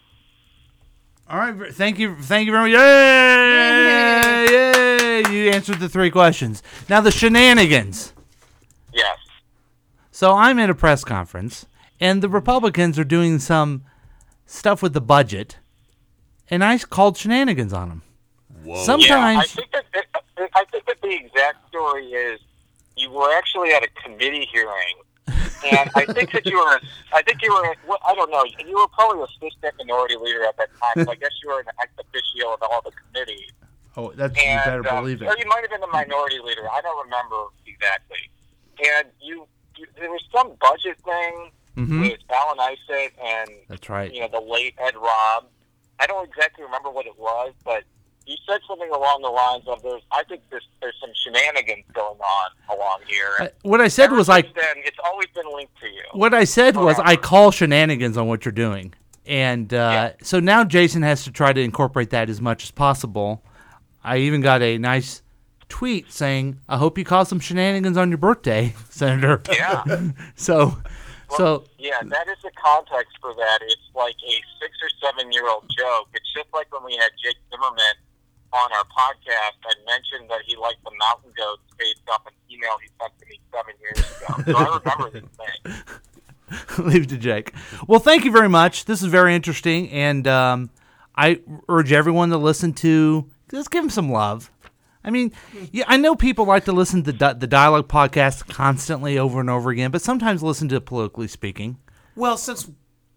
All 1.27 1.39
right, 1.39 1.73
thank 1.73 1.97
you, 1.97 2.15
thank 2.21 2.45
you 2.45 2.51
very 2.51 2.71
much. 2.71 2.79
Yay! 2.79 4.45
Yay! 4.51 5.23
You 5.31 5.49
answered 5.51 5.79
the 5.79 5.89
three 5.89 6.11
questions. 6.11 6.61
Now 6.87 7.01
the 7.01 7.11
shenanigans. 7.11 8.13
Yes. 8.93 9.17
So 10.11 10.33
I'm 10.33 10.59
at 10.59 10.69
a 10.69 10.75
press 10.75 11.03
conference, 11.03 11.65
and 11.99 12.21
the 12.21 12.29
Republicans 12.29 12.99
are 12.99 13.03
doing 13.03 13.39
some 13.39 13.83
stuff 14.45 14.83
with 14.83 14.93
the 14.93 15.01
budget, 15.01 15.57
and 16.49 16.63
I 16.63 16.77
called 16.77 17.17
shenanigans 17.17 17.73
on 17.73 17.89
them. 17.89 18.01
Whoa. 18.63 18.75
Yeah, 18.75 18.81
I 18.81 18.85
Sometimes, 18.85 19.51
think 19.53 19.71
that 19.71 19.85
I 20.53 20.63
think 20.71 20.85
that 20.85 21.01
the 21.01 21.13
exact 21.13 21.67
story 21.69 22.05
is 22.07 22.39
you 22.95 23.09
were 23.11 23.35
actually 23.35 23.71
at 23.71 23.83
a 23.83 23.89
committee 24.03 24.47
hearing, 24.51 24.95
and 25.63 25.89
I 25.95 26.05
think 26.05 26.31
that 26.31 26.45
you 26.45 26.57
were. 26.57 26.79
I 27.13 27.21
think 27.21 27.41
you 27.41 27.51
were. 27.53 27.75
well, 27.87 27.99
I 28.05 28.13
don't 28.15 28.31
know. 28.31 28.43
You 28.65 28.75
were 28.75 28.87
probably 28.89 29.21
a 29.21 29.23
assistant 29.23 29.75
minority 29.79 30.15
leader 30.15 30.43
at 30.45 30.57
that 30.57 30.69
time. 30.81 31.05
So 31.05 31.11
I 31.11 31.15
guess 31.15 31.31
you 31.43 31.49
were 31.49 31.59
an 31.59 31.67
ex 31.81 31.91
officio 31.97 32.53
of 32.53 32.61
all 32.63 32.81
the 32.83 32.91
committees. 32.91 33.51
oh, 33.97 34.11
that's 34.15 34.37
you 34.37 34.55
better 34.65 34.87
um, 34.89 35.03
believe 35.03 35.21
it. 35.21 35.25
Or 35.25 35.37
you 35.37 35.45
might 35.47 35.61
have 35.61 35.69
been 35.69 35.81
the 35.81 35.87
minority 35.87 36.39
leader. 36.43 36.67
I 36.71 36.81
don't 36.81 37.05
remember 37.05 37.45
exactly. 37.65 38.29
And 38.97 39.07
you, 39.21 39.47
you 39.77 39.87
there 39.97 40.11
was 40.11 40.23
some 40.33 40.53
budget 40.59 40.97
thing 41.03 41.51
hmm 41.75 42.01
with 42.01 42.19
Allen 42.29 42.57
Icet 42.59 43.13
and 43.21 43.49
That's 43.67 43.89
right. 43.89 44.13
you 44.13 44.21
know 44.21 44.29
the 44.29 44.39
late 44.39 44.75
Ed 44.77 44.95
Robb. 44.95 45.45
I 45.99 46.07
don't 46.07 46.27
exactly 46.27 46.63
remember 46.63 46.89
what 46.89 47.05
it 47.05 47.17
was, 47.17 47.53
but 47.63 47.83
you 48.25 48.35
said 48.47 48.59
something 48.67 48.89
along 48.89 49.21
the 49.21 49.29
lines 49.29 49.63
of 49.67 49.83
there's. 49.83 50.01
I 50.11 50.23
think 50.23 50.41
there's 50.49 50.67
there's 50.81 50.95
some 50.99 51.11
shenanigans 51.23 51.85
going 51.93 52.19
on 52.19 52.51
along 52.75 52.99
here. 53.07 53.29
Uh, 53.39 53.47
what 53.61 53.81
I 53.81 53.87
said 53.87 54.05
Ever 54.05 54.15
was 54.15 54.27
like, 54.27 54.53
then, 54.55 54.77
it's 54.77 54.97
always 55.03 55.27
been 55.35 55.45
linked 55.53 55.77
to 55.81 55.87
you. 55.87 56.03
what 56.13 56.33
I 56.33 56.43
said 56.43 56.75
was 56.75 56.97
I 56.99 57.15
call 57.15 57.51
shenanigans 57.51 58.17
on 58.17 58.27
what 58.27 58.45
you're 58.45 58.51
doing, 58.51 58.93
and 59.25 59.73
uh, 59.73 60.13
so 60.21 60.39
now 60.39 60.63
Jason 60.63 61.03
has 61.03 61.23
to 61.25 61.31
try 61.31 61.53
to 61.53 61.61
incorporate 61.61 62.09
that 62.11 62.29
as 62.29 62.41
much 62.41 62.63
as 62.63 62.71
possible. 62.71 63.43
I 64.03 64.17
even 64.17 64.41
got 64.41 64.61
a 64.61 64.77
nice 64.77 65.21
tweet 65.69 66.11
saying, 66.11 66.59
"I 66.67 66.77
hope 66.77 66.97
you 66.97 67.05
cause 67.05 67.29
some 67.29 67.39
shenanigans 67.39 67.97
on 67.97 68.09
your 68.09 68.17
birthday, 68.17 68.73
Senator." 68.89 69.41
Yeah. 69.51 69.83
so, 70.35 70.77
so 71.37 71.65
Yeah, 71.77 72.01
that 72.03 72.27
is 72.27 72.37
the 72.43 72.51
context 72.61 73.17
for 73.21 73.33
that. 73.35 73.59
It's 73.61 73.81
like 73.95 74.15
a 74.27 74.33
six 74.59 74.77
or 74.81 74.89
seven 75.01 75.31
year 75.31 75.47
old 75.47 75.65
joke. 75.77 76.09
It's 76.13 76.33
just 76.33 76.47
like 76.53 76.71
when 76.73 76.83
we 76.83 76.95
had 76.95 77.09
Jake 77.23 77.37
Zimmerman 77.51 77.95
on 78.55 78.71
our 78.73 78.83
podcast. 78.85 79.57
I 79.65 79.73
mentioned 79.85 80.29
that 80.29 80.39
he 80.45 80.55
liked 80.55 80.83
the 80.83 80.91
mountain 80.99 81.31
goats 81.37 81.61
based 81.77 82.01
off 82.11 82.25
an 82.25 82.33
email 82.51 82.71
he 82.81 82.89
sent 82.99 83.13
to 83.19 83.25
me 83.27 83.39
seven 83.53 83.73
years 83.81 83.99
ago. 83.99 84.51
So 84.51 84.57
I 84.57 84.79
remember 84.79 85.09
this 85.19 86.73
thing. 86.77 86.85
leave 86.85 87.03
it 87.03 87.09
to 87.09 87.17
Jake. 87.17 87.53
Well, 87.87 87.99
thank 87.99 88.23
you 88.25 88.31
very 88.31 88.49
much. 88.49 88.85
This 88.85 89.01
is 89.01 89.07
very 89.07 89.35
interesting, 89.35 89.89
and 89.89 90.27
um, 90.27 90.69
I 91.15 91.41
urge 91.69 91.91
everyone 91.91 92.29
to 92.29 92.37
listen 92.37 92.73
to. 92.73 93.29
Let's 93.51 93.67
give 93.67 93.83
him 93.83 93.89
some 93.89 94.11
love. 94.11 94.51
I 95.03 95.11
mean, 95.11 95.33
yeah, 95.71 95.83
I 95.87 95.97
know 95.97 96.15
people 96.15 96.45
like 96.45 96.65
to 96.65 96.71
listen 96.71 97.03
to 97.03 97.11
the, 97.11 97.17
di- 97.17 97.33
the 97.33 97.45
dialogue 97.47 97.87
podcast 97.87 98.47
constantly 98.47 99.19
over 99.19 99.39
and 99.39 99.49
over 99.51 99.69
again, 99.69 99.91
but 99.91 100.01
sometimes 100.01 100.41
listen 100.41 100.67
to 100.69 100.81
politically 100.81 101.27
speaking. 101.27 101.77
Well, 102.15 102.37
since 102.37 102.69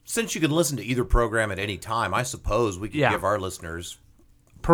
since 0.04 0.34
you 0.34 0.40
can 0.40 0.50
listen 0.50 0.76
to 0.78 0.84
either 0.84 1.04
program 1.04 1.50
at 1.50 1.58
any 1.58 1.76
time, 1.78 2.12
I 2.14 2.22
suppose 2.24 2.78
we 2.78 2.88
could 2.88 2.96
Yeah. 2.98 3.10
give 3.10 3.24
our 3.24 3.38
listeners 3.38 3.98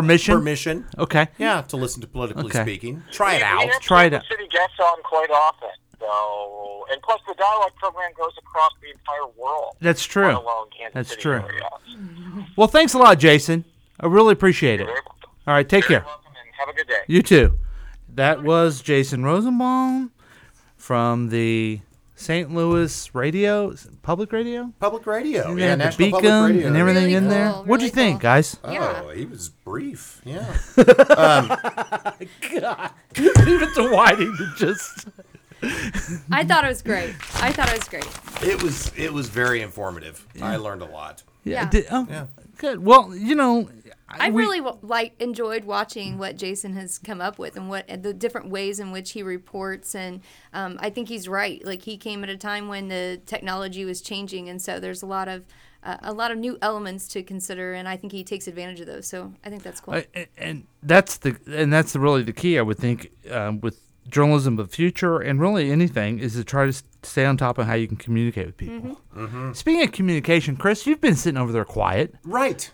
Permission. 0.01 0.35
permission. 0.39 0.87
Okay. 0.99 1.29
Yeah, 1.39 1.63
to 1.63 1.77
listen 1.77 2.01
to 2.03 2.07
politically 2.07 2.47
Okay. 2.47 2.63
speaking. 2.63 3.03
Try 3.13 3.35
it 3.35 3.37
We- 3.37 3.39
we 3.39 3.45
out. 3.45 3.63
actually 3.75 3.87
Try 3.87 4.05
it 4.05 4.13
have 4.13 4.23
out. 4.23 4.29
City 4.29 4.49
guests 4.49 4.79
on 4.81 5.03
quite 5.03 5.31
often. 5.31 5.69
So, 6.01 6.87
and 6.91 7.01
plus 7.03 7.21
the 7.27 7.35
dialogue 7.35 7.73
program 7.77 8.11
goes 8.17 8.33
across 8.39 8.73
the 8.83 8.91
entire 8.91 9.27
world. 9.39 9.77
That's 9.81 10.05
true. 10.05 10.31
Alone 10.31 10.69
Kansas 10.77 10.93
That's 10.95 11.09
City 11.11 11.23
true. 11.23 11.43
area. 11.49 11.69
Well, 12.57 12.69
thanks 12.69 12.93
a 12.95 12.99
lot, 12.99 13.19
Jason. 13.19 13.65
I 14.01 14.07
really 14.07 14.33
appreciate 14.33 14.75
it. 14.81 14.85
You're 14.85 14.87
very 14.89 15.01
welcome. 15.07 15.31
All 15.47 15.55
right, 15.55 15.69
take 15.69 15.87
Very 15.87 16.01
care. 16.01 16.07
welcome 16.07 16.33
and 16.37 16.55
have 16.59 16.69
a 16.69 16.73
good 16.77 16.89
day. 16.89 17.03
You 17.07 17.23
too. 17.23 17.59
That 18.09 18.43
was 18.43 18.83
Jason 18.83 19.25
Rosenbaum 19.25 20.11
from 20.77 21.29
the 21.31 21.81
St. 22.25 22.51
Louis 22.55 23.11
Radio, 23.15 23.75
Public 24.03 24.33
Radio. 24.33 24.73
Public 24.81 25.07
radio. 25.07 25.51
And 25.51 25.59
yeah, 25.59 25.65
they 25.65 25.71
had 25.71 25.79
the 25.81 25.85
National 25.85 26.11
Public 26.11 26.23
beacon 26.23 26.45
Radio. 26.47 26.67
and 26.69 26.77
everything 26.77 27.03
Really 27.05 27.15
in 27.17 27.29
there. 27.29 27.51
cool, 27.53 27.65
What'd 27.65 27.83
you 27.83 27.93
really 27.93 28.07
think, 28.11 28.15
cool. 28.21 28.23
guys? 28.23 28.57
Yeah. 28.67 29.03
Oh, 29.05 29.11
he 29.11 29.27
was 29.27 29.49
brief. 29.51 30.21
Yeah. 30.25 30.57
Um, 31.17 31.49
Leave 33.17 33.63
it 33.63 33.75
to 33.75 33.91
Whiting 33.93 34.37
to 34.37 34.53
just. 34.57 35.07
I 36.31 36.45
thought 36.45 36.65
it 36.65 36.69
was 36.69 36.83
great. 36.83 37.15
I 37.37 37.53
thought 37.53 37.69
it 37.73 37.79
was 37.79 37.89
great. 37.89 38.07
it 38.43 38.63
was 38.63 38.93
it 38.97 39.13
was 39.13 39.29
very 39.29 39.61
informative. 39.63 40.27
I 40.43 40.57
learned 40.57 40.83
a 40.83 40.87
lot. 40.87 41.23
Yeah. 41.45 41.69
Did- 41.69 41.87
oh, 41.91 42.07
Yeah. 42.11 42.27
good. 42.59 42.85
Well, 42.85 43.15
you 43.15 43.35
know, 43.35 43.69
I 44.09 44.31
we- 44.31 44.43
really 44.43 44.61
like 44.83 45.15
enjoyed 45.21 45.65
watching 45.65 46.19
what 46.19 46.37
Jason 46.37 46.75
has 46.75 46.99
come 46.99 47.21
up 47.21 47.39
with 47.39 47.57
and 47.57 47.69
what 47.69 47.85
and 47.89 48.03
the 48.03 48.13
different 48.13 48.49
ways 48.51 48.79
in 48.81 48.93
which 48.93 49.13
he 49.13 49.23
reports. 49.23 49.95
And 49.95 50.21
um, 50.53 50.77
I 50.81 50.91
think 50.91 51.09
he's 51.09 51.27
right. 51.29 51.65
Like 51.65 51.83
he 51.83 51.97
came 51.97 52.23
at 52.23 52.31
a 52.31 52.37
time 52.37 52.69
when 52.69 52.89
the 52.89 53.21
technology 53.27 53.85
was 53.85 54.01
changing, 54.03 54.49
and 54.49 54.61
so 54.61 54.79
there's 54.79 55.03
a 55.03 55.07
lot 55.07 55.29
of 55.29 55.45
uh, 55.83 55.97
a 56.03 56.13
lot 56.13 56.31
of 56.31 56.39
new 56.39 56.59
elements 56.63 57.09
to 57.09 57.23
consider. 57.23 57.73
And 57.75 57.89
I 57.89 57.97
think 57.97 58.13
he 58.13 58.25
takes 58.25 58.47
advantage 58.47 58.81
of 58.81 58.87
those. 58.87 59.07
So 59.07 59.33
I 59.45 59.51
think 59.51 59.63
that's 59.63 59.81
cool. 59.81 59.95
I- 59.95 60.07
and- 60.15 60.27
and 60.37 60.67
that's 60.83 61.17
the 61.19 61.37
and 61.47 61.73
that's 61.73 61.97
really 61.97 62.23
the 62.23 62.33
key. 62.33 62.59
I 62.59 62.63
would 62.63 62.79
think 62.79 63.11
um, 63.31 63.61
with 63.61 63.81
journalism 64.07 64.59
of 64.59 64.69
the 64.69 64.77
future 64.77 65.19
and 65.21 65.41
really 65.41 65.71
anything 65.71 66.19
is 66.19 66.35
to 66.35 66.45
try 66.45 66.67
to 66.67 66.83
stay 67.03 67.25
on 67.25 67.39
top 67.39 67.57
of 67.57 67.67
how 67.67 67.73
you 67.73 67.89
can 67.89 67.97
communicate 67.97 68.45
with 68.47 68.57
people. 68.59 69.01
Mm-hmm. 69.17 69.53
Speaking 69.55 69.83
of 69.83 69.93
communication, 69.93 70.57
Chris, 70.57 70.87
you've 70.87 71.01
been 71.01 71.17
sitting 71.17 71.39
over 71.39 71.53
there 71.53 71.65
quiet. 71.65 72.15
Right. 72.23 72.71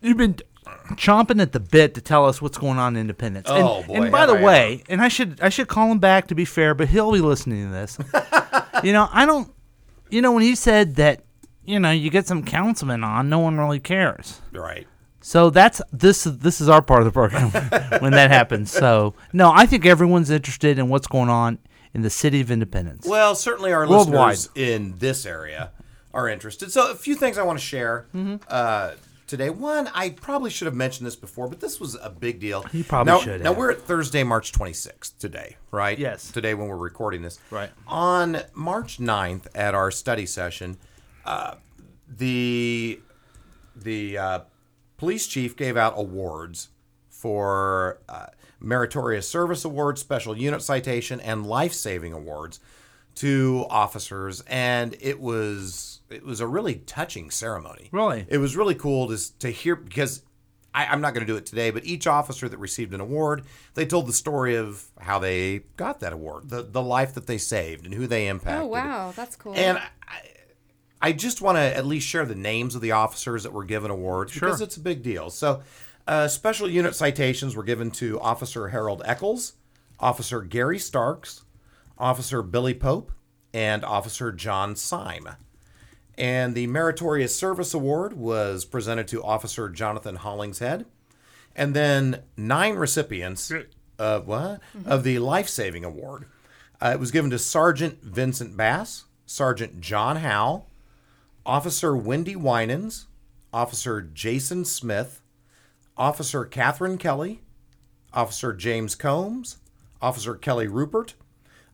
You've 0.00 0.16
been 0.16 0.36
chomping 0.96 1.40
at 1.40 1.52
the 1.52 1.60
bit 1.60 1.94
to 1.94 2.00
tell 2.00 2.26
us 2.26 2.40
what's 2.42 2.58
going 2.58 2.78
on 2.78 2.96
in 2.96 3.00
Independence. 3.02 3.48
And- 3.48 3.62
Oh, 3.62 3.82
boy, 3.82 3.94
And 3.94 4.12
by 4.12 4.26
the 4.26 4.34
I 4.34 4.42
way, 4.42 4.82
and 4.88 5.00
I 5.00 5.08
should 5.08 5.40
I 5.40 5.48
should 5.48 5.68
call 5.68 5.90
him 5.90 5.98
back 5.98 6.26
to 6.28 6.34
be 6.34 6.44
fair, 6.44 6.74
but 6.74 6.88
he'll 6.88 7.12
be 7.12 7.20
listening 7.20 7.66
to 7.66 7.72
this. 7.72 7.98
you 8.84 8.92
know, 8.92 9.08
I 9.12 9.26
don't. 9.26 9.52
You 10.10 10.22
know, 10.22 10.32
when 10.32 10.42
he 10.42 10.54
said 10.56 10.96
that, 10.96 11.22
you 11.64 11.78
know, 11.78 11.90
you 11.92 12.10
get 12.10 12.26
some 12.26 12.42
councilmen 12.42 13.04
on, 13.04 13.28
no 13.28 13.38
one 13.38 13.56
really 13.58 13.78
cares. 13.80 14.40
Right. 14.52 14.86
So 15.20 15.50
that's 15.50 15.80
this. 15.92 16.24
This 16.24 16.60
is 16.60 16.68
our 16.68 16.82
part 16.82 17.00
of 17.00 17.04
the 17.04 17.12
program 17.12 17.50
when 18.00 18.12
that 18.12 18.30
happens. 18.30 18.72
So 18.72 19.14
no, 19.32 19.52
I 19.54 19.66
think 19.66 19.86
everyone's 19.86 20.30
interested 20.30 20.78
in 20.78 20.88
what's 20.88 21.06
going 21.06 21.28
on 21.28 21.58
in 21.94 22.02
the 22.02 22.10
city 22.10 22.40
of 22.40 22.50
Independence. 22.50 23.06
Well, 23.06 23.34
certainly 23.34 23.72
our 23.72 23.86
Worldwide. 23.88 24.30
listeners 24.30 24.50
in 24.56 24.96
this 24.98 25.26
area 25.26 25.70
are 26.14 26.28
interested. 26.28 26.72
So 26.72 26.90
a 26.90 26.94
few 26.94 27.14
things 27.14 27.36
I 27.38 27.42
want 27.42 27.58
to 27.58 27.64
share 27.64 28.06
uh, 28.48 28.92
today. 29.30 29.48
One, 29.48 29.88
I 29.94 30.10
probably 30.10 30.50
should 30.50 30.66
have 30.66 30.74
mentioned 30.74 31.06
this 31.06 31.16
before, 31.16 31.48
but 31.48 31.60
this 31.60 31.80
was 31.80 31.94
a 32.02 32.10
big 32.10 32.40
deal. 32.40 32.64
You 32.72 32.84
probably 32.84 33.12
now, 33.12 33.20
should 33.20 33.42
Now 33.42 33.50
have. 33.50 33.56
we're 33.58 33.70
at 33.70 33.80
Thursday, 33.80 34.22
March 34.24 34.52
26th 34.52 35.16
today, 35.18 35.56
right? 35.70 35.98
Yes. 35.98 36.30
Today 36.30 36.52
when 36.54 36.68
we're 36.68 36.76
recording 36.76 37.22
this. 37.22 37.38
Right. 37.50 37.70
On 37.86 38.42
March 38.52 38.98
9th 38.98 39.46
at 39.54 39.74
our 39.74 39.90
study 39.90 40.26
session, 40.26 40.76
uh, 41.24 41.54
the 42.08 43.00
the 43.76 44.18
uh, 44.18 44.40
police 44.98 45.26
chief 45.26 45.56
gave 45.56 45.76
out 45.76 45.94
awards 45.96 46.68
for 47.08 48.00
uh, 48.08 48.26
meritorious 48.58 49.28
service 49.28 49.64
awards, 49.64 50.00
special 50.00 50.36
unit 50.36 50.60
citation, 50.60 51.20
and 51.20 51.46
life 51.46 51.72
saving 51.72 52.12
awards 52.12 52.60
to 53.14 53.64
officers, 53.70 54.42
and 54.48 54.96
it 55.00 55.20
was 55.20 55.99
it 56.10 56.24
was 56.24 56.40
a 56.40 56.46
really 56.46 56.76
touching 56.76 57.30
ceremony. 57.30 57.88
Really? 57.92 58.26
it 58.28 58.38
was 58.38 58.56
really 58.56 58.74
cool 58.74 59.08
to 59.08 59.38
to 59.38 59.50
hear 59.50 59.76
because. 59.76 60.22
I, 60.72 60.86
I'm 60.86 61.00
not 61.00 61.14
going 61.14 61.26
to 61.26 61.32
do 61.32 61.36
it 61.36 61.46
today, 61.46 61.72
but 61.72 61.84
each 61.84 62.06
officer 62.06 62.48
that 62.48 62.56
received 62.58 62.94
an 62.94 63.00
award, 63.00 63.42
they 63.74 63.84
told 63.84 64.06
the 64.06 64.12
story 64.12 64.54
of 64.54 64.84
how 65.00 65.18
they 65.18 65.62
got 65.76 65.98
that 65.98 66.12
award, 66.12 66.48
the 66.48 66.62
the 66.62 66.80
life 66.80 67.12
that 67.14 67.26
they 67.26 67.38
saved, 67.38 67.86
and 67.86 67.92
who 67.92 68.06
they 68.06 68.28
impacted. 68.28 68.62
Oh 68.62 68.66
wow, 68.66 69.12
that's 69.16 69.34
cool. 69.34 69.52
And 69.56 69.78
I, 69.78 70.20
I 71.02 71.12
just 71.12 71.40
want 71.40 71.56
to 71.56 71.76
at 71.76 71.86
least 71.86 72.06
share 72.06 72.26
the 72.26 72.34
names 72.34 72.74
of 72.74 72.82
the 72.82 72.92
officers 72.92 73.42
that 73.42 73.52
were 73.52 73.64
given 73.64 73.90
awards 73.90 74.32
because 74.32 74.60
it's 74.60 74.76
a 74.76 74.80
big 74.80 75.02
deal. 75.02 75.30
So, 75.30 75.62
uh, 76.06 76.28
special 76.28 76.68
unit 76.68 76.94
citations 76.94 77.56
were 77.56 77.64
given 77.64 77.90
to 77.92 78.20
Officer 78.20 78.68
Harold 78.68 79.02
Eccles, 79.04 79.54
Officer 79.98 80.42
Gary 80.42 80.78
Starks, 80.78 81.42
Officer 81.98 82.42
Billy 82.42 82.74
Pope, 82.74 83.12
and 83.52 83.84
Officer 83.84 84.30
John 84.30 84.76
Syme. 84.76 85.30
And 86.18 86.54
the 86.54 86.66
Meritorious 86.66 87.34
Service 87.34 87.72
Award 87.72 88.12
was 88.12 88.64
presented 88.64 89.08
to 89.08 89.22
Officer 89.22 89.68
Jonathan 89.68 90.16
Hollingshead. 90.16 90.86
And 91.56 91.74
then 91.74 92.22
nine 92.36 92.74
recipients 92.74 93.52
of 93.98 94.26
what? 94.26 94.60
Of 94.84 95.04
the 95.04 95.18
Life 95.18 95.48
Saving 95.48 95.84
Award. 95.84 96.26
Uh, 96.80 96.92
it 96.94 97.00
was 97.00 97.10
given 97.10 97.30
to 97.30 97.38
Sergeant 97.38 98.02
Vincent 98.02 98.56
Bass, 98.56 99.04
Sergeant 99.26 99.80
John 99.80 100.16
Howe, 100.16 100.64
Officer 101.44 101.96
Wendy 101.96 102.36
Winans, 102.36 103.06
Officer 103.52 104.00
Jason 104.00 104.64
Smith, 104.64 105.20
Officer 105.96 106.44
Catherine 106.44 106.98
Kelly, 106.98 107.42
Officer 108.12 108.52
James 108.52 108.94
Combs, 108.94 109.58
Officer 110.00 110.34
Kelly 110.34 110.66
Rupert, 110.66 111.14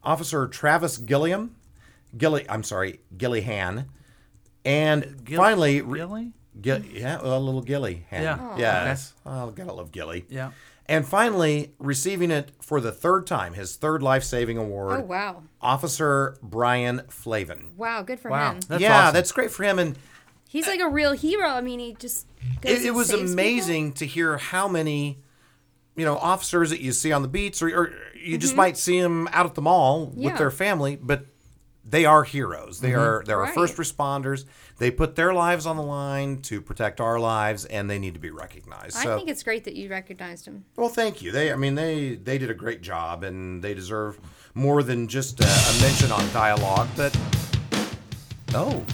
Officer 0.03 0.47
Travis 0.49 0.99
Gilliam, 0.99 1.57
Gilly, 2.17 2.45
I'm 2.49 2.63
sorry, 2.63 3.01
Gillihan, 3.17 3.87
and 4.67 5.27
finally, 5.35 5.81
re- 5.81 6.01
Really? 6.01 6.33
Gil, 6.61 6.83
yeah, 6.85 7.19
a 7.21 7.39
little 7.39 7.61
Gilly. 7.63 8.07
Hand. 8.11 8.25
Yeah. 8.25 8.57
Yes. 8.59 9.13
Oh, 9.27 9.51
gotta 9.51 9.73
love 9.73 9.93
Gilly. 9.93 10.25
Yeah. 10.29 10.53
And 10.87 11.05
finally, 11.07 11.75
receiving 11.79 12.31
it 12.31 12.51
for 12.63 12.81
the 12.81 12.93
third 12.93 13.27
time, 13.27 13.55
his 13.55 13.77
third 13.77 14.03
life 14.03 14.23
saving 14.25 14.57
award, 14.57 15.01
oh 15.01 15.05
wow, 15.05 15.43
Officer 15.61 16.37
Brian 16.43 17.03
Flavin. 17.09 17.73
wow, 17.77 18.03
good 18.03 18.21
for 18.21 18.31
Wow. 18.31 18.53
him. 18.53 18.61
That's 18.69 18.81
yeah, 18.81 19.03
awesome. 19.05 19.15
that's 19.15 19.33
great 19.33 19.51
for 19.51 19.65
him. 19.65 19.79
And 19.79 19.99
He's 20.49 20.67
like 20.69 20.81
a 20.81 20.89
real 20.89 21.13
hero. 21.13 21.49
I 21.49 21.61
mean, 21.61 21.81
he 21.81 21.95
just 21.99 22.27
goes 22.63 22.73
it, 22.81 22.87
it 22.87 22.91
was 22.93 23.09
saves 23.09 23.33
amazing 23.33 23.93
to 23.95 24.07
hear 24.07 24.39
how 24.39 24.69
many, 24.69 25.19
you 25.97 26.05
know, 26.05 26.17
officers 26.17 26.71
that 26.71 26.81
you 26.81 26.93
see 26.93 27.13
on 27.13 27.21
the 27.23 27.29
beats, 27.29 27.61
or, 27.61 27.69
or 27.77 27.93
you 28.15 28.39
just 28.39 28.55
might 28.57 28.79
see 28.79 29.01
them 29.01 29.29
out 29.33 29.45
at 29.45 29.55
the 29.57 29.61
mall 29.63 30.07
with 30.07 30.17
Mm-hmm. 30.17 30.37
Their 30.39 30.51
family, 30.53 30.97
but 30.97 31.27
they 31.89 32.05
are 32.05 32.25
heroes. 32.25 32.81
They 32.81 32.95
are 32.95 33.23
they 33.27 33.33
are 33.33 33.43
Right. 33.43 33.55
first 33.55 33.77
responders. 33.77 34.45
They 34.79 34.91
put 34.91 35.15
their 35.15 35.33
lives 35.33 35.65
on 35.67 35.77
the 35.77 35.83
line 35.83 36.43
to 36.43 36.61
protect 36.61 37.01
our 37.01 37.19
lives, 37.19 37.65
and 37.65 37.89
they 37.89 37.99
need 37.99 38.15
to 38.15 38.21
be 38.21 38.31
recognized. 38.31 38.97
people. 38.97 39.03
So, 39.11 39.15
I 39.15 39.17
think 39.17 39.29
it's 39.31 39.43
great 39.43 39.65
that 39.65 39.75
you 39.77 39.89
recognized 39.89 40.47
them. 40.47 40.65
well, 40.77 40.89
thank 40.89 41.23
you. 41.23 41.31
They, 41.33 41.53
I 41.53 41.57
mean, 41.57 41.75
they 41.77 42.17
they 42.17 42.39
did 42.39 42.51
a 42.51 42.55
great 42.55 42.83
job, 42.83 43.23
and 43.23 43.63
they 43.63 43.73
deserve 43.75 44.19
more 44.55 44.83
than 44.83 45.07
just 45.09 45.41
a, 45.41 45.45
a 45.47 45.81
mention 45.81 46.11
on 46.13 46.31
dialogue. 46.33 46.89
But 46.97 47.17
oh, 48.55 48.85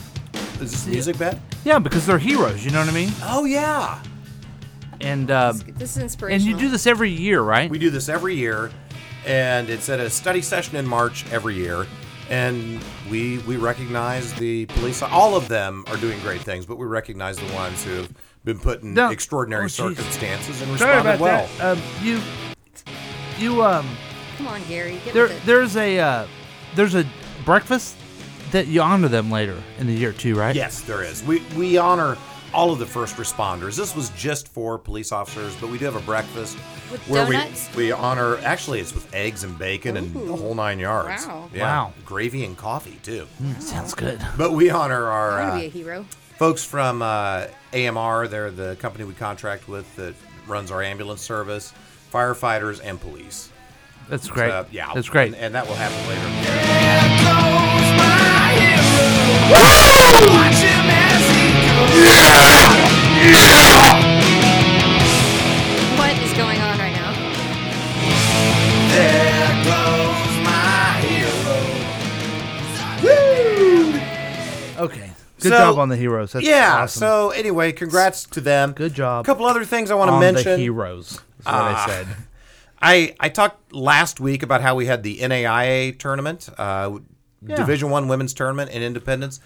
is 0.61 0.70
this 0.72 0.86
music 0.86 1.18
bed? 1.18 1.40
Yeah, 1.64 1.78
because 1.78 2.07
they're 2.07 2.18
heroes. 2.18 2.64
You 2.64 2.70
know 2.72 2.80
what 2.80 2.88
I 2.88 2.93
mean? 2.93 3.12
Oh 3.22 3.45
yeah. 3.45 4.03
And 5.01 5.30
um, 5.32 5.59
This 5.76 5.97
is 5.97 6.03
inspirational. 6.03 6.49
and 6.53 6.61
you 6.61 6.66
do 6.66 6.70
this 6.70 6.86
every 6.86 7.11
year, 7.11 7.40
right? 7.43 7.68
We 7.68 7.78
do 7.78 7.90
this 7.90 8.09
every 8.09 8.36
year, 8.36 8.70
and 9.26 9.68
it's 9.68 9.88
at 9.88 9.99
a 9.99 10.09
study 10.09 10.40
session 10.43 10.76
in 10.76 10.86
March 10.86 11.24
every 11.32 11.55
year. 11.57 11.86
And 12.33 12.83
we 13.11 13.39
we 13.41 13.59
recognize 13.59 14.33
the 14.35 14.64
police. 14.66 15.03
All 15.03 15.37
of 15.37 15.49
them 15.49 15.85
are 15.89 15.99
doing 15.99 16.18
great 16.20 16.41
things, 16.41 16.64
but 16.64 16.78
we 16.78 16.87
recognize 16.87 17.37
the 17.37 17.53
ones 17.53 17.85
who 17.85 17.93
have 17.93 18.11
been 18.43 18.59
put 18.59 18.80
in 18.83 18.95
No. 18.95 19.11
extraordinary 19.11 19.66
Oh, 19.66 19.68
circumstances 19.68 20.62
and 20.62 20.78
Sorry 20.78 20.97
responded 20.97 21.14
about 21.16 21.20
well. 21.20 21.49
that. 21.59 21.76
Um, 21.76 21.83
you, 22.03 22.20
you 23.39 23.62
um, 23.62 23.87
Come 24.39 24.47
on, 24.47 24.62
Gary. 24.66 24.99
Get 25.05 25.12
there, 25.12 25.24
with 25.24 25.33
it. 25.33 25.45
there's 25.47 25.76
a 25.76 25.99
uh, 26.01 26.26
there's 26.74 26.95
a 26.95 27.05
breakfast 27.45 27.97
that 28.51 28.66
you 28.66 28.80
honor 28.80 29.09
them 29.09 29.30
later 29.30 29.62
in 29.78 29.87
the 29.87 29.93
year 29.95 30.12
too, 30.12 30.35
right? 30.35 30.57
Yes, 30.57 30.80
there 30.80 31.03
is. 31.03 31.22
We 31.24 31.43
we 31.55 31.76
honor 31.76 32.16
all 32.55 32.70
of 32.70 32.78
the 32.78 32.86
first 32.86 33.16
responders. 33.16 33.76
This 33.76 33.94
was 33.96 34.11
just 34.11 34.48
for 34.48 34.78
police 34.78 35.12
officers, 35.12 35.55
but 35.57 35.70
we 35.70 35.78
do 35.78 35.84
have 35.86 35.96
a 35.96 36.00
breakfast 36.00 36.57
With 36.90 37.00
where 37.09 37.24
donuts? 37.24 37.74
we 37.74 37.84
we 37.84 37.92
honor. 37.92 38.36
Actually, 38.38 38.80
it's 38.80 38.94
with 38.94 39.12
eggs 39.14 39.42
and 39.44 39.59
bacon 39.59 39.96
and 39.96 40.12
the 40.14 40.36
whole 40.36 40.55
nine 40.55 40.78
yards. 40.78 41.26
Wow. 41.26 41.48
Yeah. 41.55 41.62
Wow. 41.62 41.92
Gravy 42.05 42.44
and 42.44 42.57
coffee 42.57 42.98
too. 43.03 43.26
Sounds 43.59 43.94
good. 43.94 44.20
But 44.36 44.53
we 44.53 44.70
honor 44.70 45.07
our 45.07 45.40
uh, 45.40 45.59
be 45.59 45.66
a 45.66 45.68
hero. 45.70 46.05
folks 46.36 46.64
from 46.64 47.03
uh, 47.03 47.46
AMR. 47.72 48.28
They're 48.28 48.50
the 48.50 48.76
company 48.80 49.05
we 49.05 49.14
contract 49.14 49.68
with 49.68 49.94
that 49.96 50.14
runs 50.46 50.70
our 50.70 50.82
ambulance 50.82 51.22
service, 51.22 51.72
firefighters, 52.12 52.80
and 52.82 53.00
police. 53.00 53.48
That's 54.09 54.28
great. 54.28 54.50
Uh, 54.50 54.64
yeah, 54.70 54.92
that's 54.94 55.09
great. 55.09 55.28
And, 55.28 55.36
and 55.36 55.55
that 55.55 55.66
will 55.66 55.76
happen 55.76 56.09
later. 56.09 57.32
What 65.99 66.16
is 66.22 66.33
going 66.35 66.59
on 66.61 66.78
right 66.78 66.93
now? 66.93 67.12
Okay. 74.78 75.11
Good 75.41 75.51
So- 75.53 75.59
job 75.59 75.78
on 75.78 75.89
the 75.89 75.97
heroes. 75.97 76.33
That's 76.33 76.47
yeah. 76.47 76.83
awesome. 76.83 77.01
So 77.01 77.30
anyway, 77.30 77.72
congrats 77.72 78.24
to 78.24 78.41
them. 78.41 78.72
Good 78.72 78.95
job 78.95 79.24
A 79.24 79.26
couple 79.26 79.45
other 79.47 79.64
things 79.64 79.91
I 79.91 79.95
want 79.95 80.09
to 80.09 80.14
on 80.14 80.20
mention. 80.20 80.53
the 80.53 80.59
heroes. 80.59 81.12
Is 81.12 81.18
what 81.45 81.55
I 81.55 81.72
Ah. 81.72 81.85
said. 81.89 82.07
I 82.83 83.14
I 83.20 83.28
talked 83.28 83.72
last 83.72 84.18
week 84.20 84.43
about 84.43 84.61
how 84.62 84.74
we 84.74 84.87
had 84.87 85.03
the 85.03 85.18
NAIA 85.20 85.93
tournament, 85.99 86.49
uh, 86.59 86.91
Yeah. 87.47 87.57
Division 87.57 87.91
One 87.91 88.07
women's 88.09 88.35
tournament 88.35 88.70
in 88.70 88.83
Independence. 88.83 89.41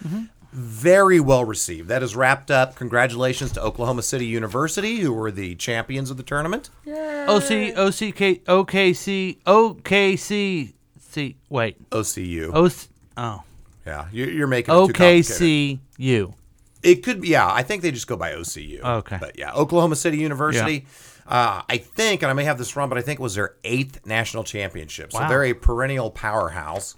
Very 0.59 1.19
well 1.19 1.45
received. 1.45 1.87
That 1.89 2.01
is 2.01 2.15
wrapped 2.15 2.49
up. 2.49 2.75
Congratulations 2.75 3.51
to 3.51 3.61
Oklahoma 3.61 4.01
City 4.01 4.25
University, 4.25 4.97
who 4.97 5.13
were 5.13 5.29
the 5.29 5.53
champions 5.53 6.09
of 6.09 6.17
the 6.17 6.23
tournament. 6.23 6.71
OC 6.87 7.77
OCK 7.77 8.43
OKC 8.45 9.37
OKC 9.45 10.73
C 10.99 11.35
wait 11.49 11.89
OCU. 11.91 12.51
OC 12.55 12.87
oh 13.17 13.43
yeah, 13.85 14.07
you- 14.11 14.25
you're 14.25 14.47
making 14.47 14.73
it 14.73 14.77
too 14.87 14.93
complicated. 14.93 15.79
OKCU. 15.99 16.33
It 16.81 17.03
could 17.03 17.21
be. 17.21 17.29
Yeah, 17.29 17.47
I 17.51 17.61
think 17.63 17.83
they 17.83 17.91
just 17.91 18.07
go 18.07 18.15
by 18.15 18.31
OCU. 18.33 18.81
Okay. 18.81 19.17
But 19.19 19.37
yeah, 19.37 19.53
Oklahoma 19.53 19.95
City 19.95 20.17
University. 20.17 20.85
Uh, 21.27 21.61
I 21.69 21.77
think, 21.77 22.21
and 22.23 22.31
I 22.31 22.33
may 22.33 22.45
have 22.45 22.57
this 22.57 22.75
wrong, 22.75 22.87
but 22.89 22.97
I 22.97 23.01
think 23.01 23.19
it 23.19 23.23
was 23.23 23.35
their 23.35 23.55
eighth 23.63 24.05
national 24.05 24.43
championship. 24.43 25.11
So 25.11 25.19
Wow. 25.19 25.27
they're 25.29 25.43
a 25.43 25.53
perennial 25.53 26.09
powerhouse. 26.09 26.95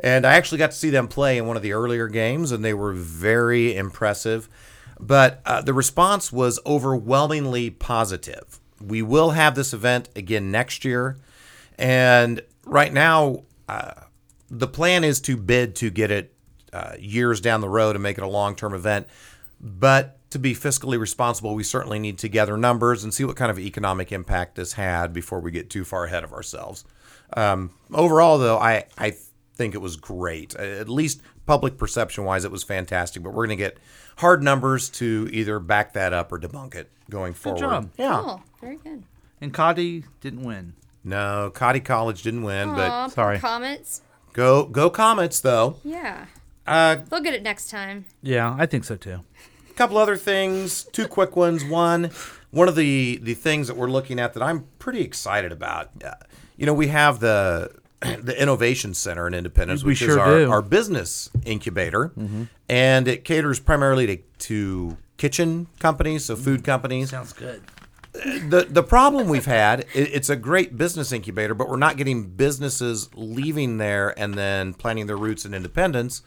And 0.00 0.26
I 0.26 0.34
actually 0.34 0.58
got 0.58 0.72
to 0.72 0.76
see 0.76 0.90
them 0.90 1.08
play 1.08 1.38
in 1.38 1.46
one 1.46 1.56
of 1.56 1.62
the 1.62 1.72
earlier 1.72 2.08
games, 2.08 2.52
and 2.52 2.64
they 2.64 2.74
were 2.74 2.92
very 2.92 3.76
impressive. 3.76 4.48
But 4.98 5.40
uh, 5.44 5.62
the 5.62 5.74
response 5.74 6.32
was 6.32 6.60
overwhelmingly 6.66 7.70
positive. 7.70 8.60
We 8.80 9.02
will 9.02 9.30
have 9.30 9.54
this 9.54 9.72
event 9.72 10.08
again 10.16 10.50
next 10.50 10.84
year. 10.84 11.16
And 11.78 12.40
right 12.64 12.92
now, 12.92 13.44
uh, 13.68 13.92
the 14.50 14.68
plan 14.68 15.04
is 15.04 15.20
to 15.22 15.36
bid 15.36 15.74
to 15.76 15.90
get 15.90 16.10
it 16.10 16.34
uh, 16.72 16.94
years 16.98 17.40
down 17.40 17.60
the 17.60 17.68
road 17.68 17.96
and 17.96 18.02
make 18.02 18.18
it 18.18 18.24
a 18.24 18.28
long 18.28 18.56
term 18.56 18.74
event. 18.74 19.06
But 19.60 20.18
to 20.30 20.38
be 20.38 20.54
fiscally 20.54 20.98
responsible, 20.98 21.54
we 21.54 21.62
certainly 21.62 21.98
need 21.98 22.18
to 22.18 22.28
gather 22.28 22.56
numbers 22.56 23.04
and 23.04 23.14
see 23.14 23.24
what 23.24 23.36
kind 23.36 23.50
of 23.50 23.58
economic 23.58 24.12
impact 24.12 24.56
this 24.56 24.72
had 24.74 25.12
before 25.12 25.40
we 25.40 25.50
get 25.50 25.70
too 25.70 25.84
far 25.84 26.04
ahead 26.04 26.24
of 26.24 26.32
ourselves. 26.32 26.84
Um, 27.34 27.70
overall, 27.92 28.38
though, 28.38 28.58
I, 28.58 28.84
I 28.98 29.16
think 29.56 29.74
it 29.74 29.78
was 29.80 29.96
great. 29.96 30.54
Uh, 30.58 30.62
At 30.62 30.88
least 30.88 31.20
public 31.46 31.76
perception 31.78 32.24
wise, 32.24 32.44
it 32.44 32.50
was 32.50 32.62
fantastic. 32.62 33.22
But 33.22 33.30
we're 33.30 33.46
going 33.46 33.56
to 33.58 33.62
get 33.64 33.78
hard 34.18 34.42
numbers 34.42 34.88
to 34.90 35.28
either 35.32 35.58
back 35.58 35.92
that 35.94 36.12
up 36.12 36.32
or 36.32 36.38
debunk 36.38 36.74
it 36.74 36.90
going 37.10 37.34
forward. 37.34 37.58
job. 37.60 37.90
Yeah. 37.96 38.20
Cool. 38.22 38.42
Very 38.60 38.76
good. 38.76 39.02
And 39.40 39.52
Cottey 39.52 40.04
didn't 40.20 40.42
win. 40.42 40.74
No, 41.02 41.50
Cottey 41.54 41.84
College 41.84 42.22
didn't 42.22 42.44
win, 42.44 42.74
but 42.74 43.08
sorry. 43.10 43.38
Comets. 43.38 44.00
go 44.32 44.64
go 44.64 44.88
Comets 44.88 45.40
though. 45.40 45.76
Yeah. 45.84 46.26
Uh, 46.66 46.96
They'll 47.10 47.20
get 47.20 47.34
it 47.34 47.42
next 47.42 47.68
time. 47.68 48.06
Yeah, 48.22 48.56
I 48.58 48.64
think 48.64 48.84
so 48.84 48.96
too. 48.96 49.20
A 49.70 49.74
couple 49.74 49.98
other 49.98 50.16
things, 50.16 50.84
two 50.84 51.06
quick 51.06 51.36
ones. 51.36 51.62
One, 51.62 52.10
one 52.52 52.68
of 52.68 52.74
the 52.76 53.20
the 53.22 53.34
things 53.34 53.66
that 53.68 53.76
we're 53.76 53.90
looking 53.90 54.18
at 54.18 54.32
that 54.32 54.42
I'm 54.42 54.64
pretty 54.78 55.02
excited 55.02 55.52
about. 55.52 55.90
Uh, 56.02 56.12
you 56.56 56.64
know, 56.64 56.72
we 56.72 56.86
have 56.88 57.20
the 57.20 57.70
the 58.22 58.40
Innovation 58.40 58.94
Center 58.94 59.26
in 59.26 59.34
Independence, 59.34 59.82
We 59.82 59.92
which 59.92 60.02
is 60.02 60.16
our, 60.16 60.46
our 60.46 60.62
business 60.62 61.30
incubator, 61.44 62.12
mm-hmm. 62.16 62.44
and 62.68 63.08
it 63.08 63.24
caters 63.24 63.60
primarily 63.60 64.06
to, 64.06 64.22
to 64.38 64.96
kitchen 65.16 65.66
companies, 65.78 66.26
so 66.26 66.36
food 66.36 66.58
mm-hmm. 66.58 66.64
companies. 66.64 67.10
Sounds 67.10 67.32
good. 67.32 67.62
the 68.12 68.66
the 68.68 68.82
problem 68.82 69.28
we've 69.28 69.46
had 69.46 69.80
it, 69.94 70.08
it's 70.12 70.28
a 70.28 70.36
great 70.36 70.78
business 70.78 71.10
incubator 71.10 71.52
but 71.52 71.68
we're 71.68 71.74
not 71.74 71.96
getting 71.96 72.28
businesses 72.28 73.10
leaving 73.16 73.78
there 73.78 74.16
and 74.16 74.34
then 74.34 74.72
planting 74.72 75.08
their 75.08 75.16
roots 75.16 75.44
in 75.44 75.52
independence 75.52 76.22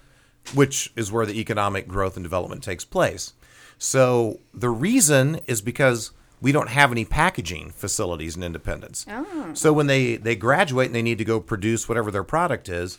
which 0.54 0.92
is 0.96 1.12
where 1.12 1.26
the 1.26 1.40
economic 1.40 1.88
growth 1.88 2.16
and 2.16 2.24
development 2.24 2.64
takes 2.64 2.86
place. 2.86 3.34
So 3.78 4.40
the 4.54 4.70
reason 4.70 5.40
is 5.46 5.62
because 5.62 6.12
we 6.42 6.52
don't 6.52 6.70
have 6.70 6.92
any 6.92 7.04
packaging 7.06 7.72
facilities 7.72 8.36
in 8.38 8.44
independence. 8.44 9.06
So 9.54 9.74
when 9.74 9.88
they 9.88 10.18
they 10.18 10.36
graduate 10.36 10.88
and 10.88 10.96
they 10.96 11.02
need 11.02 11.18
to 11.18 11.26
go 11.26 11.40
produce 11.40 11.90
whatever 11.90 12.12
their 12.12 12.24
product 12.24 12.70
is 12.70 12.98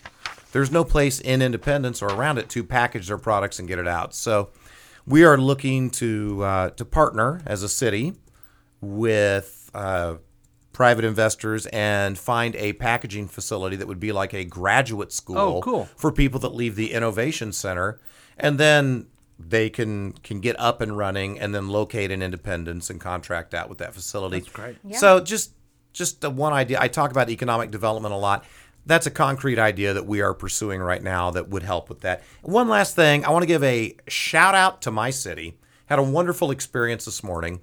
there's 0.53 0.71
no 0.73 0.83
place 0.83 1.21
in 1.21 1.43
independence 1.43 2.01
or 2.01 2.07
around 2.09 2.39
it 2.39 2.49
to 2.49 2.65
package 2.65 3.09
their 3.09 3.19
products 3.19 3.59
and 3.59 3.69
get 3.69 3.79
it 3.79 3.87
out. 3.87 4.15
So 4.15 4.49
we 5.07 5.23
are 5.23 5.37
looking 5.37 5.91
to 5.91 6.43
uh, 6.43 6.71
to 6.71 6.85
partner 6.87 7.43
as 7.45 7.63
a 7.63 7.69
city 7.69 8.15
with 8.81 9.71
uh, 9.75 10.15
private 10.73 11.05
investors 11.05 11.67
and 11.67 12.19
find 12.19 12.55
a 12.57 12.73
packaging 12.75 13.29
facility 13.29 13.77
that 13.77 13.87
would 13.89 14.01
be 14.01 14.13
like 14.13 14.33
a 14.33 14.45
graduate 14.45 15.13
school 15.13 15.39
Oh, 15.39 15.61
cool. 15.61 15.85
for 15.97 16.13
people 16.13 16.41
that 16.41 16.55
leave 16.55 16.77
the 16.77 16.93
innovation 16.93 17.53
center. 17.53 18.01
And 18.39 18.59
then 18.59 19.07
they 19.39 19.71
can 19.71 20.13
can 20.13 20.41
get 20.41 20.59
up 20.59 20.81
and 20.81 20.97
running 20.97 21.39
and 21.39 21.55
then 21.55 21.69
locate 21.69 22.11
in 22.11 22.23
independence 22.23 22.91
and 22.91 23.01
contract 23.01 23.55
out 23.55 23.69
with 23.69 23.79
that 23.79 23.95
facility 23.95 24.41
that's 24.41 24.51
great. 24.53 24.77
so 24.93 25.21
just 25.21 25.53
just 25.93 26.21
the 26.21 26.31
one 26.31 26.53
idea 26.53 26.79
i 26.81 26.89
talk 26.89 27.11
about 27.11 27.31
economic 27.31 27.71
development 27.71 28.13
a 28.13 28.17
lot 28.17 28.45
that's 28.87 29.07
a 29.07 29.11
concrete 29.11 29.59
idea 29.59 29.93
that 29.95 30.07
we 30.07 30.21
are 30.21 30.35
pursuing 30.35 30.81
right 30.81 31.03
now 31.03 31.31
that 31.31 31.49
would 31.49 31.63
help 31.63 31.89
with 31.89 32.01
that 32.01 32.23
one 32.43 32.69
last 32.69 32.97
thing 32.97 33.25
i 33.25 33.31
want 33.31 33.43
to 33.43 33.47
give 33.47 33.63
a 33.63 33.97
shout 34.09 34.55
out 34.55 34.83
to 34.83 34.91
my 34.91 35.11
city 35.11 35.57
had 35.87 35.99
a 35.99 36.03
wonderful 36.03 36.51
experience 36.51 37.05
this 37.05 37.23
morning 37.23 37.61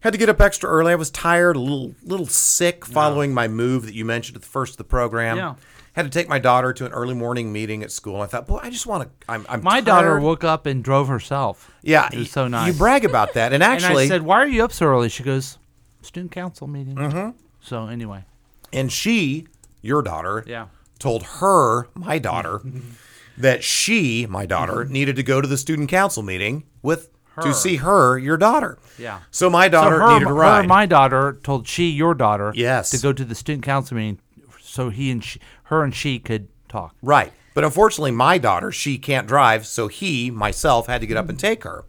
had 0.00 0.12
to 0.12 0.18
get 0.18 0.28
up 0.30 0.40
extra 0.40 0.68
early. 0.68 0.92
I 0.92 0.96
was 0.96 1.10
tired, 1.10 1.56
a 1.56 1.60
little 1.60 1.94
little 2.02 2.26
sick 2.26 2.86
following 2.86 3.34
my 3.34 3.48
move 3.48 3.84
that 3.84 3.94
you 3.94 4.04
mentioned 4.04 4.36
at 4.36 4.42
the 4.42 4.48
first 4.48 4.72
of 4.74 4.78
the 4.78 4.84
program. 4.84 5.36
Yeah. 5.36 5.54
Had 5.94 6.04
to 6.04 6.10
take 6.10 6.28
my 6.28 6.38
daughter 6.38 6.72
to 6.72 6.86
an 6.86 6.92
early 6.92 7.14
morning 7.14 7.52
meeting 7.52 7.82
at 7.82 7.90
school. 7.90 8.20
I 8.20 8.26
thought, 8.26 8.46
boy, 8.46 8.60
I 8.62 8.70
just 8.70 8.86
want 8.86 9.04
to. 9.04 9.10
I'm, 9.28 9.44
I'm 9.48 9.62
My 9.62 9.80
daughter 9.80 10.20
woke 10.20 10.44
up 10.44 10.64
and 10.66 10.84
drove 10.84 11.08
herself. 11.08 11.70
Yeah, 11.82 12.08
it 12.12 12.18
was 12.18 12.30
so 12.30 12.46
nice. 12.46 12.72
You 12.72 12.78
brag 12.78 13.04
about 13.04 13.34
that, 13.34 13.52
and 13.52 13.62
actually, 13.62 14.04
and 14.04 14.12
I 14.12 14.16
said, 14.16 14.22
"Why 14.22 14.36
are 14.36 14.46
you 14.46 14.62
up 14.62 14.72
so 14.72 14.86
early?" 14.86 15.08
She 15.08 15.24
goes, 15.24 15.58
"Student 16.02 16.30
council 16.32 16.68
meeting." 16.68 16.94
Mm-hmm. 16.94 17.30
So 17.60 17.88
anyway, 17.88 18.24
and 18.72 18.90
she, 18.92 19.48
your 19.82 20.00
daughter, 20.02 20.44
Yeah. 20.46 20.66
told 21.00 21.24
her, 21.24 21.88
my 21.94 22.18
daughter, 22.18 22.60
that 23.36 23.64
she, 23.64 24.26
my 24.28 24.46
daughter, 24.46 24.84
needed 24.84 25.16
to 25.16 25.22
go 25.24 25.40
to 25.40 25.48
the 25.48 25.58
student 25.58 25.88
council 25.88 26.22
meeting 26.22 26.64
with 26.82 27.10
Her. 27.34 27.42
to 27.42 27.52
see 27.54 27.76
her, 27.76 28.16
your 28.16 28.36
daughter. 28.36 28.78
Yeah. 28.98 29.20
So 29.30 29.50
my 29.50 29.68
daughter 29.68 29.98
so 29.98 30.06
her, 30.06 30.12
needed 30.14 30.28
a 30.28 30.34
her, 30.34 30.62
my 30.62 30.86
daughter 30.86 31.38
told 31.42 31.66
she, 31.66 31.90
your 31.90 32.14
daughter, 32.14 32.52
Yes. 32.54 32.90
to 32.90 32.98
go 32.98 33.12
to 33.12 33.24
the 33.24 33.34
student 33.34 33.64
council 33.64 33.96
meeting, 33.96 34.20
so 34.60 34.88
he 34.90 35.10
and 35.10 35.22
she, 35.24 35.40
her 35.70 35.82
and 35.82 35.94
she 35.94 36.18
could 36.18 36.48
talk. 36.68 36.94
Right. 37.02 37.32
But 37.54 37.64
unfortunately, 37.64 38.12
my 38.12 38.38
daughter, 38.38 38.70
she 38.70 38.98
can't 38.98 39.26
drive, 39.26 39.66
so 39.66 39.88
he, 39.88 40.30
myself, 40.30 40.86
had 40.86 41.00
to 41.00 41.06
get 41.06 41.16
up 41.16 41.28
and 41.28 41.38
mm. 41.38 41.40
take 41.40 41.64
her. 41.64 41.84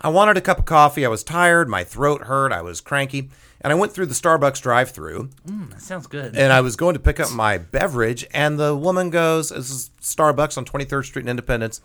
I 0.00 0.08
wanted 0.08 0.36
a 0.36 0.40
cup 0.40 0.58
of 0.58 0.64
coffee. 0.64 1.04
I 1.04 1.08
was 1.08 1.22
tired. 1.22 1.68
My 1.68 1.84
throat 1.84 2.22
hurt. 2.22 2.52
I 2.52 2.62
was 2.62 2.80
cranky. 2.80 3.30
And 3.60 3.72
I 3.72 3.76
went 3.76 3.92
through 3.92 4.06
the 4.06 4.14
Starbucks 4.14 4.60
drive 4.60 4.90
through 4.90 5.30
mm, 5.46 5.70
That 5.70 5.80
sounds 5.80 6.06
good. 6.06 6.36
and 6.36 6.52
I 6.52 6.60
was 6.60 6.76
going 6.76 6.94
to 6.94 7.00
pick 7.00 7.18
up 7.18 7.32
my 7.32 7.58
beverage. 7.58 8.26
And 8.32 8.58
the 8.58 8.76
woman 8.76 9.10
goes, 9.10 9.48
This 9.48 9.70
is 9.70 9.90
Starbucks 10.00 10.58
on 10.58 10.64
23rd 10.64 11.04
Street 11.04 11.22
in 11.22 11.28
Independence. 11.28 11.80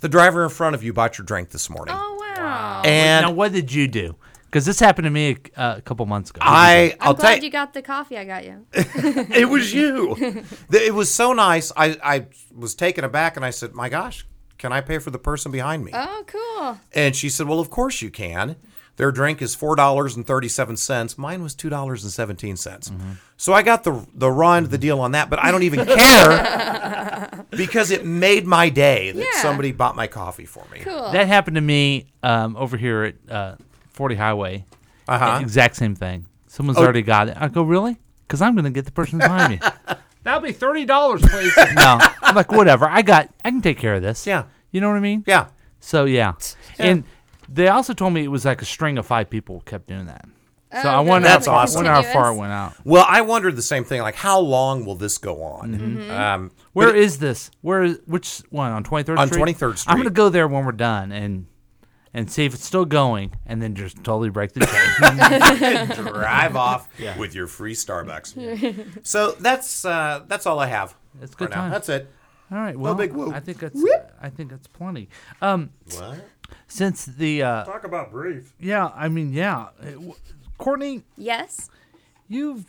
The 0.00 0.08
driver 0.08 0.44
in 0.44 0.50
front 0.50 0.74
of 0.74 0.84
you 0.84 0.92
bought 0.92 1.18
your 1.18 1.24
drink 1.24 1.50
this 1.50 1.70
morning. 1.70 1.94
Oh 1.98 2.18
wow! 2.20 2.82
and 2.84 3.24
now, 3.24 3.32
what 3.32 3.52
did 3.52 3.72
you 3.72 3.88
do? 3.88 4.16
Because 4.54 4.66
this 4.66 4.78
happened 4.78 5.06
to 5.06 5.10
me 5.10 5.36
a, 5.56 5.70
a 5.78 5.80
couple 5.80 6.06
months 6.06 6.30
ago. 6.30 6.38
I, 6.40 6.94
I'm 7.00 7.08
I'll 7.08 7.14
glad 7.14 7.34
tell 7.34 7.44
you 7.44 7.50
got 7.50 7.74
the 7.74 7.82
coffee 7.82 8.16
I 8.16 8.24
got 8.24 8.44
you. 8.44 8.64
it 8.72 9.48
was 9.48 9.74
you. 9.74 10.14
The- 10.68 10.86
it 10.86 10.94
was 10.94 11.12
so 11.12 11.32
nice. 11.32 11.72
I, 11.76 11.96
I 12.00 12.26
was 12.54 12.76
taken 12.76 13.02
aback 13.02 13.34
and 13.34 13.44
I 13.44 13.50
said, 13.50 13.74
My 13.74 13.88
gosh, 13.88 14.24
can 14.56 14.72
I 14.72 14.80
pay 14.80 14.98
for 14.98 15.10
the 15.10 15.18
person 15.18 15.50
behind 15.50 15.84
me? 15.84 15.90
Oh, 15.92 16.22
cool. 16.28 16.78
And 16.92 17.16
she 17.16 17.28
said, 17.30 17.48
Well, 17.48 17.58
of 17.58 17.68
course 17.68 18.00
you 18.00 18.12
can. 18.12 18.54
Their 18.94 19.10
drink 19.10 19.42
is 19.42 19.56
four 19.56 19.74
dollars 19.74 20.14
and 20.14 20.24
thirty 20.24 20.46
seven 20.46 20.76
cents. 20.76 21.18
Mine 21.18 21.42
was 21.42 21.56
two 21.56 21.68
dollars 21.68 22.04
and 22.04 22.12
seventeen 22.12 22.56
cents. 22.56 22.92
So 23.36 23.52
I 23.52 23.62
got 23.62 23.82
the 23.82 24.06
the 24.14 24.30
raw 24.30 24.52
end 24.52 24.66
of 24.66 24.70
the 24.70 24.78
deal 24.78 25.00
on 25.00 25.10
that, 25.12 25.28
but 25.30 25.40
I 25.42 25.50
don't 25.50 25.64
even 25.64 25.84
care 25.84 27.44
because 27.50 27.90
it 27.90 28.06
made 28.06 28.46
my 28.46 28.68
day 28.68 29.10
that 29.10 29.20
Yeah. 29.34 29.42
somebody 29.42 29.72
bought 29.72 29.96
my 29.96 30.06
coffee 30.06 30.44
for 30.46 30.64
me. 30.72 30.78
Cool. 30.78 31.10
that 31.10 31.26
happened 31.26 31.56
to 31.56 31.60
me 31.60 32.06
um, 32.22 32.56
over 32.56 32.76
here 32.76 33.02
at 33.02 33.14
uh, 33.28 33.56
40 33.94 34.14
Highway. 34.16 34.64
Uh-huh. 35.08 35.38
Exact 35.40 35.76
same 35.76 35.94
thing. 35.94 36.26
Someone's 36.46 36.78
Oh. 36.78 36.82
already 36.82 37.02
got 37.02 37.28
it. 37.28 37.36
I 37.40 37.48
go, 37.48 37.62
really? 37.62 37.98
Because 38.26 38.40
I'm 38.42 38.54
going 38.54 38.64
to 38.64 38.70
get 38.70 38.84
the 38.84 38.92
person 38.92 39.18
behind 39.18 39.52
me. 39.52 39.60
That'll 40.22 40.40
be 40.40 40.52
thirty 40.52 40.86
dollars, 40.86 41.20
please. 41.20 41.54
no, 41.74 41.98
I'm 42.22 42.34
like, 42.34 42.50
whatever. 42.50 42.88
I 42.88 43.02
got. 43.02 43.28
I 43.44 43.50
can 43.50 43.60
take 43.60 43.78
care 43.78 43.94
of 43.96 44.02
this. 44.02 44.26
Yeah. 44.26 44.44
You 44.70 44.80
know 44.80 44.88
what 44.88 44.96
I 44.96 45.00
mean? 45.00 45.22
Yeah. 45.26 45.48
So 45.80 46.06
yeah, 46.06 46.32
and 46.78 47.04
they 47.46 47.68
also 47.68 47.92
told 47.92 48.14
me 48.14 48.24
it 48.24 48.28
was 48.28 48.46
like 48.46 48.62
a 48.62 48.64
string 48.64 48.96
of 48.96 49.04
five 49.04 49.28
people 49.28 49.60
kept 49.66 49.86
doing 49.86 50.06
that. 50.06 50.24
So 50.80 50.88
I 50.88 50.96
Oh, 50.96 51.02
wonder, 51.02 51.28
That's 51.28 51.46
how, 51.46 51.52
I 51.52 51.56
awesome. 51.64 51.84
wonder 51.84 51.90
how 51.92 52.02
far 52.10 52.32
it 52.32 52.36
went 52.36 52.52
out. 52.52 52.72
Well, 52.84 53.04
I 53.06 53.20
wondered 53.20 53.54
the 53.54 53.62
same 53.62 53.84
thing. 53.84 54.00
Like, 54.00 54.14
how 54.14 54.40
long 54.40 54.86
will 54.86 54.94
this 54.96 55.18
go 55.18 55.42
on? 55.42 55.74
Mm-hmm. 55.74 56.10
Um, 56.10 56.50
Where 56.72 56.90
but 56.92 57.18
this? 57.20 57.50
Where 57.60 57.82
is 57.82 58.00
which 58.06 58.38
one 58.48 58.72
on 58.72 58.82
Twenty 58.82 59.04
Third 59.04 59.18
On 59.18 59.28
Twenty 59.28 59.52
Third 59.52 59.78
Street? 59.78 59.92
I'm 59.92 59.98
gonna 59.98 60.08
go 60.10 60.30
there 60.30 60.48
when 60.48 60.64
we're 60.64 60.72
done 60.72 61.12
and 61.12 61.46
and 62.14 62.30
see 62.30 62.44
if 62.44 62.54
it's 62.54 62.64
still 62.64 62.84
going, 62.84 63.32
and 63.44 63.60
then 63.60 63.74
just 63.74 63.96
totally 64.04 64.30
break 64.30 64.52
the 64.52 64.60
chain. 64.60 66.04
drive 66.12 66.56
off 66.56 66.88
with 67.18 67.34
your 67.34 67.46
free 67.48 67.74
Starbucks. 67.74 69.02
so 69.06 69.32
that's 69.32 69.84
uh, 69.84 70.22
that's 70.28 70.46
all 70.46 70.58
I 70.60 70.66
have. 70.66 70.96
It's 71.20 71.32
for 71.32 71.38
good 71.38 71.50
now. 71.50 71.56
time. 71.56 71.70
That's 71.72 71.88
it. 71.88 72.08
All 72.52 72.58
right. 72.58 72.78
Well, 72.78 72.94
big 72.94 73.12
whoop. 73.12 73.34
I 73.34 73.40
think 73.40 73.58
that's 73.58 73.82
I 74.22 74.28
think 74.30 74.50
that's 74.50 74.66
plenty. 74.68 75.08
Um, 75.42 75.70
What? 75.96 76.24
since 76.68 77.04
the 77.04 77.42
uh, 77.42 77.64
Talk 77.64 77.84
about 77.84 78.10
brief. 78.10 78.54
yeah, 78.60 78.90
I 78.94 79.08
mean, 79.08 79.32
yeah, 79.32 79.68
Uh, 79.80 79.90
w- 79.92 80.14
Courtney, 80.58 81.02
yes. 81.16 81.68
you've 82.28 82.64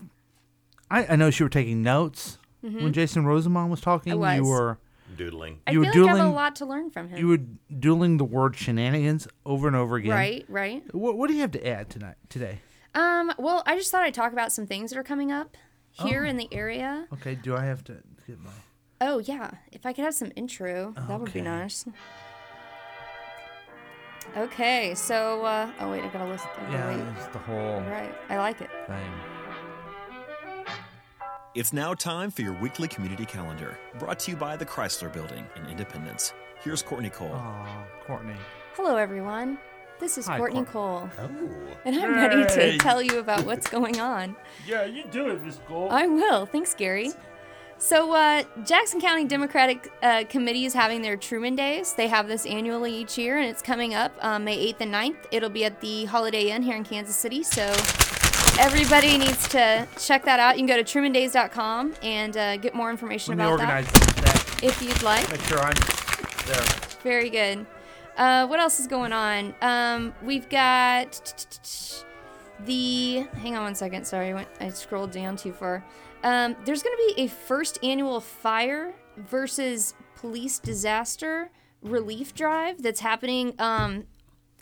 I, 0.90 1.06
I 1.08 1.16
know 1.18 1.28
you 1.28 1.46
were 1.46 1.50
taking 1.50 1.82
notes 1.84 2.38
when 2.62 2.94
Jason 2.94 3.26
Rosenbaum 3.26 3.70
was 3.70 3.80
talking. 3.82 4.14
Mm-hmm. 4.14 4.44
You 4.44 4.50
were 4.50 4.80
Doodling. 5.18 5.60
I 5.68 5.72
You 5.72 5.80
were 5.80 5.86
feel 5.92 6.06
like 6.06 6.16
I 6.16 6.18
have 6.20 6.28
a 6.28 6.30
lot 6.32 6.56
to 6.58 6.66
learn 6.66 6.90
from 6.92 7.10
him. 7.10 7.18
you 7.20 7.28
were 7.28 7.40
dueling 7.80 8.18
the 8.18 8.26
word 8.26 8.56
shenanigans 8.56 9.28
over 9.46 9.68
and 9.68 9.76
over 9.76 9.96
again. 9.98 10.12
right, 10.12 10.46
right. 10.48 10.84
What, 10.94 11.18
what 11.18 11.28
do 11.30 11.34
you 11.36 11.42
have 11.42 11.52
to 11.52 11.68
add 11.68 11.90
tonight 11.90 12.16
today? 12.30 12.60
Um, 12.94 13.32
well, 13.38 13.64
I 13.66 13.76
just 13.76 13.92
thought 13.92 14.04
I'd 14.04 14.14
talk 14.14 14.32
about 14.34 14.52
some 14.52 14.66
things 14.68 14.92
that 14.92 14.98
are 15.00 15.04
coming 15.04 15.32
up 15.32 15.58
here 15.92 16.26
Oh. 16.26 16.30
in 16.30 16.38
the 16.38 16.48
area. 16.52 17.08
Okay. 17.14 17.36
Do 17.36 17.56
I 17.56 17.66
have 17.66 17.84
to 17.86 17.98
get 18.28 18.40
my? 18.40 18.52
Oh 19.02 19.20
yeah, 19.20 19.52
if 19.74 19.86
I 19.86 19.92
could 19.94 20.06
have 20.06 20.14
some 20.14 20.32
intro, 20.38 20.94
that 21.08 21.20
would 21.20 21.34
be 21.34 21.42
nice. 21.42 21.86
Okay, 24.38 24.94
so 24.96 25.44
uh, 25.46 25.70
oh 25.80 25.92
wait, 25.92 26.04
I 26.04 26.08
gotta 26.10 26.26
listen. 26.30 26.50
oh, 26.58 26.72
Yeah, 26.72 26.96
wait. 26.96 27.06
it's 27.18 27.28
the 27.28 27.40
whole 27.40 27.82
Right, 27.82 28.14
I 28.30 28.38
like 28.38 28.60
it. 28.62 28.70
thing. 28.88 29.12
It's 31.56 31.72
now 31.72 31.94
time 31.94 32.32
for 32.32 32.42
your 32.42 32.54
weekly 32.54 32.88
community 32.88 33.26
calendar, 33.26 33.78
brought 33.98 34.20
to 34.20 34.32
you 34.32 34.38
by 34.38 34.58
the 34.58 34.66
Chrysler 34.66 35.12
Building 35.12 35.46
in 35.56 35.66
Independence. 35.68 36.34
Here's 36.64 36.82
Courtney 36.82 37.10
Cole. 37.10 37.32
Oh, 37.34 37.66
Courtney. 38.06 38.36
Hello 38.76 38.98
everyone, 38.98 39.58
this 40.00 40.18
is 40.18 40.28
Hi, 40.28 40.38
Courtney 40.38 40.66
Court- 40.66 40.72
Cole, 40.72 41.10
Oh. 41.18 41.30
and 41.86 41.96
I'm 41.96 42.14
ready 42.14 42.44
to 42.46 42.60
Yay. 42.74 42.78
tell 42.78 43.02
you 43.02 43.20
about 43.20 43.46
what's 43.46 43.70
going 43.70 44.00
on. 44.02 44.36
Yeah, 44.68 44.84
you 44.86 45.06
do 45.10 45.30
it, 45.30 45.42
Miss 45.44 45.60
Cole. 45.68 45.88
I 45.92 46.08
will. 46.08 46.46
Thanks, 46.46 46.74
Gary. 46.74 47.12
So, 47.78 48.14
uh, 48.14 48.44
Jackson 48.66 49.00
County 49.02 49.26
Democratic 49.26 49.92
uh, 50.02 50.24
Committee 50.30 50.66
is 50.66 50.74
having 50.74 51.02
their 51.02 51.18
Truman 51.18 51.56
Days. 51.56 51.94
They 51.94 52.08
have 52.08 52.28
this 52.28 52.46
annually 52.46 52.94
each 52.94 53.18
year, 53.18 53.38
and 53.38 53.48
it's 53.50 53.62
coming 53.62 53.94
up 53.94 54.14
um, 54.22 54.46
May 54.46 54.72
8th 54.74 54.82
and 54.82 54.94
9th. 54.94 55.18
It'll 55.32 55.50
be 55.50 55.66
at 55.66 55.82
the 55.82 56.06
Holiday 56.06 56.52
Inn 56.52 56.64
here 56.64 56.76
in 56.78 56.84
Kansas 56.86 57.16
City. 57.18 57.44
So, 57.44 57.74
everybody 58.60 59.18
needs 59.18 59.48
to 59.50 59.88
check 59.98 60.24
that 60.26 60.40
out. 60.40 60.56
You 60.56 60.66
can 60.66 60.68
go 60.68 60.78
to 60.78 60.84
trumandays.com 60.84 61.96
and 62.02 62.38
uh, 62.38 62.58
get 62.58 62.74
more 62.74 62.90
information 62.90 63.38
Let 63.38 63.46
about 63.46 63.52
organize 63.52 63.92
that 63.92 64.16
that. 64.18 64.64
if 64.64 64.82
you'd 64.82 65.02
like. 65.04 65.30
Make 65.30 65.42
sure 65.42 65.60
I'm 65.60 65.76
there. 66.46 66.66
Very 67.04 67.30
good. 67.30 67.66
Uh, 68.18 68.48
what 68.48 68.60
else 68.60 68.80
is 68.80 68.88
going 68.88 69.12
on? 69.14 69.54
Um, 69.62 70.14
we've 70.24 70.48
got 70.50 71.22
the. 72.66 73.26
Hang 73.38 73.56
on 73.56 73.64
one 73.64 73.76
second. 73.76 74.06
Sorry, 74.06 74.30
I, 74.30 74.34
went, 74.34 74.48
I 74.60 74.70
scrolled 74.70 75.12
down 75.12 75.36
too 75.36 75.52
far. 75.52 75.84
Um, 76.24 76.56
there's 76.66 76.82
going 76.82 76.96
to 76.96 77.14
be 77.16 77.22
a 77.24 77.28
first 77.28 77.78
annual 77.84 78.20
fire 78.20 78.94
versus 79.18 79.94
police 80.16 80.60
disaster 80.60 81.52
relief 81.84 82.34
drive 82.34 82.82
that's 82.82 83.00
happening 83.00 83.54
um, 83.60 84.06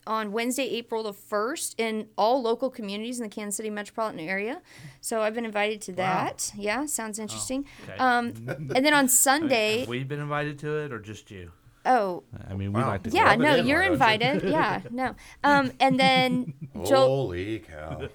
on 0.06 0.32
Wednesday, 0.32 0.64
April 0.76 1.04
the 1.04 1.14
1st, 1.14 1.76
in 1.78 2.08
all 2.18 2.42
local 2.42 2.70
communities 2.70 3.20
in 3.20 3.24
the 3.24 3.30
Kansas 3.30 3.58
City 3.58 3.70
metropolitan 3.70 4.20
area. 4.20 4.62
So 5.02 5.22
I've 5.22 5.34
been 5.34 5.46
invited 5.46 5.82
to 5.82 5.94
that. 5.94 6.52
Yeah, 6.58 6.86
sounds 6.86 7.20
interesting. 7.20 7.66
okay. 7.84 7.98
um, 7.98 8.34
and 8.76 8.86
then 8.86 8.94
on 8.94 9.08
Sunday, 9.28 9.80
Have 9.82 9.88
we 9.90 10.04
been 10.04 10.20
invited 10.20 10.60
to 10.60 10.78
it, 10.80 10.92
or 10.94 11.00
just 11.00 11.32
you? 11.32 11.52
oh, 11.86 12.24
I 12.50 12.54
mean, 12.54 12.72
we 12.74 12.82
Wow. 12.82 12.88
like 12.88 13.04
to. 13.04 13.10
go. 13.10 13.18
yeah, 13.18 13.36
no, 13.36 13.56
in, 13.58 13.68
you're 13.68 13.80
why 13.82 13.86
you? 13.88 13.92
invited. 13.94 14.44
yeah, 14.50 14.82
no. 14.90 15.16
Um, 15.44 15.72
and 15.80 16.00
then 16.00 16.54
jo- 16.86 17.08
Holy 17.08 17.60
cow! 17.60 18.08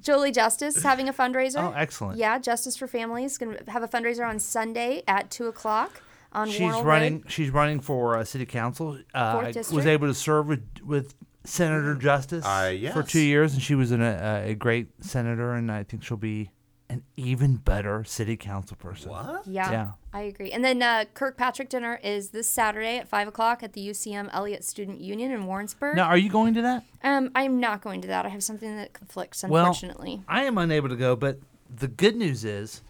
Jolie 0.00 0.32
Justice 0.32 0.82
having 0.82 1.08
a 1.08 1.12
fundraiser. 1.12 1.62
Oh, 1.62 1.72
excellent. 1.74 2.18
Yeah, 2.18 2.38
Justice 2.38 2.76
for 2.76 2.86
Families 2.86 3.32
is 3.32 3.38
going 3.38 3.56
to 3.56 3.70
have 3.70 3.82
a 3.82 3.88
fundraiser 3.88 4.28
on 4.28 4.38
Sunday 4.38 5.02
at 5.08 5.30
2 5.30 5.46
o'clock 5.46 6.02
on 6.34 6.48
She's 6.48 6.60
Warnell 6.60 6.84
running. 6.84 7.12
Road. 7.22 7.30
She's 7.30 7.50
running 7.50 7.80
for 7.80 8.16
uh, 8.16 8.24
city 8.24 8.46
council. 8.46 8.98
Uh, 9.14 9.32
Fourth 9.32 9.44
I 9.44 9.46
was 9.48 9.54
district? 9.54 9.86
able 9.86 10.06
to 10.08 10.14
serve 10.14 10.46
with 10.48 10.62
with 10.84 11.14
Senator 11.44 11.94
Justice 11.94 12.44
Uh, 12.44 12.90
for 12.92 13.02
two 13.02 13.20
years, 13.20 13.52
and 13.54 13.62
she 13.62 13.74
was 13.74 13.90
an, 13.90 14.00
a, 14.02 14.44
a 14.50 14.54
great 14.54 14.88
senator, 15.04 15.52
and 15.52 15.70
I 15.70 15.82
think 15.84 16.02
she'll 16.02 16.16
be 16.16 16.50
an 16.90 17.02
even 17.16 17.56
better 17.56 18.04
city 18.04 18.36
council 18.36 18.76
person. 18.76 19.10
What? 19.10 19.46
Yeah, 19.46 19.70
Yeah. 19.70 19.90
I 20.12 20.20
agree. 20.22 20.52
And 20.52 20.62
then 20.64 20.82
uh, 20.82 21.04
Kirkpatrick 21.14 21.68
dinner 21.70 21.98
is 22.04 22.30
this 22.30 22.46
Saturday 22.46 22.98
at 22.98 23.08
5 23.08 23.28
o'clock 23.28 23.62
at 23.62 23.72
the 23.72 23.88
UCM 23.88 24.28
Elliott 24.32 24.62
Student 24.64 25.00
Union 25.00 25.32
in 25.32 25.44
Warrensburg. 25.46 25.96
Now, 25.96 26.04
are 26.04 26.16
you 26.18 26.28
going 26.30 26.54
to 26.54 26.62
that? 26.62 26.84
Um, 27.02 27.30
I'm 27.34 27.58
not 27.58 27.80
going 27.82 28.00
to 28.02 28.08
that. 28.08 28.26
I 28.26 28.28
have 28.28 28.42
something 28.44 28.76
that 28.76 28.92
conflicts, 28.92 29.42
Well, 29.42 29.64
unfortunately. 29.66 30.22
I 30.28 30.44
am 30.44 30.56
unable 30.58 30.88
to 30.90 30.96
go, 30.96 31.16
but 31.16 31.38
the 31.74 31.88
good 31.88 32.16
news 32.16 32.44
is 32.44 32.82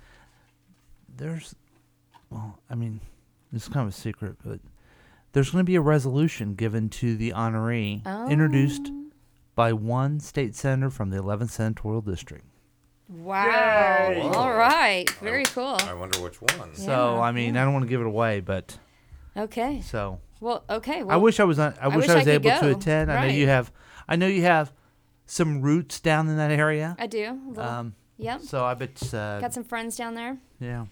there's, 1.09 1.55
well, 2.31 2.59
I 2.69 2.75
mean, 2.75 3.01
it's 3.57 3.69
kind 3.69 3.87
of 3.87 3.93
a 3.95 3.97
secret, 3.97 4.37
but 4.45 4.61
there's 5.33 5.51
going 5.51 5.61
to 5.61 5.67
be 5.67 5.77
a 5.77 5.81
resolution 5.81 6.55
given 6.55 6.89
to 6.91 7.17
the 7.17 7.33
honoree 7.33 8.05
introduced 8.31 8.91
by 9.55 9.73
one 9.73 10.21
state 10.21 10.55
senator 10.55 10.91
from 10.91 11.11
the 11.11 11.17
11th 11.17 11.51
senatorial 11.51 12.01
district. 12.01 12.45
wow. 13.09 14.33
All 14.35 14.53
right. 14.55 15.09
Very 15.21 15.45
cool. 15.45 15.77
I 15.81 15.95
wonder 15.95 16.21
which 16.21 16.41
one. 16.41 16.75
So, 16.75 17.15
Yeah, 17.17 17.21
I 17.21 17.33
mean, 17.33 17.57
I 17.57 17.65
don't 17.65 17.73
want 17.73 17.85
to 17.85 17.89
give 17.89 18.01
it 18.01 18.07
away, 18.07 18.41
but 18.41 18.79
Okay. 19.37 19.81
so 19.83 20.21
Well, 20.41 20.65
okay. 20.69 21.03
Well, 21.03 21.15
I 21.15 21.17
wish 21.17 21.41
I 21.41 21.45
was 21.45 21.59
on, 21.59 21.75
I, 21.81 21.89
wish, 21.89 21.99
wish 21.99 22.09
I 22.09 22.13
I 22.13 22.17
was 22.17 22.25
could 22.25 22.33
able 22.47 22.51
to 22.51 22.61
go. 22.73 22.79
attend. 22.79 23.13
I 23.13 23.27
know 23.27 23.33
you 23.35 23.47
have 23.47 23.73
I 24.09 24.17
know 24.17 24.27
you 24.27 24.43
have 24.43 24.73
some 25.27 25.63
roots 25.63 26.01
down 26.01 26.29
in 26.29 26.37
that 26.37 26.51
area. 26.51 26.95
I 26.99 27.07
do. 27.07 27.41
little- 27.49 27.63
Um, 27.65 27.95
yep. 28.19 28.43
so 28.43 28.65
I 28.65 28.75
bet 28.75 29.03
uh, 29.15 29.41
Got 29.41 29.55
some 29.55 29.65
friends 29.65 29.97
down 29.97 30.15
there. 30.15 30.37
yeah. 30.61 30.85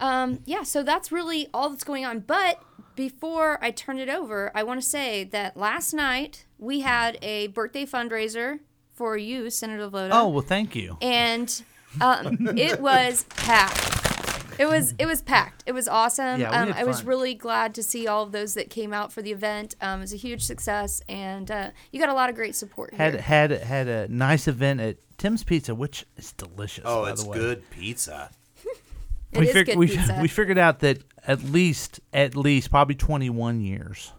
Um, 0.00 0.40
yeah, 0.44 0.62
so 0.62 0.82
that's 0.82 1.10
really 1.10 1.48
all 1.52 1.70
that's 1.70 1.84
going 1.84 2.04
on. 2.04 2.20
But 2.20 2.62
before 2.94 3.58
I 3.62 3.70
turn 3.70 3.98
it 3.98 4.08
over, 4.08 4.50
I 4.54 4.62
want 4.62 4.80
to 4.80 4.86
say 4.86 5.24
that 5.24 5.56
last 5.56 5.92
night 5.92 6.46
we 6.58 6.80
had 6.80 7.18
a 7.22 7.48
birthday 7.48 7.86
fundraiser 7.86 8.60
for 8.92 9.16
you, 9.16 9.50
Senator 9.50 9.88
Voda. 9.88 10.10
Oh, 10.12 10.28
well, 10.28 10.42
thank 10.42 10.74
you. 10.74 10.98
and 11.00 11.62
um, 12.00 12.36
it 12.58 12.80
was 12.90 13.24
packed. 13.30 13.94
It 14.58 14.68
was 14.68 14.92
it 14.98 15.06
was 15.06 15.22
packed. 15.22 15.62
It 15.66 15.72
was 15.72 15.86
awesome. 15.86 16.40
Yeah, 16.40 16.50
we 16.50 16.56
um, 16.56 16.68
had 16.72 16.82
I 16.82 16.84
was 16.84 17.04
really 17.04 17.34
glad 17.34 17.74
to 17.76 17.82
see 17.82 18.08
all 18.08 18.24
of 18.24 18.32
those 18.32 18.54
that 18.54 18.70
came 18.70 18.92
out 18.92 19.12
for 19.12 19.22
the 19.22 19.30
event. 19.30 19.76
Um, 19.80 20.00
it 20.00 20.02
was 20.02 20.12
a 20.12 20.16
huge 20.16 20.42
success, 20.42 21.00
and 21.08 21.48
uh, 21.48 21.70
you 21.92 22.00
got 22.00 22.08
a 22.08 22.14
lot 22.14 22.28
of 22.28 22.34
great 22.34 22.56
support 22.56 22.92
had 22.94 23.12
here. 23.12 23.22
had 23.22 23.50
had 23.52 23.86
a 23.86 24.08
nice 24.08 24.48
event 24.48 24.80
at 24.80 24.96
Tim's 25.16 25.44
Pizza, 25.44 25.76
which 25.76 26.04
is 26.16 26.32
delicious. 26.32 26.82
Oh, 26.84 27.02
by 27.02 27.12
it's 27.12 27.22
the 27.22 27.30
way. 27.30 27.38
good 27.38 27.70
pizza. 27.70 28.30
It 29.32 29.40
we 29.40 29.46
is 29.48 29.52
fig- 29.52 29.66
good 29.66 29.76
we, 29.78 29.86
pizza. 29.88 30.18
we 30.20 30.28
figured 30.28 30.58
out 30.58 30.78
that 30.80 30.98
at 31.26 31.42
least 31.44 32.00
at 32.12 32.34
least 32.34 32.70
probably 32.70 32.94
21 32.94 33.60
years 33.60 34.12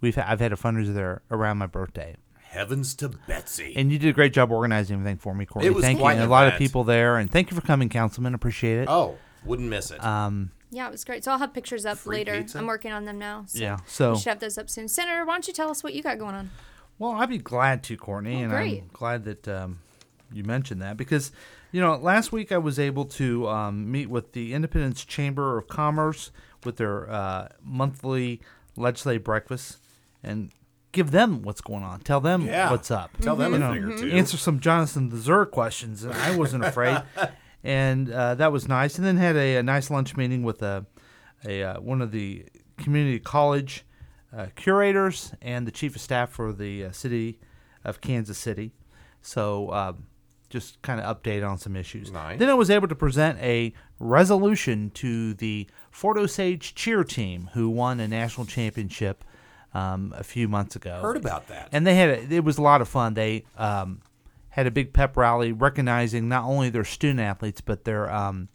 we've 0.00 0.16
I've 0.18 0.40
had 0.40 0.52
a 0.52 0.56
fundraiser 0.56 0.94
there 0.94 1.22
around 1.30 1.58
my 1.58 1.66
birthday, 1.66 2.16
Heavens 2.42 2.94
to 2.96 3.10
Betsy. 3.26 3.74
and 3.76 3.92
you 3.92 3.98
did 3.98 4.08
a 4.08 4.12
great 4.12 4.32
job 4.32 4.50
organizing 4.50 4.94
everything 4.98 5.18
for 5.18 5.34
me, 5.34 5.44
Courtney. 5.46 5.68
It 5.68 5.74
was 5.74 5.84
thank 5.84 5.98
you. 5.98 6.02
quite 6.02 6.14
And 6.14 6.22
an 6.22 6.28
a 6.28 6.30
lot 6.30 6.44
of 6.46 6.54
event. 6.54 6.58
people 6.60 6.84
there, 6.84 7.16
and 7.18 7.30
thank 7.30 7.50
you 7.50 7.54
for 7.56 7.66
coming, 7.66 7.88
Councilman. 7.88 8.34
Appreciate 8.34 8.78
it. 8.78 8.88
oh, 8.88 9.18
wouldn't 9.44 9.68
miss 9.68 9.90
it. 9.90 10.02
Um, 10.02 10.50
yeah, 10.70 10.88
it 10.88 10.90
was 10.90 11.04
great. 11.04 11.22
So 11.22 11.30
I'll 11.32 11.38
have 11.38 11.52
pictures 11.54 11.86
up 11.86 11.98
Free 11.98 12.16
later. 12.16 12.38
pizza? 12.38 12.58
I'm 12.58 12.66
working 12.66 12.92
on 12.92 13.04
them 13.04 13.18
now. 13.18 13.44
So 13.46 13.58
Yeah, 13.58 13.76
so- 13.86 14.12
we 14.12 14.18
should 14.18 14.28
have 14.30 14.40
those 14.40 14.58
up 14.58 14.68
soon. 14.70 14.88
Senator, 14.88 15.24
why 15.24 15.34
don't 15.34 15.46
you 15.46 15.52
tell 15.54 15.70
us 15.70 15.84
what 15.84 15.94
you 15.94 16.02
got 16.02 16.18
going 16.18 16.34
on? 16.34 16.50
Well, 16.98 17.12
I'd 17.12 17.28
be 17.28 17.38
glad 17.38 17.82
to, 17.84 17.96
Courtney, 17.96 18.42
and 18.42 18.50
great. 18.50 18.82
I'm 18.82 18.90
glad 18.92 19.24
that 19.24 19.46
um, 19.48 19.78
you 20.32 20.42
mentioned 20.44 20.80
that 20.82 20.96
because, 20.96 21.30
you 21.72 21.80
know, 21.80 21.96
last 21.96 22.32
week 22.32 22.52
I 22.52 22.58
was 22.58 22.78
able 22.78 23.04
to 23.06 23.48
um, 23.48 23.90
meet 23.90 24.08
with 24.08 24.32
the 24.32 24.54
Independence 24.54 25.04
Chamber 25.04 25.58
of 25.58 25.68
Commerce 25.68 26.30
with 26.64 26.76
their 26.76 27.10
uh, 27.10 27.48
monthly 27.62 28.40
legislative 28.76 29.24
breakfast 29.24 29.78
and 30.22 30.50
give 30.92 31.10
them 31.10 31.42
what's 31.42 31.60
going 31.60 31.82
on, 31.82 32.00
tell 32.00 32.20
them 32.20 32.46
Yeah. 32.46 32.70
what's 32.70 32.90
up, 32.90 33.10
Tell 33.20 33.36
them 33.36 33.50
You 33.52 33.56
a 33.56 33.58
know, 33.60 33.72
thing 33.74 33.84
or 33.84 33.98
two. 33.98 34.10
answer 34.10 34.36
some 34.36 34.60
Jonathan 34.60 35.10
the 35.10 35.18
Zur 35.18 35.44
questions, 35.44 36.04
and 36.04 36.14
I 36.14 36.34
wasn't 36.36 36.64
afraid, 36.64 37.02
and 37.64 38.10
uh, 38.10 38.34
that 38.36 38.50
was 38.52 38.66
nice. 38.66 38.96
And 38.96 39.06
then 39.06 39.16
had 39.18 39.36
a, 39.36 39.56
a 39.56 39.62
nice 39.62 39.90
lunch 39.90 40.16
meeting 40.16 40.42
with 40.42 40.62
a, 40.62 40.86
a 41.46 41.62
uh, 41.62 41.80
one 41.80 42.00
of 42.00 42.12
the 42.12 42.46
community 42.78 43.18
college 43.18 43.84
uh, 44.36 44.46
curators 44.56 45.32
and 45.42 45.66
the 45.66 45.70
chief 45.70 45.96
of 45.96 46.00
staff 46.02 46.30
for 46.30 46.52
the 46.52 46.86
uh, 46.86 46.92
city 46.92 47.38
of 47.84 48.00
Kansas 48.00 48.38
City. 48.38 48.72
So 49.20 49.72
um, 49.72 50.06
just 50.48 50.80
kind 50.82 51.00
of 51.00 51.22
update 51.22 51.48
on 51.48 51.58
some 51.58 51.76
issues. 51.76 52.10
Nice. 52.10 52.38
Then 52.38 52.48
I 52.48 52.54
was 52.54 52.70
able 52.70 52.88
to 52.88 52.94
present 52.94 53.38
a 53.40 53.72
resolution 53.98 54.90
to 54.90 55.34
the 55.34 55.66
Fort 55.90 56.16
Osage 56.18 56.74
cheer 56.74 57.04
team 57.04 57.50
who 57.54 57.68
won 57.68 58.00
a 58.00 58.08
national 58.08 58.46
championship 58.46 59.24
um, 59.74 60.14
a 60.16 60.24
few 60.24 60.48
months 60.48 60.76
ago. 60.76 61.00
Heard 61.00 61.16
about 61.16 61.48
that. 61.48 61.68
And 61.72 61.86
they 61.86 61.94
had 61.94 62.08
a, 62.10 62.34
it 62.34 62.44
was 62.44 62.58
a 62.58 62.62
lot 62.62 62.80
of 62.80 62.88
fun. 62.88 63.14
They 63.14 63.44
um, 63.56 64.00
had 64.50 64.66
a 64.66 64.70
big 64.70 64.92
pep 64.92 65.16
rally 65.16 65.52
recognizing 65.52 66.28
not 66.28 66.44
only 66.44 66.70
their 66.70 66.84
student 66.84 67.20
athletes 67.20 67.60
but 67.60 67.84
their 67.84 68.10
um, 68.10 68.48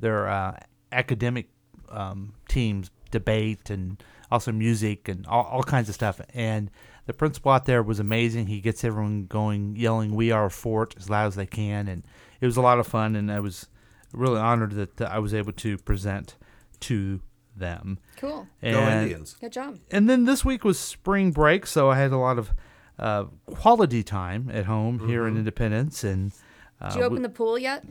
their 0.00 0.28
uh, 0.28 0.58
academic 0.90 1.48
um, 1.90 2.34
teams, 2.48 2.90
debate 3.10 3.70
and 3.70 4.02
also 4.30 4.50
music 4.50 5.08
and 5.08 5.26
all, 5.26 5.44
all 5.44 5.62
kinds 5.62 5.88
of 5.88 5.94
stuff. 5.94 6.20
And 6.34 6.70
the 7.06 7.12
principal 7.12 7.52
out 7.52 7.64
there 7.66 7.82
was 7.82 7.98
amazing. 8.00 8.46
He 8.46 8.60
gets 8.60 8.84
everyone 8.84 9.26
going, 9.26 9.76
yelling 9.76 10.14
"We 10.14 10.30
are 10.30 10.46
a 10.46 10.50
Fort" 10.50 10.94
as 10.96 11.10
loud 11.10 11.26
as 11.26 11.34
they 11.36 11.46
can, 11.46 11.88
and 11.88 12.04
it 12.40 12.46
was 12.46 12.56
a 12.56 12.62
lot 12.62 12.78
of 12.78 12.86
fun. 12.86 13.16
And 13.16 13.30
I 13.30 13.40
was 13.40 13.66
really 14.12 14.38
honored 14.40 14.72
that 14.72 15.00
I 15.02 15.18
was 15.18 15.32
able 15.34 15.52
to 15.52 15.78
present 15.78 16.36
to 16.80 17.20
them. 17.56 17.98
Cool. 18.16 18.46
Go 18.62 18.68
And- 18.68 19.02
Indians. 19.02 19.36
Good 19.40 19.52
job. 19.52 19.78
and 19.90 20.08
then 20.08 20.24
this 20.24 20.44
week 20.44 20.64
was 20.64 20.78
spring 20.78 21.32
break, 21.32 21.66
so 21.66 21.90
I 21.90 21.96
had 21.96 22.12
a 22.12 22.16
lot 22.18 22.38
of 22.38 22.50
uh, 22.98 23.24
quality 23.46 24.02
time 24.02 24.50
at 24.52 24.66
home 24.66 25.06
here 25.08 25.26
in 25.26 25.36
Independence, 25.36 26.04
and 26.04 26.32
uh, 26.80 26.90
Did 26.90 26.98
you 26.98 27.04
open 27.04 27.16
we 27.18 27.22
the 27.22 27.28
pool 27.30 27.58
yet? 27.58 27.84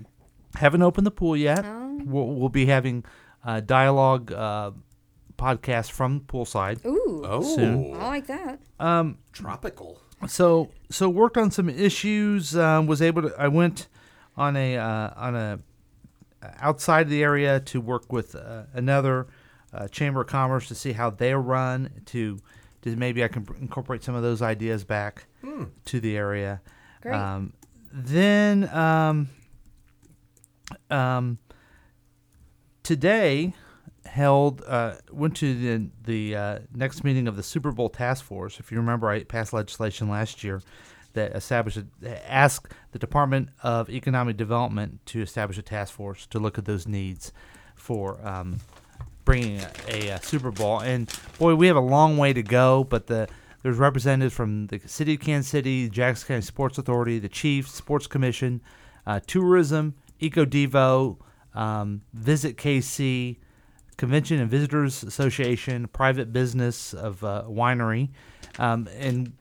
haven't 0.56 0.82
opened 0.82 1.08
the 1.08 1.12
pool 1.12 1.36
yet. 1.38 1.64
Oh. 1.66 2.00
We'll, 2.06 2.28
we'll 2.28 2.50
be 2.50 2.66
having 2.66 3.04
uh, 3.46 3.60
dialogue 3.62 4.32
uh, 4.32 4.72
podcast 5.42 5.90
from 5.92 6.22
poolside. 6.22 6.86
Ooh. 6.86 7.24
Oh, 7.26 7.42
Soon. 7.56 7.96
I 7.96 8.08
like 8.08 8.28
that. 8.28 8.60
tropical. 9.32 10.00
So 10.28 10.70
so 10.92 11.10
worked 11.10 11.38
on 11.38 11.50
some 11.50 11.68
issues. 11.68 12.56
Um, 12.56 12.86
was 12.86 13.02
able 13.02 13.24
to. 13.24 13.34
I 13.38 13.48
went 13.48 13.88
on 14.38 14.56
a 14.56 14.78
uh, 14.78 15.10
on 15.16 15.36
a 15.36 15.60
outside 16.60 17.10
the 17.10 17.24
area 17.24 17.60
to 17.60 17.82
work 17.82 18.14
with 18.14 18.36
uh, 18.36 18.64
another 18.74 19.28
uh, 19.74 19.88
chamber 19.88 20.22
of 20.22 20.28
commerce 20.28 20.68
to 20.68 20.76
see 20.76 20.92
how 20.92 21.10
they 21.10 21.34
run. 21.34 21.90
To 22.08 22.38
to 22.84 22.96
maybe 22.96 23.24
I 23.24 23.28
can 23.28 23.48
incorporate 23.60 24.04
some 24.04 24.14
of 24.14 24.22
those 24.22 24.44
ideas 24.44 24.84
back 24.84 25.26
to 25.86 26.00
the 26.00 26.16
area. 26.18 26.62
Great. 27.02 27.16
Um, 27.16 27.54
then 27.92 28.70
um, 28.70 29.30
um, 30.92 31.40
today 32.84 33.56
held 34.12 34.62
uh, 34.68 34.96
went 35.10 35.38
to 35.38 35.54
the 35.54 35.90
the 36.04 36.36
uh, 36.36 36.60
next 36.76 37.04
meeting 37.04 37.28
of 37.28 37.38
the 37.38 37.44
Super 37.44 37.72
Bowl 37.72 37.90
task 37.90 38.26
force. 38.26 38.60
If 38.60 38.72
you 38.72 38.78
remember, 38.78 39.10
I 39.10 39.24
passed 39.24 39.54
legislation 39.54 40.10
last 40.10 40.44
year 40.44 40.62
that 41.14 41.34
established 41.34 41.78
a, 41.78 42.32
asked 42.32 42.74
the 42.92 43.00
Department 43.00 43.50
of 43.64 43.90
Economic 43.90 44.36
Development 44.36 45.00
to 45.08 45.22
establish 45.22 45.58
a 45.58 45.62
task 45.62 45.94
force 45.94 46.26
to 46.28 46.40
look 46.40 46.58
at 46.58 46.66
those 46.66 46.88
needs 46.88 47.32
for 47.76 48.20
um, 48.28 48.60
bringing 49.24 49.60
a, 49.88 50.08
a, 50.10 50.12
uh 50.12 50.20
Super 50.20 50.52
Bowl. 50.52 50.80
And 50.80 51.10
boy, 51.40 51.56
we 51.56 51.68
have 51.68 51.78
a 51.78 51.82
long 51.82 52.18
way 52.18 52.34
to 52.34 52.44
go, 52.44 52.84
but 52.84 53.08
the 53.08 53.30
there's 53.64 53.78
representatives 53.78 54.34
from 54.34 54.68
the 54.68 54.80
city 54.88 55.14
of 55.14 55.22
Kansas 55.22 55.50
City, 55.50 55.88
Jackson 55.90 56.28
County 56.28 56.42
Sports 56.42 56.78
Authority, 56.78 57.20
the 57.20 57.30
Chiefs, 57.30 57.72
Sports 57.72 58.08
Commission, 58.08 58.62
uh, 59.06 59.22
Tourism, 59.26 59.94
Eco 60.20 60.46
Devo, 60.46 61.18
um, 61.54 62.02
Visit 62.14 62.58
KC, 62.58 63.38
Convention 64.02 64.40
and 64.40 64.50
Visitors 64.50 65.04
Association, 65.04 65.88
private 65.88 66.34
business 66.34 66.92
of 66.92 67.24
uh, 67.24 67.44
winery, 67.48 68.10
um, 68.58 68.90
and 68.98 69.32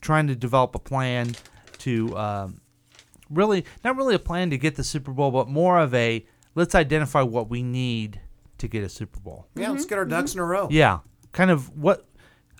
trying 0.00 0.26
to 0.26 0.34
develop 0.34 0.74
a 0.74 0.78
plan 0.78 1.36
to 1.80 2.16
um, 2.16 2.62
really 3.28 3.66
not 3.84 3.98
really 3.98 4.14
a 4.14 4.18
plan 4.18 4.48
to 4.48 4.56
get 4.56 4.76
the 4.76 4.84
Super 4.84 5.12
Bowl, 5.12 5.30
but 5.30 5.48
more 5.48 5.78
of 5.78 5.92
a 5.92 6.24
let's 6.54 6.74
identify 6.74 7.20
what 7.20 7.50
we 7.50 7.62
need 7.62 8.18
to 8.56 8.68
get 8.68 8.82
a 8.82 8.88
Super 8.88 9.20
Bowl. 9.20 9.48
Yeah, 9.54 9.68
let's 9.68 9.84
get 9.84 9.98
our 9.98 10.06
ducks 10.06 10.32
in 10.32 10.40
a 10.40 10.46
row. 10.46 10.68
Yeah, 10.70 11.00
kind 11.32 11.50
of 11.50 11.68
what 11.76 12.06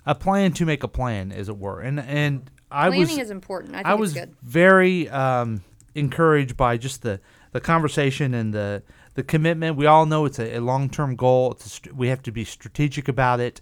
a 0.05 0.13
plan 0.13 0.51
to 0.53 0.65
make 0.67 0.83
a 0.83 0.87
plan, 0.87 1.31
as 1.31 1.49
it 1.49 1.57
were. 1.57 1.81
And 1.81 1.99
and 2.01 2.51
I 2.69 2.89
Planning 2.89 2.99
was 2.99 3.17
is 3.17 3.31
important. 3.31 3.73
I 3.73 3.79
think 3.79 3.87
I 3.87 3.93
it's 3.93 3.99
was 3.99 4.13
good. 4.13 4.35
very 4.43 5.09
um, 5.09 5.63
encouraged 5.95 6.55
by 6.55 6.77
just 6.77 7.01
the, 7.01 7.19
the 7.51 7.59
conversation 7.59 8.35
and 8.35 8.53
the 8.53 8.83
the 9.15 9.23
commitment. 9.23 9.75
We 9.75 9.85
all 9.85 10.05
know 10.05 10.25
it's 10.25 10.39
a, 10.39 10.57
a 10.57 10.61
long 10.61 10.89
term 10.89 11.15
goal. 11.15 11.51
It's 11.51 11.81
a, 11.87 11.93
we 11.93 12.07
have 12.09 12.21
to 12.23 12.31
be 12.31 12.43
strategic 12.45 13.07
about 13.07 13.39
it, 13.39 13.61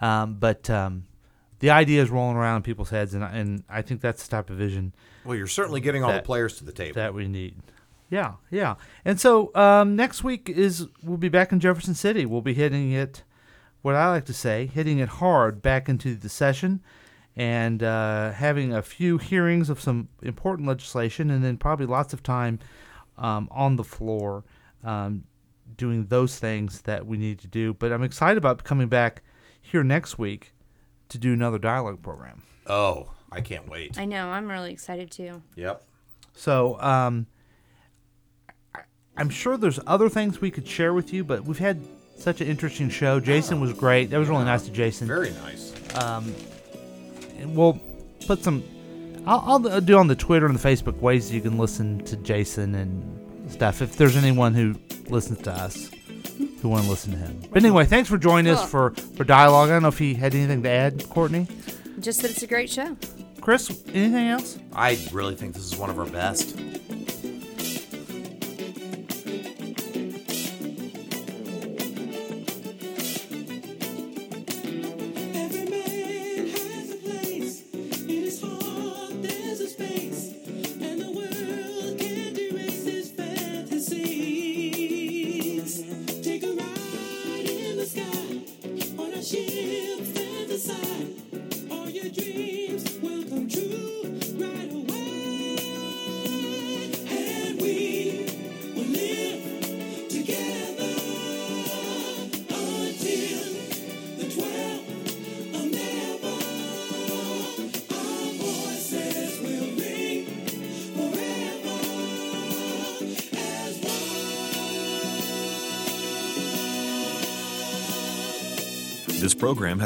um, 0.00 0.34
but 0.34 0.68
um, 0.70 1.04
the 1.60 1.70
idea 1.70 2.02
is 2.02 2.10
rolling 2.10 2.36
around 2.36 2.56
in 2.58 2.62
people's 2.62 2.90
heads, 2.90 3.14
and 3.14 3.24
I- 3.24 3.30
and 3.32 3.64
I 3.68 3.82
think 3.82 4.00
that's 4.00 4.24
the 4.26 4.30
type 4.30 4.50
of 4.50 4.56
vision 4.56 4.94
Well, 5.24 5.36
you're 5.36 5.46
certainly 5.46 5.80
getting 5.80 6.02
all 6.04 6.10
That- 6.10 6.22
the 6.22 6.26
players 6.26 6.56
to 6.58 6.64
the 6.64 6.72
table. 6.72 6.94
that 6.94 7.14
we 7.14 7.28
need. 7.28 7.56
Yeah, 8.10 8.34
yeah. 8.50 8.76
And 9.04 9.20
so 9.20 9.54
um, 9.54 9.94
next 9.94 10.24
week 10.24 10.48
is 10.48 10.86
we'll 11.02 11.18
be 11.18 11.28
back 11.28 11.52
in 11.52 11.60
Jefferson 11.60 11.94
City. 11.94 12.24
We'll 12.24 12.40
be 12.40 12.54
hitting 12.54 12.90
it, 12.92 13.22
what 13.82 13.94
I 13.94 14.08
like 14.08 14.24
to 14.26 14.32
say, 14.32 14.66
hitting 14.66 14.98
it 14.98 15.08
hard 15.10 15.60
back 15.60 15.88
into 15.90 16.14
the 16.14 16.28
session, 16.30 16.80
and 17.36 17.82
uh, 17.82 18.32
having 18.32 18.72
a 18.72 18.80
few 18.82 19.18
hearings 19.18 19.68
of 19.68 19.78
some 19.80 20.08
important 20.22 20.66
legislation, 20.66 21.30
and 21.30 21.44
then 21.44 21.56
probably 21.58 21.84
lots 21.86 22.12
of 22.14 22.22
time 22.22 22.58
um, 23.18 23.46
on 23.50 23.76
the 23.76 23.84
floor 23.84 24.42
um, 24.84 25.24
doing 25.76 26.06
those 26.06 26.38
things 26.38 26.82
that 26.82 27.06
we 27.06 27.16
need 27.16 27.38
to 27.40 27.46
do. 27.46 27.74
But 27.74 27.92
I'm 27.92 28.02
excited 28.02 28.38
about 28.38 28.64
coming 28.64 28.88
back 28.88 29.22
here 29.60 29.82
next 29.84 30.18
week 30.18 30.52
to 31.10 31.18
do 31.18 31.32
another 31.32 31.58
dialogue 31.58 32.02
program. 32.02 32.42
oh, 32.66 33.10
I 33.30 33.42
can't 33.42 33.68
wait. 33.68 33.98
I 33.98 34.06
know. 34.06 34.28
I'm 34.30 34.48
really 34.48 34.72
excited 34.72 35.10
too. 35.10 35.42
Yep. 35.56 35.82
So 36.34 36.80
um, 36.80 37.26
I- 38.74 38.80
I'm 39.18 39.28
sure 39.28 39.58
there's 39.58 39.78
other 39.86 40.08
things 40.08 40.40
we 40.40 40.50
could 40.50 40.66
share 40.66 40.94
with 40.94 41.12
you, 41.12 41.24
but 41.24 41.44
we've 41.44 41.58
had 41.58 41.78
such 42.16 42.40
an 42.40 42.46
interesting 42.48 42.88
show. 42.88 43.20
Jason 43.20 43.60
was 43.60 43.72
great. 43.74 44.08
That 44.10 44.18
was 44.18 44.28
really 44.30 44.44
nice 44.46 44.62
to 44.64 44.70
Jason. 44.70 45.06
Very 45.06 45.30
nice. 45.44 45.74
And 47.38 47.54
we'll 47.56 47.78
put 48.26 48.42
some. 48.42 48.62
I'll, 49.26 49.68
I'll 49.68 49.80
do 49.80 49.98
on 49.98 50.06
the 50.08 50.16
Twitter 50.16 50.46
and 50.46 50.58
the 50.58 50.68
Facebook 50.68 50.96
ways 51.00 51.30
you 51.32 51.40
can 51.40 51.58
listen 51.58 52.02
to 52.06 52.16
Jason 52.16 52.74
and 52.74 53.17
stuff. 53.50 53.82
If 53.82 53.96
there's 53.96 54.16
anyone 54.16 54.54
who 54.54 54.74
listens 55.08 55.40
to 55.42 55.52
us 55.52 55.90
who 56.60 56.68
want 56.68 56.84
to 56.84 56.90
listen 56.90 57.12
to 57.12 57.18
him. 57.18 57.40
But 57.50 57.62
anyway, 57.62 57.84
thanks 57.84 58.08
for 58.08 58.18
joining 58.18 58.52
us 58.52 58.68
for 58.68 58.90
for 59.16 59.24
dialogue. 59.24 59.68
I 59.68 59.72
don't 59.72 59.82
know 59.82 59.88
if 59.88 59.98
he 59.98 60.14
had 60.14 60.34
anything 60.34 60.62
to 60.62 60.68
add, 60.68 61.08
Courtney. 61.08 61.46
Just 62.00 62.22
that 62.22 62.30
it's 62.30 62.42
a 62.42 62.46
great 62.46 62.70
show. 62.70 62.96
Chris, 63.40 63.70
anything 63.88 64.28
else? 64.28 64.58
I 64.74 64.98
really 65.12 65.34
think 65.34 65.54
this 65.54 65.64
is 65.64 65.76
one 65.76 65.90
of 65.90 65.98
our 65.98 66.06
best. 66.06 66.58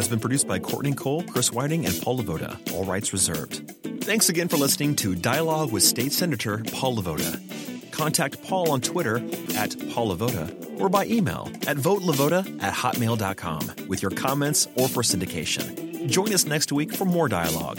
Has 0.02 0.08
been 0.08 0.18
produced 0.18 0.48
by 0.48 0.58
Courtney 0.58 0.94
Cole, 0.94 1.22
Chris 1.22 1.52
Whiting, 1.52 1.86
and 1.86 2.02
Paul 2.02 2.18
LeVota. 2.18 2.74
All 2.74 2.84
rights 2.84 3.12
reserved. 3.12 3.72
Thanks 4.02 4.28
again 4.28 4.48
for 4.48 4.56
listening 4.56 4.96
to 4.96 5.14
Dialogue 5.14 5.70
with 5.70 5.84
State 5.84 6.12
Senator 6.12 6.60
Paul 6.72 6.96
LeVota. 6.96 7.92
Contact 7.92 8.42
Paul 8.42 8.72
on 8.72 8.80
Twitter 8.80 9.18
at 9.54 9.76
Paul 9.92 10.16
LeVota 10.16 10.80
or 10.80 10.88
by 10.88 11.06
email 11.06 11.48
at 11.68 11.76
votelevota 11.76 12.60
at 12.60 12.74
hotmail.com 12.74 13.86
with 13.86 14.02
your 14.02 14.10
comments 14.10 14.66
or 14.74 14.88
for 14.88 15.04
syndication. 15.04 16.08
Join 16.08 16.32
us 16.34 16.46
next 16.46 16.72
week 16.72 16.92
for 16.92 17.04
more 17.04 17.28
dialogue. 17.28 17.78